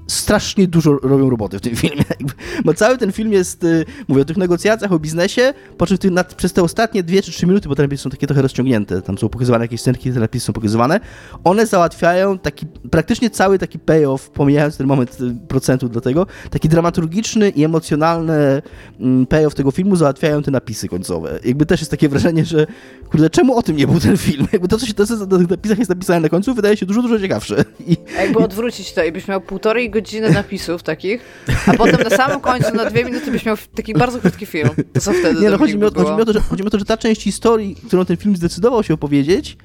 [0.07, 2.05] strasznie dużo robią roboty w tym filmie.
[2.65, 6.11] Bo cały ten film jest, y, mówię o tych negocjacjach, o biznesie, po czym ty
[6.11, 9.03] nad, przez te ostatnie dwie czy trzy minuty, bo te napisy są takie trochę rozciągnięte,
[9.03, 11.01] tam są pokazywane jakieś scenki, te napisy są pokazywane,
[11.45, 16.69] one załatwiają taki, praktycznie cały taki payoff, pomijając ten moment y, procentu do tego, taki
[16.69, 18.63] dramaturgiczny i emocjonalny
[19.01, 21.39] mm, payoff tego filmu załatwiają te napisy końcowe.
[21.45, 22.67] Jakby też jest takie wrażenie, że
[23.11, 24.47] kurde, czemu o tym nie był ten film?
[24.53, 24.93] Jakby to, co się
[25.31, 27.65] na tych napisach jest napisane na końcu, wydaje się dużo, dużo ciekawsze.
[27.87, 31.23] I, jakby odwrócić to i byś miał półtorej godziny napisów takich,
[31.67, 34.71] a potem na samym końcu na dwie minuty byś miał taki bardzo krótki film.
[34.93, 35.41] To co wtedy?
[35.41, 36.85] Nie, no chodzi mi, o, chodzi, mi o to, że, chodzi mi o to, że
[36.85, 39.57] ta część historii, którą ten film zdecydował się opowiedzieć,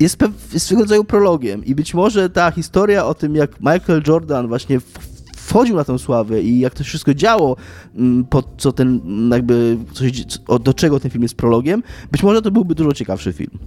[0.00, 1.64] jest, pew, jest swego rodzaju prologiem.
[1.64, 4.80] I być może ta historia o tym, jak Michael Jordan właśnie
[5.36, 7.56] wchodził na tą sławę i jak to się wszystko działo,
[7.96, 11.82] mm, pod co ten, mm, jakby, coś, co, do czego ten film jest prologiem,
[12.12, 13.58] być może to byłby dużo ciekawszy film.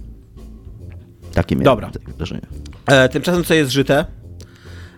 [1.34, 1.90] Takie miałem Dobra.
[1.90, 2.46] takie wrażenie.
[2.86, 4.19] E, tymczasem, co jest żyte?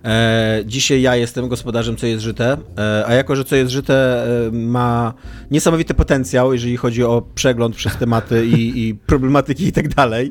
[0.04, 4.26] E, dzisiaj ja jestem gospodarzem, co jest żyte, e, a jako, że co jest żyte
[4.46, 5.14] e, ma
[5.50, 10.30] niesamowity potencjał, jeżeli chodzi o przegląd przez tematy i, i problematyki i tak dalej,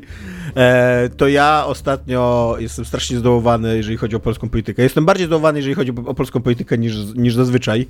[0.56, 4.82] e, to ja ostatnio jestem strasznie zdołowany, jeżeli chodzi o polską politykę.
[4.82, 7.86] Jestem bardziej zdołowany, jeżeli chodzi o, polską politykę niż, niż zazwyczaj.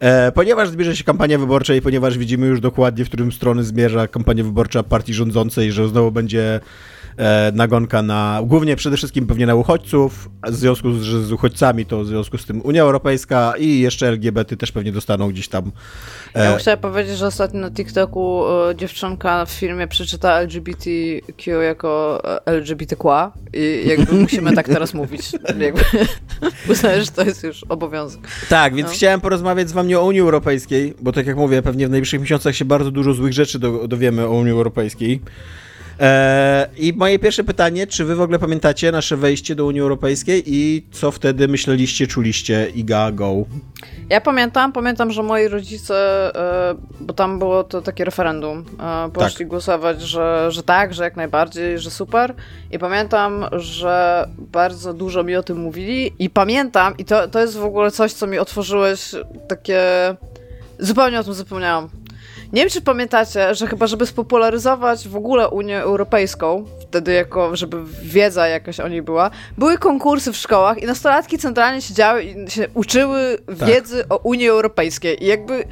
[0.00, 4.08] E, ponieważ zbliża się kampania wyborcza i ponieważ widzimy już dokładnie, w którym strony zmierza
[4.08, 6.60] kampania wyborcza partii rządzącej, że znowu będzie
[7.16, 12.00] e, nagonka na, głównie przede wszystkim pewnie na uchodźców, w związku z, z uchodźcami to
[12.00, 15.72] w związku z tym Unia Europejska i jeszcze LGBT też pewnie dostaną gdzieś tam.
[16.34, 21.62] Ja E, bym chciała powiedzieć, że ostatnio na TikToku e, dziewczynka w filmie przeczyta LGBTQ
[21.62, 25.32] jako e, LGBTQA i jakby musimy tak teraz mówić.
[25.58, 25.82] Jakby
[26.72, 28.20] uznaję, że to jest już obowiązek.
[28.48, 28.94] tak, więc no.
[28.94, 32.56] chciałem porozmawiać z wami o Unii Europejskiej, bo tak jak mówię, pewnie w najbliższych miesiącach
[32.56, 35.20] się bardzo dużo złych rzeczy do, dowiemy o Unii Europejskiej.
[36.00, 40.42] E, I moje pierwsze pytanie, czy wy w ogóle pamiętacie nasze wejście do Unii Europejskiej
[40.46, 43.34] i co wtedy myśleliście, czuliście, IGA, go?
[44.10, 45.94] Ja pamiętam, pamiętam, że moi rodzice,
[46.34, 48.64] e, bo tam było to takie referendum,
[49.06, 52.34] e, poszli głosować, że, że tak, że jak najbardziej, że super.
[52.70, 57.56] I pamiętam, że bardzo dużo mi o tym mówili i pamiętam, i to, to jest
[57.56, 59.14] w ogóle coś, co mi otworzyłeś
[59.48, 59.80] takie...
[60.78, 61.88] Zupełnie o tym zapomniałam.
[62.54, 67.76] Nie wiem, czy pamiętacie, że chyba, żeby spopularyzować w ogóle Unię Europejską, wtedy jako, żeby
[68.02, 72.66] wiedza jakaś o niej była, były konkursy w szkołach i nastolatki centralnie siedziały i się
[72.74, 73.68] uczyły Tak.
[73.68, 75.24] wiedzy o Unii Europejskiej.
[75.24, 75.64] I jakby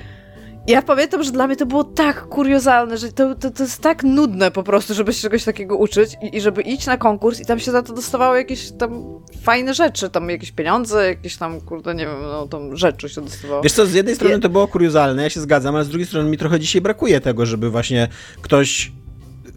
[0.66, 4.04] ja pamiętam, że dla mnie to było tak kuriozalne, że to, to, to jest tak
[4.04, 7.46] nudne po prostu, żeby się czegoś takiego uczyć i, i żeby iść na konkurs i
[7.46, 11.94] tam się za to dostawało jakieś tam fajne rzeczy, tam jakieś pieniądze, jakieś tam, kurde,
[11.94, 13.62] nie wiem, no tam rzeczy się dostawało.
[13.62, 16.30] Wiesz co, z jednej strony to było kuriozalne, ja się zgadzam, ale z drugiej strony
[16.30, 18.08] mi trochę dzisiaj brakuje tego, żeby właśnie
[18.42, 18.92] ktoś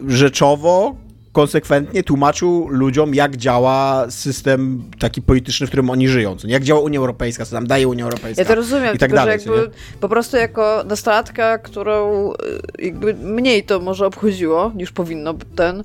[0.07, 0.95] rzeczowo,
[1.36, 6.36] konsekwentnie tłumaczył ludziom, jak działa system taki polityczny, w którym oni żyją.
[6.36, 6.53] Co nie?
[6.53, 8.41] Jak działa Unia Europejska, co nam daje Unia Europejska.
[8.41, 12.36] Ja to rozumiem, i tak tylko dalej, że jakby po prostu jako nastolatka, którą y,
[12.80, 15.84] jakby mniej to może obchodziło niż powinno ten.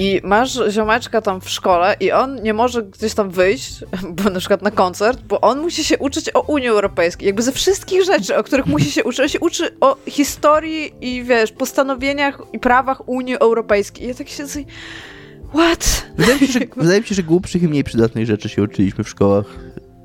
[0.00, 3.84] I masz ziomeczka tam w szkole i on nie może gdzieś tam wyjść,
[4.16, 7.26] bo na przykład na koncert, bo on musi się uczyć o Unii Europejskiej.
[7.26, 11.24] Jakby ze wszystkich rzeczy, o których musi się uczyć, on się uczy o historii i
[11.24, 14.04] wiesz, postanowieniach i prawach Unii Europejskiej.
[14.04, 14.44] I ja tak się
[15.54, 16.06] what?
[16.16, 19.04] Wydaje mi się, że, wydaje mi się, że głupszych i mniej przydatnych rzeczy się uczyliśmy
[19.04, 19.46] w szkołach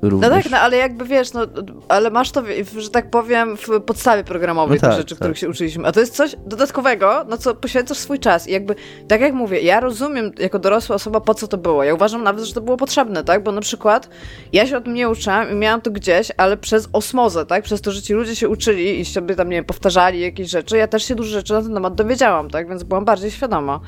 [0.04, 0.44] No również.
[0.44, 1.40] tak, no ale jakby wiesz, no,
[1.88, 2.42] ale masz to,
[2.78, 5.18] że tak powiem, w podstawie programowej No tak, rzeczy, tak.
[5.18, 5.86] których się uczyliśmy.
[5.86, 8.48] A to jest coś dodatkowego, na co poświęcasz swój czas.
[8.48, 8.74] I jakby,
[9.08, 11.84] tak jak mówię, ja rozumiem jako dorosła osoba, po co to było.
[11.84, 13.42] Ja uważam nawet, że to było potrzebne, tak?
[13.42, 14.08] Bo na przykład
[14.52, 17.64] ja się o tym nie uczyłam i miałam to gdzieś, ale przez osmozę, tak?
[17.64, 20.76] Przez to, że ci ludzie się uczyli i sobie tam, nie wiem, powtarzali jakieś rzeczy,
[20.76, 22.68] ja też się dużo rzeczy na ten temat dowiedziałam, tak?
[22.68, 23.80] Więc byłam bardziej świadoma.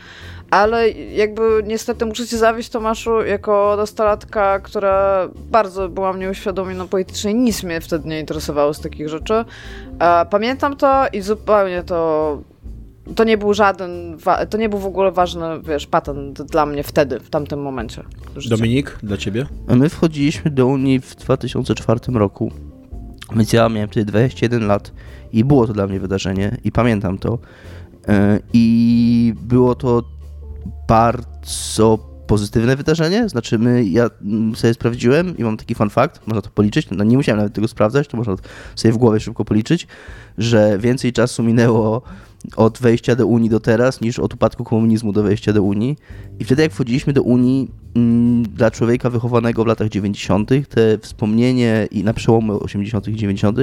[0.50, 7.34] Ale jakby niestety muszę cię zawieść, Tomaszu, jako nastolatka, która bardzo była mnie uświadomiona politycznie,
[7.34, 9.44] nic mnie wtedy nie interesowało z takich rzeczy.
[9.98, 12.38] E, Pamiętam to i zupełnie to...
[13.16, 14.16] To nie był żaden,
[14.50, 18.02] to nie był w ogóle ważny, wiesz, patent dla mnie wtedy, w tamtym momencie.
[18.36, 18.56] życia.
[18.56, 19.46] Dominik, dla ciebie?
[19.68, 22.52] My wchodziliśmy do Unii w 2004 roku,
[23.36, 24.92] więc ja miałem wtedy 21 lat
[25.32, 27.38] i było to dla mnie wydarzenie i pamiętam to.
[28.08, 30.02] E, I było to
[30.88, 33.28] bardzo pozytywne wydarzenie.
[33.28, 37.04] Znaczy, my, ja mm, sobie sprawdziłem i mam taki fun fact, można to policzyć, no
[37.04, 38.36] nie musiałem nawet tego sprawdzać, to można
[38.74, 39.86] sobie w głowie szybko policzyć,
[40.38, 42.02] że więcej czasu minęło
[42.56, 45.96] od wejścia do Unii do teraz, niż od upadku komunizmu do wejścia do Unii.
[46.38, 51.88] I wtedy, jak wchodziliśmy do Unii, mm, dla człowieka wychowanego w latach 90., te wspomnienie
[51.90, 53.08] i na przełomu 80.
[53.08, 53.58] i 90.,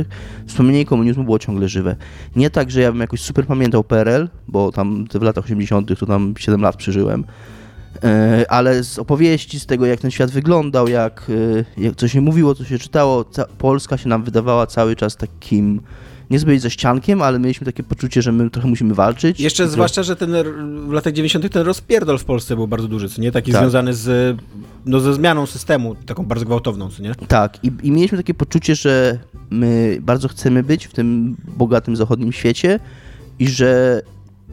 [0.47, 1.95] wspomnienie komunizmu było ciągle żywe.
[2.35, 5.99] Nie tak, że ja bym jakoś super pamiętał PRL, bo tam w latach 80.
[5.99, 7.25] to tam 7 lat przeżyłem.
[8.03, 11.31] E, ale z opowieści, z tego jak ten świat wyglądał, jak,
[11.77, 13.25] e, jak co się mówiło, co się czytało,
[13.57, 15.81] Polska się nam wydawała cały czas takim
[16.33, 19.39] nie zbyć ze ściankiem, ale mieliśmy takie poczucie, że my trochę musimy walczyć.
[19.39, 20.31] Jeszcze zwłaszcza, że ten
[20.87, 21.53] w latach 90.
[21.53, 23.31] ten rozpierdol w Polsce był bardzo duży, co nie?
[23.31, 23.61] Taki tak.
[23.61, 24.37] związany z,
[24.85, 27.15] no, ze zmianą systemu, taką bardzo gwałtowną, co nie?
[27.15, 29.19] Tak, I, i mieliśmy takie poczucie, że
[29.49, 32.79] my bardzo chcemy być w tym bogatym zachodnim świecie
[33.39, 34.01] i że,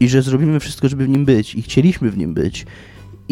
[0.00, 2.66] i że zrobimy wszystko, żeby w nim być i chcieliśmy w nim być.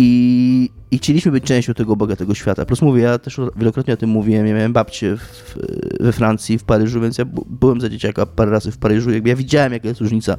[0.01, 2.65] I, I chcieliśmy być częścią tego bogatego świata.
[2.65, 5.55] Plus mówię, ja też wielokrotnie o tym mówiłem, ja miałem babcię w,
[6.01, 9.37] we Francji, w Paryżu, więc ja byłem za dzieciaka parę razy w Paryżu, jakby ja
[9.37, 10.39] widziałem jaka jest różnica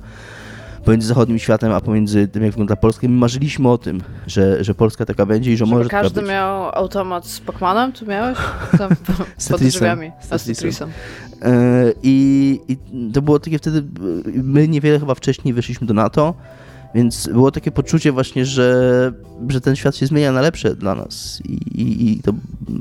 [0.85, 3.07] pomiędzy zachodnim światem, a pomiędzy tym, jak wygląda Polska.
[3.07, 6.75] My marzyliśmy o tym, że, że Polska taka będzie i że Żeby może każdy miał
[6.75, 8.37] automat z Pacmanem, tu miałeś?
[8.77, 8.91] Tam
[9.49, 10.11] pod drzwiami.
[10.21, 10.89] Z Tetrisem.
[11.41, 11.53] E,
[12.03, 12.77] I, I
[13.13, 13.83] to było takie wtedy,
[14.43, 16.33] my niewiele chyba wcześniej wyszliśmy do NATO,
[16.95, 19.11] więc było takie poczucie właśnie, że,
[19.49, 22.33] że ten świat się zmienia na lepsze dla nas i, i, i to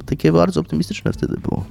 [0.07, 1.65] takie bardzo optymistyczne wtedy było.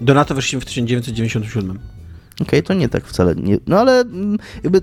[0.00, 1.70] Do NATO weszliśmy w 1997.
[1.70, 3.58] Okej, okay, to nie tak wcale nie.
[3.66, 4.80] No ale mm, jakby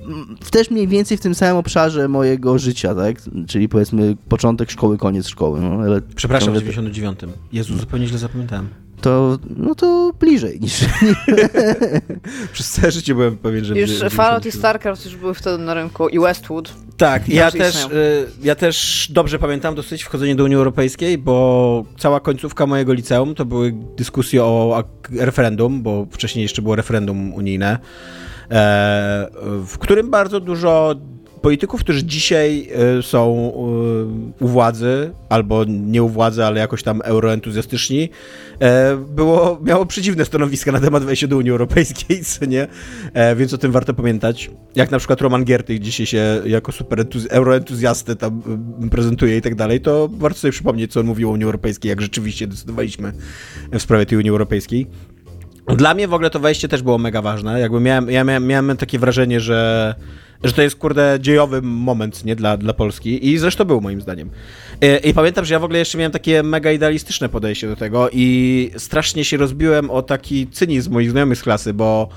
[0.00, 3.16] mm, też mniej więcej w tym samym obszarze mojego życia, tak?
[3.46, 5.60] Czyli powiedzmy początek szkoły, koniec szkoły.
[5.60, 7.18] No, ale Przepraszam, w 99.
[7.52, 8.68] Jezu, zupełnie źle zapamiętałem
[9.00, 10.84] to, no to bliżej niż...
[12.52, 13.78] Przez całe życie byłem pewien, że...
[13.78, 16.72] Już Fallout i StarCraft już były wtedy na rynku i Westwood.
[16.96, 22.20] Tak, ja też, y, ja też dobrze pamiętam dosyć wchodzenie do Unii Europejskiej, bo cała
[22.20, 27.78] końcówka mojego liceum to były dyskusje o referendum, bo wcześniej jeszcze było referendum unijne,
[28.50, 29.28] e,
[29.66, 30.94] w którym bardzo dużo
[31.42, 32.68] polityków, którzy dzisiaj
[32.98, 33.52] y, są
[34.40, 38.08] y, u władzy, albo nie u władzy, ale jakoś tam euroentuzjastyczni,
[38.60, 42.68] e, było, miało przedziwne stanowiska na temat wejścia do Unii Europejskiej, co nie?
[43.14, 44.50] E, więc o tym warto pamiętać.
[44.74, 48.42] Jak na przykład Roman Giertych dzisiaj się jako super euroentuzjastę tam
[48.90, 52.00] prezentuje i tak dalej, to warto sobie przypomnieć, co on mówił o Unii Europejskiej, jak
[52.00, 53.12] rzeczywiście decydowaliśmy
[53.72, 54.86] w sprawie tej Unii Europejskiej.
[55.76, 57.60] Dla mnie w ogóle to wejście też było mega ważne.
[57.60, 59.94] Jakby miałem, ja miałem, miałem takie wrażenie, że
[60.44, 64.30] że to jest, kurde, dziejowy moment, nie, dla, dla Polski i zresztą był moim zdaniem.
[64.82, 68.08] I, I, pamiętam, że ja w ogóle jeszcze miałem takie mega idealistyczne podejście do tego
[68.12, 72.08] i strasznie się rozbiłem o taki cynizm moich znajomych z klasy, bo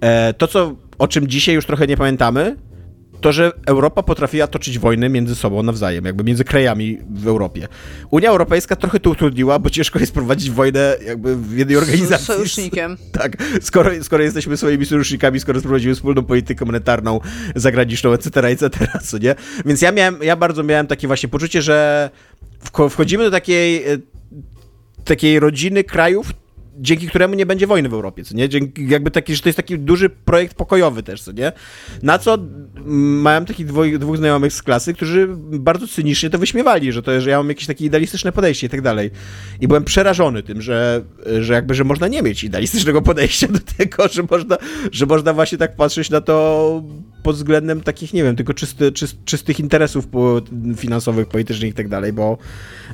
[0.00, 2.56] e, to, co, o czym dzisiaj już trochę nie pamiętamy,
[3.20, 7.68] to, że Europa potrafiła toczyć wojny między sobą nawzajem, jakby między krajami w Europie.
[8.10, 12.24] Unia Europejska trochę to utrudniła, bo ciężko jest prowadzić wojnę jakby w jednej organizacji.
[12.24, 12.96] Z sojusznikiem.
[13.12, 17.20] Tak, skoro, skoro jesteśmy swoimi sojusznikami, skoro sprowadzimy wspólną politykę monetarną,
[17.56, 19.34] zagraniczną, etc., etc., co nie?
[19.66, 22.10] Więc ja miałem, ja bardzo miałem takie właśnie poczucie, że
[22.90, 23.98] wchodzimy do takiej e,
[25.04, 26.32] takiej rodziny krajów,
[26.80, 28.48] dzięki któremu nie będzie wojny w Europie, co nie?
[28.48, 31.52] Dzięki, jakby taki, że to jest taki duży projekt pokojowy też, co nie?
[32.02, 32.38] Na co
[33.22, 37.30] miałem takich dwóch, dwóch znajomych z klasy, którzy bardzo cynicznie to wyśmiewali, że to, że
[37.30, 39.10] ja mam jakieś takie idealistyczne podejście i tak dalej.
[39.60, 41.02] I byłem przerażony tym, że,
[41.40, 44.56] że jakby, że można nie mieć idealistycznego podejścia do tego, że można,
[44.92, 46.82] że można właśnie tak patrzeć na to
[47.22, 48.92] pod względem takich, nie wiem, tylko czysty,
[49.24, 50.08] czystych interesów
[50.76, 52.38] finansowych, politycznych i tak dalej, bo,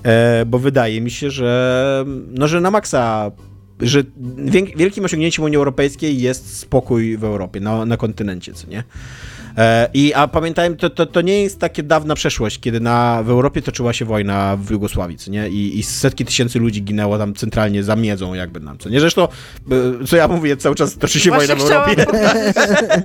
[0.03, 3.31] e, bo wydaje mi się, że no, że na maksa
[3.81, 4.03] że
[4.77, 8.85] wielkim osiągnięciem Unii Europejskiej jest spokój w Europie, na, na kontynencie, co nie?
[9.59, 13.31] E, I, a pamiętajmy, to, to, to nie jest takie dawna przeszłość, kiedy na, w
[13.31, 15.48] Europie toczyła się wojna w Jugosławii, co nie?
[15.48, 19.01] I, I setki tysięcy ludzi ginęło tam centralnie za miedzą jakby nam, co nie?
[19.01, 19.28] Zresztą,
[20.03, 22.07] e, co ja mówię, cały czas toczy się Właśnie wojna w Europie.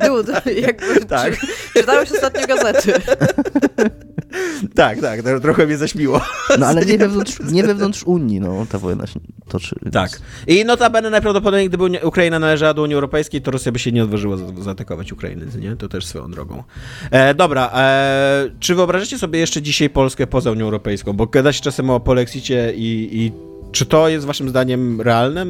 [0.08, 1.40] Dude, jakby tak.
[1.40, 1.48] Czy,
[1.80, 2.94] czytałeś ostatnio gazety.
[4.76, 6.22] tak, tak, trochę mnie zaśmiło.
[6.60, 9.76] No ale nie wewnątrz, nie wewnątrz Unii, no, ta wojna się toczy.
[9.82, 9.94] Więc...
[9.94, 10.22] Tak.
[10.48, 14.38] I notabene najprawdopodobniej, gdyby Ukraina należała do Unii Europejskiej, to Rosja by się nie odważyła
[14.62, 15.76] zaatakować Ukrainy, nie?
[15.76, 16.64] To też swoją drogą.
[17.12, 21.14] E, dobra, e, czy wyobrażacie sobie jeszcze dzisiaj Polskę poza Unią Europejską?
[21.14, 23.32] Bo gada się czasem o polexicie i, i
[23.72, 25.46] czy to jest waszym zdaniem realne?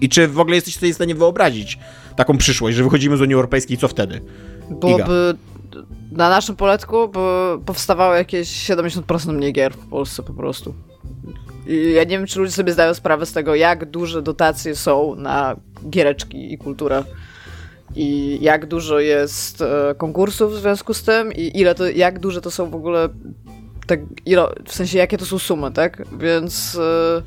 [0.00, 1.78] I czy w ogóle jesteście w stanie wyobrazić
[2.16, 4.20] taką przyszłość, że wychodzimy z Unii Europejskiej, co wtedy?
[4.70, 5.51] Byłoby Iga
[6.12, 6.96] na naszym poletku
[7.66, 10.74] powstawało jakieś 70% mniej gier w Polsce po prostu.
[11.66, 15.14] I ja nie wiem, czy ludzie sobie zdają sprawę z tego, jak duże dotacje są
[15.14, 15.56] na
[15.90, 17.04] giereczki i kulturę.
[17.96, 22.40] I jak dużo jest e, konkursów w związku z tym, i ile to, jak duże
[22.40, 23.08] to są w ogóle
[24.66, 26.02] w sensie jakie to są sumy, tak?
[26.18, 27.22] Więc yy,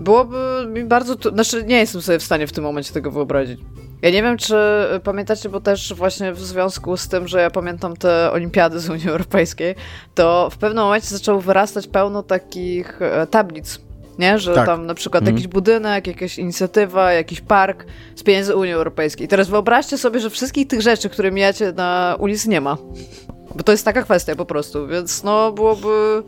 [0.00, 3.60] byłoby mi bardzo, znaczy nie jestem sobie w stanie w tym momencie tego wyobrazić.
[4.04, 4.56] Ja nie wiem, czy
[5.04, 9.08] pamiętacie, bo też właśnie w związku z tym, że ja pamiętam te olimpiady z Unii
[9.08, 9.74] Europejskiej,
[10.14, 13.80] to w pewnym momencie zaczęło wyrastać pełno takich e, tablic
[14.18, 14.38] nie?
[14.38, 14.66] Że tak.
[14.66, 15.36] tam na przykład mhm.
[15.36, 17.84] jakiś budynek, jakaś inicjatywa, jakiś park
[18.16, 19.28] z pieniędzy Unii Europejskiej.
[19.28, 22.76] Teraz wyobraźcie sobie, że wszystkich tych rzeczy, które mijacie na ulicy nie ma.
[23.54, 26.22] Bo to jest taka kwestia po prostu, więc no byłoby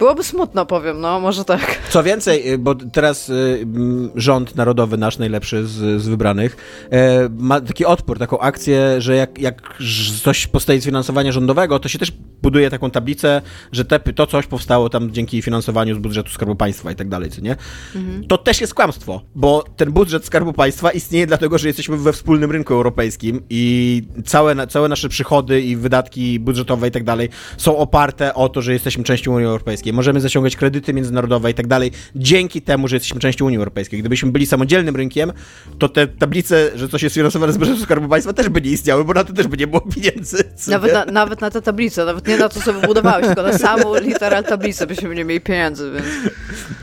[0.00, 1.78] Byłoby smutno, powiem, no, może tak.
[1.90, 3.66] Co więcej, y, bo teraz y,
[4.14, 6.56] rząd narodowy, nasz najlepszy z, z wybranych,
[6.90, 9.76] e, ma taki odpór, taką akcję, że jak, jak
[10.22, 12.12] coś powstaje z finansowania rządowego, to się też
[12.42, 16.92] buduje taką tablicę, że te, to coś powstało tam dzięki finansowaniu z budżetu Skarbu Państwa
[16.92, 17.56] i tak dalej, co nie?
[17.94, 18.26] Mhm.
[18.26, 22.50] To też jest kłamstwo, bo ten budżet Skarbu Państwa istnieje dlatego, że jesteśmy we wspólnym
[22.50, 28.34] rynku europejskim i całe, całe nasze przychody i wydatki budżetowe i tak dalej są oparte
[28.34, 29.89] o to, że jesteśmy częścią Unii Europejskiej.
[29.90, 34.00] Europejskiej, możemy zaciągać kredyty międzynarodowe i tak dalej, dzięki temu, że jesteśmy częścią Unii Europejskiej.
[34.00, 35.32] Gdybyśmy byli samodzielnym rynkiem,
[35.78, 39.04] to te tablice, że coś jest finansowane z budżetu Skarbu Państwa też by nie istniały,
[39.04, 40.44] bo na to też by nie było pieniędzy.
[40.68, 43.94] Nawet na, nawet na te tablice, nawet nie na to, co wybudowałeś, tylko na samą
[44.00, 46.06] literal tablicę byśmy nie mieli pieniędzy, więc...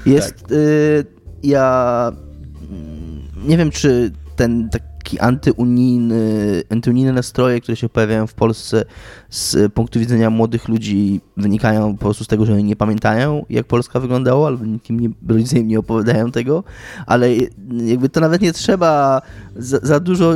[0.05, 0.51] Jest, tak.
[0.51, 1.05] y,
[1.43, 2.11] ja
[3.47, 8.85] nie wiem, czy ten tak taki antyunijny, antyunijne nastroje, które się pojawiają w Polsce
[9.29, 13.65] z punktu widzenia młodych ludzi wynikają po prostu z tego, że oni nie pamiętają, jak
[13.65, 16.63] Polska wyglądała, albo nikim nie, rodzice im nie opowiadają tego,
[17.05, 17.29] ale
[17.85, 19.21] jakby to nawet nie trzeba
[19.55, 20.33] za, za dużo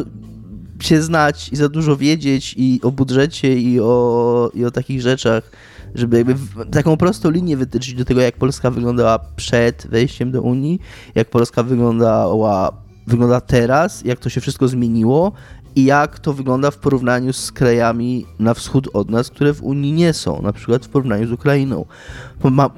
[0.80, 5.52] się znać i za dużo wiedzieć i o budżecie i o, i o takich rzeczach,
[5.96, 6.36] żeby jakby
[6.72, 10.80] taką prostą linię wytyczyć do tego, jak Polska wyglądała przed wejściem do Unii,
[11.16, 12.72] jak Polska wyglądała
[13.08, 15.32] wygląda teraz, jak to się wszystko zmieniło
[15.76, 19.94] i jak to wygląda w porównaniu z krajami na wschód od nas, które w Unii
[19.94, 21.86] nie są, na przykład w porównaniu z Ukrainą.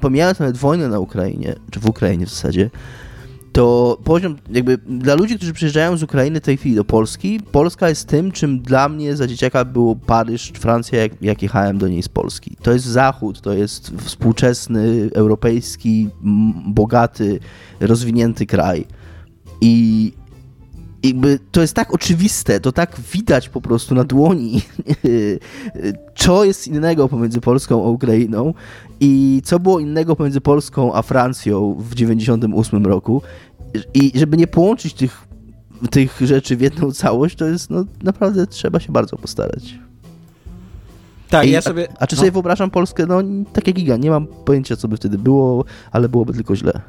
[0.00, 2.70] Pomijając nawet wojnę na Ukrainie, czy w Ukrainie w zasadzie,
[3.52, 7.88] to poziom, jakby dla ludzi, którzy przyjeżdżają z Ukrainy w tej chwili do Polski, Polska
[7.88, 12.02] jest tym, czym dla mnie za dzieciaka było Paryż, Francja, jak, jak jechałem do niej
[12.02, 12.56] z Polski.
[12.62, 16.08] To jest Zachód, to jest współczesny, europejski,
[16.66, 17.40] bogaty,
[17.80, 18.86] rozwinięty kraj.
[19.60, 20.12] I
[21.04, 24.62] jakby to jest tak oczywiste, to tak widać po prostu na dłoni,
[26.16, 28.54] co jest innego pomiędzy Polską a Ukrainą
[29.00, 33.22] i co było innego pomiędzy Polską a Francją w 98 roku.
[33.94, 35.28] I żeby nie połączyć tych,
[35.90, 39.78] tych rzeczy w jedną całość, to jest no, naprawdę trzeba się bardzo postarać.
[41.30, 41.88] Tak, I, ja sobie.
[41.92, 42.20] A, a czy no.
[42.20, 43.06] sobie wyobrażam Polskę?
[43.06, 43.22] No,
[43.52, 46.80] tak jak giga, nie mam pojęcia, co by wtedy było, ale byłoby tylko źle.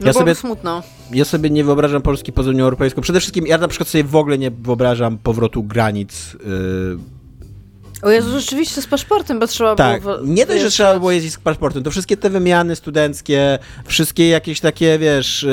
[0.00, 0.82] No ja sobie, smutno.
[1.12, 3.02] Ja sobie nie wyobrażam Polski poza Unią Europejską.
[3.02, 6.98] Przede wszystkim ja na przykład sobie w ogóle nie wyobrażam powrotu granic yy,
[8.02, 10.18] o Jezu, rzeczywiście z paszportem, bo trzeba tak, było...
[10.24, 14.60] nie dość, że trzeba było jeździć z paszportem, to wszystkie te wymiany studenckie, wszystkie jakieś
[14.60, 15.46] takie, wiesz,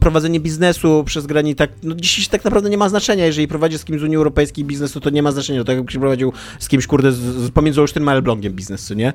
[0.00, 3.84] prowadzenie biznesu przez granicę, tak, no dziś tak naprawdę nie ma znaczenia, jeżeli prowadzisz z
[3.84, 6.86] kimś z Unii Europejskiej biznes, to to nie ma znaczenia, tak jakbyś prowadził z kimś,
[6.86, 9.12] kurde, z, z, pomiędzy Olsztynem a Elblągiem biznes, co nie?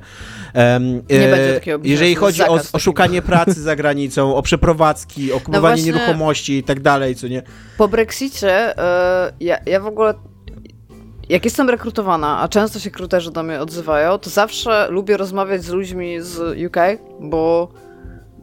[0.54, 4.42] Um, nie e, będzie takiego biznesu, Jeżeli chodzi o, o, szukanie pracy za granicą, o
[4.42, 7.42] przeprowadzki, o kupowanie no nieruchomości i tak dalej, co nie?
[7.78, 8.76] Po Brexicie y,
[9.40, 10.14] ja, ja w ogóle
[11.30, 15.68] jak jestem rekrutowana, a często się rekruterzy do mnie odzywają, to zawsze lubię rozmawiać z
[15.68, 16.76] ludźmi z UK,
[17.20, 17.68] bo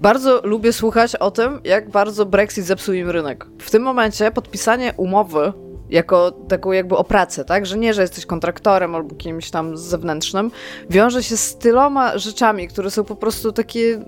[0.01, 3.45] bardzo lubię słuchać o tym, jak bardzo Brexit zepsuł im rynek.
[3.59, 5.53] W tym momencie podpisanie umowy
[5.89, 7.65] jako taką jakby o pracę, tak?
[7.65, 10.51] Że nie, że jesteś kontraktorem albo kimś tam zewnętrznym,
[10.89, 13.99] wiąże się z tyloma rzeczami, które są po prostu takie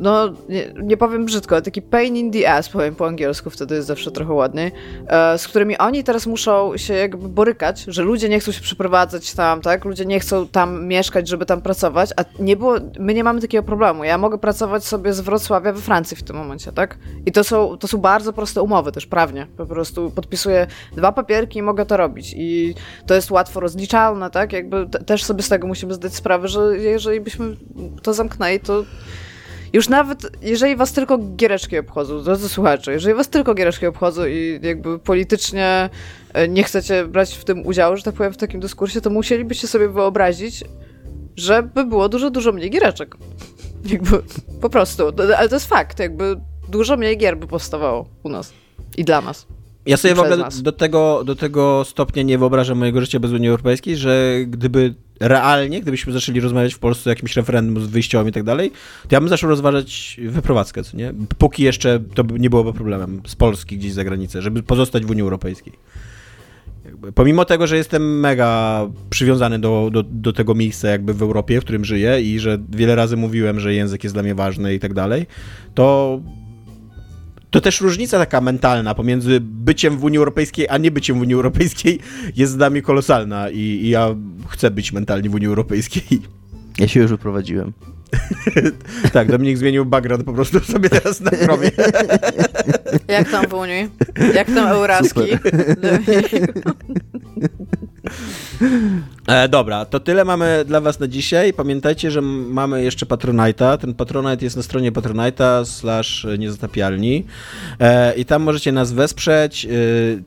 [0.00, 3.88] no nie, nie, powiem brzydko, taki pain in the ass, powiem po angielsku, wtedy jest
[3.88, 4.72] zawsze trochę ładniej,
[5.36, 9.60] z którymi oni teraz muszą się jakby borykać, że ludzie nie chcą się przeprowadzać tam,
[9.60, 9.84] tak?
[9.84, 13.62] Ludzie nie chcą tam mieszkać, żeby tam pracować, a nie było, my nie mamy takiego
[13.62, 14.04] problemu.
[14.04, 16.98] Ja mogę pracować sobie z Wrocławia we Francji w tym momencie, tak?
[17.26, 19.46] I to są, to są bardzo proste umowy też prawnie.
[19.56, 20.66] Po prostu podpisuję
[20.96, 22.34] dwa papierki i mogę to robić.
[22.36, 22.74] I
[23.06, 24.52] to jest łatwo rozliczalne, tak?
[24.52, 27.56] Jakby też sobie z tego musimy zdać sprawę, że jeżeli byśmy
[28.02, 28.84] to zamknęli, to
[29.72, 34.60] już nawet, jeżeli was tylko giereczki obchodzą, drodzy słuchacze, jeżeli was tylko giereczki obchodzą i
[34.62, 35.90] jakby politycznie
[36.32, 39.68] e, nie chcecie brać w tym udziału, że tak powiem, w takim dyskursie, to musielibyście
[39.68, 40.64] sobie wyobrazić,
[41.36, 43.16] żeby było dużo, dużo mniej giereczek.
[43.92, 44.22] Jakby,
[44.60, 45.04] po prostu.
[45.36, 48.52] Ale to jest fakt, jakby dużo mniej gier by powstawało u nas
[48.96, 49.46] i dla nas.
[49.86, 53.48] Ja sobie w ogóle do tego, do tego stopnia nie wyobrażam mojego życia bez Unii
[53.48, 58.32] Europejskiej, że gdyby realnie, gdybyśmy zaczęli rozmawiać w Polsce o jakimś referendum z wyjściowym i
[58.32, 58.70] tak dalej,
[59.02, 61.14] to ja bym zaczął rozważać wyprowadzkę, co nie?
[61.38, 65.22] Póki jeszcze to nie byłoby problemem z Polski gdzieś za granicę, żeby pozostać w Unii
[65.22, 65.72] Europejskiej.
[67.14, 71.64] pomimo tego, że jestem mega przywiązany do, do, do tego miejsca jakby w Europie, w
[71.64, 74.94] którym żyję i że wiele razy mówiłem, że język jest dla mnie ważny i tak
[74.94, 75.26] dalej,
[75.74, 76.20] to
[77.50, 81.34] to też różnica taka mentalna pomiędzy byciem w Unii Europejskiej, a nie byciem w Unii
[81.34, 81.98] Europejskiej
[82.36, 84.14] jest dla mnie kolosalna i, i ja
[84.48, 86.02] chcę być mentalnie w Unii Europejskiej.
[86.78, 87.72] Ja się już wyprowadziłem.
[89.12, 91.70] tak, Dominik zmienił background po prostu sobie teraz na chromie.
[93.08, 93.88] Jak tam w Unii?
[94.34, 95.20] Jak tam Euraski?
[99.26, 101.52] E, dobra, to tyle mamy dla was na dzisiaj.
[101.52, 103.78] Pamiętajcie, że mamy jeszcze Patronite'a.
[103.78, 107.24] Ten Patronite jest na stronie patronite'a slash niezatapialni
[107.80, 109.64] e, i tam możecie nas wesprzeć.
[109.64, 109.68] E,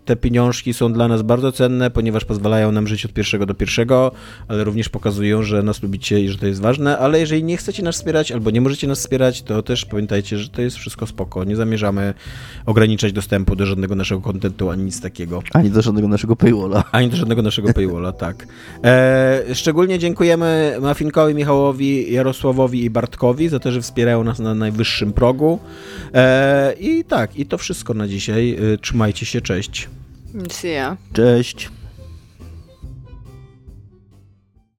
[0.06, 4.12] te pieniążki są dla nas bardzo cenne, ponieważ pozwalają nam żyć od pierwszego do pierwszego,
[4.48, 7.84] ale również pokazują, że nas lubicie i że to jest ważne, ale jeżeli nie chcecie
[7.84, 11.44] nas wspierać albo nie możecie nas wspierać, to też pamiętajcie, że to jest wszystko spoko.
[11.44, 12.14] Nie zamierzamy
[12.66, 15.44] ograniczać dostępu do żadnego naszego kontentu ani nic takiego.
[15.54, 16.84] Ani do żadnego naszego paywalla.
[16.92, 18.48] Ani do żadnego naszego paywalla, tak.
[18.84, 25.14] E, szczególnie dziękujemy Mafinkowi, Michałowi, Jarosławowi i Bartkowi za to, że wspierają nas na najwyższym
[25.14, 25.60] progu.
[26.14, 28.58] E, I tak, i to wszystko na dzisiaj.
[28.74, 29.90] E, trzymajcie się, cześć.
[30.50, 30.98] See ya.
[31.14, 31.70] Cześć.